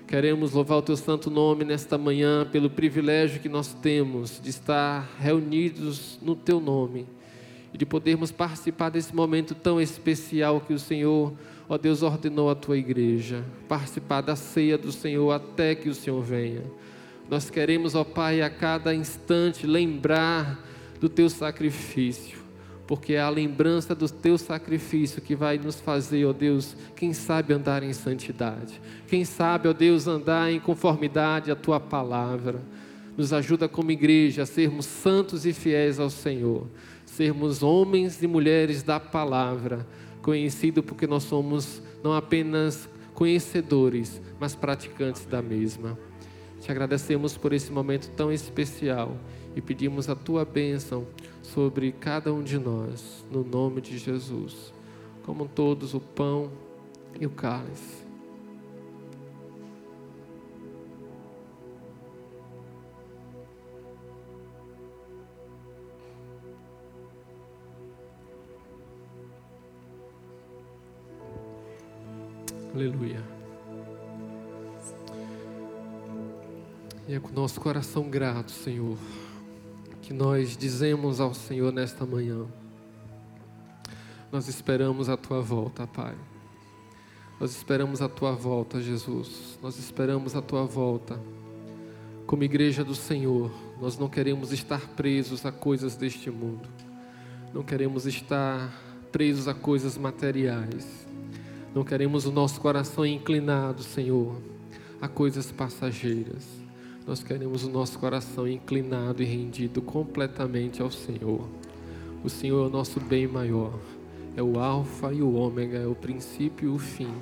Queremos 0.06 0.52
louvar 0.52 0.80
o 0.80 0.82
teu 0.82 0.98
santo 0.98 1.30
nome 1.30 1.64
nesta 1.64 1.98
manhã 1.98 2.46
pelo 2.46 2.70
privilégio 2.70 3.40
que 3.40 3.48
nós 3.48 3.74
temos 3.74 4.42
de 4.44 4.50
estar 4.50 5.10
reunidos 5.18 6.20
no 6.22 6.36
teu 6.36 6.60
nome 6.60 7.08
e 7.74 7.78
de 7.78 7.86
podermos 7.86 8.34
participar 8.34 8.90
desse 8.90 9.16
momento 9.16 9.56
tão 9.56 9.80
especial 9.80 10.60
que 10.60 10.74
o 10.74 10.80
Senhor, 10.80 11.32
ó 11.70 11.78
Deus, 11.78 12.04
ordenou 12.04 12.50
à 12.50 12.56
tua 12.56 12.78
igreja, 12.78 13.46
participar 13.70 14.20
da 14.20 14.36
ceia 14.36 14.78
do 14.78 14.92
Senhor 14.92 15.32
até 15.32 15.74
que 15.74 15.88
o 15.88 15.96
Senhor 15.96 16.22
venha. 16.22 16.64
Nós 17.30 17.50
queremos, 17.50 17.94
ó 17.94 18.04
Pai, 18.04 18.42
a 18.42 18.50
cada 18.50 18.96
instante 18.96 19.68
lembrar 19.68 20.64
do 21.00 21.10
teu 21.10 21.30
sacrifício, 21.30 22.40
porque 22.88 23.14
é 23.14 23.20
a 23.20 23.30
lembrança 23.30 23.94
do 23.94 24.10
teu 24.10 24.38
sacrifício 24.38 25.22
que 25.22 25.36
vai 25.36 25.58
nos 25.58 25.80
fazer, 25.80 26.26
ó 26.26 26.32
Deus, 26.32 26.76
quem 26.96 27.14
sabe 27.14 27.54
andar 27.54 27.84
em 27.84 27.92
santidade, 27.92 28.82
quem 29.08 29.26
sabe, 29.26 29.68
ó 29.68 29.74
Deus, 29.74 30.08
andar 30.08 30.52
em 30.52 30.60
conformidade 30.60 31.52
à 31.52 31.56
tua 31.56 31.80
palavra. 31.80 32.62
Nos 33.18 33.34
ajuda 33.34 33.68
como 33.68 33.92
igreja 33.92 34.44
a 34.44 34.46
sermos 34.46 34.86
santos 34.86 35.46
e 35.46 35.52
fiéis 35.52 36.00
ao 36.00 36.10
Senhor, 36.10 36.68
sermos 37.06 37.62
homens 37.64 38.22
e 38.24 38.28
mulheres 38.28 38.84
da 38.84 39.00
palavra, 39.00 39.86
conhecido 40.22 40.82
porque 40.82 41.08
nós 41.08 41.24
somos 41.24 41.82
não 42.04 42.14
apenas 42.14 42.88
conhecedores, 43.14 44.22
mas 44.40 44.56
praticantes 44.56 45.26
da 45.26 45.42
mesma. 45.42 45.98
Te 46.60 46.72
agradecemos 46.72 47.38
por 47.38 47.54
esse 47.54 47.72
momento 47.72 48.10
tão 48.16 48.32
especial 48.32 49.16
e 49.56 49.62
pedimos 49.62 50.10
a 50.10 50.16
tua 50.16 50.44
bênção 50.44 51.08
sobre 51.42 51.92
cada 51.92 52.34
um 52.34 52.44
de 52.44 52.58
nós, 52.58 53.26
no 53.32 53.44
nome 53.44 53.82
de 53.82 53.98
Jesus. 53.98 54.74
Como 55.24 55.48
todos 55.48 55.94
o 55.94 56.00
pão 56.00 56.52
e 57.20 57.26
o 57.26 57.30
cálice. 57.30 58.06
Aleluia. 72.74 73.37
E 77.08 77.14
é 77.14 77.20
com 77.22 77.32
nosso 77.32 77.62
coração 77.62 78.10
grato, 78.10 78.52
Senhor, 78.52 78.98
que 80.02 80.12
nós 80.12 80.58
dizemos 80.58 81.22
ao 81.22 81.34
Senhor 81.34 81.72
nesta 81.72 82.06
manhã: 82.06 82.46
Nós 84.30 84.50
esperamos 84.50 85.08
a 85.08 85.16
tua 85.16 85.42
volta, 85.42 85.88
Pai. 85.88 86.16
Nós 87.40 87.56
esperamos 87.56 88.02
a 88.02 88.10
tua 88.10 88.34
volta, 88.34 88.82
Jesus. 88.82 89.58
Nós 89.64 89.80
esperamos 89.80 90.36
a 90.36 90.42
tua 90.42 90.66
volta. 90.66 91.18
Como 92.26 92.44
igreja 92.44 92.84
do 92.84 92.96
Senhor, 92.96 93.54
nós 93.80 93.98
não 93.98 94.10
queremos 94.10 94.52
estar 94.52 94.82
presos 94.90 95.46
a 95.46 95.52
coisas 95.52 95.96
deste 95.96 96.30
mundo. 96.30 96.68
Não 97.54 97.64
queremos 97.64 98.06
estar 98.06 98.70
presos 99.14 99.48
a 99.48 99.54
coisas 99.54 99.98
materiais. 99.98 101.08
Não 101.74 101.86
queremos 101.86 102.26
o 102.26 102.34
nosso 102.34 102.60
coração 102.60 103.06
inclinado, 103.06 103.82
Senhor, 103.82 104.42
a 105.00 105.08
coisas 105.08 105.54
passageiras 105.54 106.67
nós 107.08 107.24
queremos 107.24 107.64
o 107.64 107.70
nosso 107.70 107.98
coração 107.98 108.46
inclinado 108.46 109.24
e 109.24 109.26
rendido 109.26 109.82
completamente 109.82 110.82
ao 110.82 110.92
Senhor. 110.92 111.48
O 112.22 112.30
Senhor 112.30 112.66
é 112.66 112.68
o 112.68 112.70
nosso 112.70 113.00
bem 113.00 113.26
maior. 113.26 113.80
É 114.36 114.44
o 114.44 114.60
Alfa 114.60 115.14
e 115.14 115.22
o 115.22 115.34
Ômega, 115.34 115.78
é 115.78 115.88
o 115.88 115.96
princípio 115.96 116.70
e 116.70 116.76
o 116.76 116.78
fim. 116.78 117.14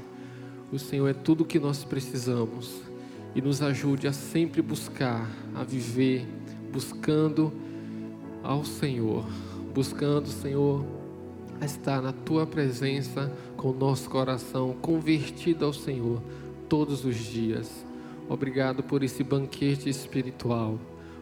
O 0.73 0.79
Senhor 0.79 1.07
é 1.07 1.13
tudo 1.13 1.41
o 1.41 1.45
que 1.45 1.59
nós 1.59 1.83
precisamos. 1.83 2.81
E 3.35 3.41
nos 3.41 3.61
ajude 3.61 4.07
a 4.07 4.11
sempre 4.11 4.59
buscar, 4.59 5.29
a 5.53 5.63
viver, 5.63 6.25
buscando 6.73 7.53
ao 8.41 8.65
Senhor. 8.65 9.23
Buscando, 9.71 10.27
Senhor, 10.29 10.83
a 11.61 11.65
estar 11.65 12.01
na 12.01 12.11
tua 12.11 12.47
presença 12.47 13.31
com 13.55 13.69
o 13.69 13.77
nosso 13.77 14.09
coração 14.09 14.73
convertido 14.81 15.63
ao 15.63 15.73
Senhor 15.73 16.23
todos 16.67 17.05
os 17.05 17.15
dias. 17.17 17.85
Obrigado 18.27 18.83
por 18.83 19.03
esse 19.03 19.23
banquete 19.23 19.89
espiritual. 19.89 20.79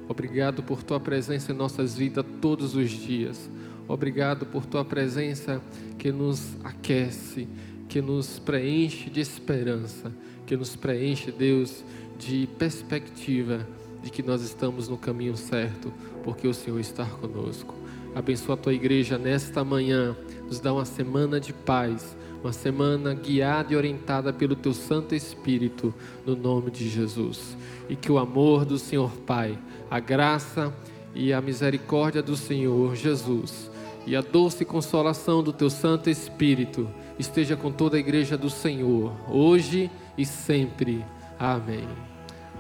Obrigado 0.08 0.64
por 0.64 0.84
tua 0.84 1.00
presença 1.00 1.52
em 1.52 1.56
nossas 1.56 1.96
vidas 1.96 2.26
todos 2.42 2.76
os 2.76 2.90
dias. 2.90 3.50
Obrigado 3.88 4.46
por 4.46 4.66
tua 4.66 4.86
presença 4.86 5.62
que 5.98 6.12
nos 6.12 6.56
aquece, 6.64 7.48
que 7.90 8.02
nos 8.02 8.40
preenche 8.40 9.10
de 9.10 9.20
esperança, 9.20 10.12
que 10.46 10.56
nos 10.56 10.76
preenche, 10.76 11.32
Deus, 11.32 11.84
de 12.18 12.48
perspectiva 12.58 13.68
de 14.02 14.10
que 14.10 14.22
nós 14.22 14.42
estamos 14.42 14.90
no 14.90 14.98
caminho 14.98 15.36
certo, 15.38 15.94
porque 16.24 16.48
o 16.48 16.54
Senhor 16.54 16.80
está 16.80 17.06
conosco. 17.06 17.74
Abençoa 18.14 18.56
a 18.56 18.58
tua 18.58 18.74
igreja 18.74 19.18
nesta 19.18 19.64
manhã, 19.64 20.16
nos 20.46 20.60
dá 20.60 20.74
uma 20.74 20.86
semana 20.86 21.40
de 21.40 21.54
paz, 21.54 22.16
uma 22.44 22.52
semana 22.52 23.14
guiada 23.14 23.74
e 23.74 23.78
orientada 23.78 24.34
pelo 24.34 24.54
teu 24.54 24.74
Santo 24.74 25.16
Espírito, 25.16 25.94
no 26.26 26.36
nome 26.36 26.70
de 26.70 26.90
Jesus. 26.90 27.58
E 27.88 27.96
que 27.96 28.12
o 28.12 28.18
amor 28.18 28.66
do 28.66 28.78
Senhor 28.78 29.12
Pai, 29.26 29.58
a 29.90 30.00
graça 30.00 30.74
e 31.16 31.32
a 31.32 31.40
misericórdia 31.40 32.22
do 32.22 32.36
Senhor 32.36 32.96
Jesus 32.96 33.72
e 34.06 34.16
a 34.16 34.22
doce 34.22 34.66
consolação 34.66 35.42
do 35.42 35.54
teu 35.54 35.70
Santo 35.70 36.10
Espírito 36.10 36.90
esteja 37.18 37.56
com 37.56 37.72
toda 37.72 37.96
a 37.96 38.00
igreja 38.00 38.38
do 38.38 38.50
Senhor, 38.50 39.14
hoje 39.30 39.90
e 40.18 40.26
sempre. 40.26 41.06
Amém. 41.40 41.88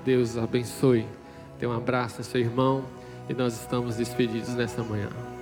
Deus 0.05 0.37
abençoe. 0.37 1.05
Dê 1.59 1.67
um 1.67 1.73
abraço 1.73 2.21
a 2.21 2.23
seu 2.23 2.39
irmão 2.39 2.85
e 3.27 3.33
nós 3.33 3.59
estamos 3.59 3.97
despedidos 3.97 4.53
nessa 4.55 4.81
manhã. 4.83 5.32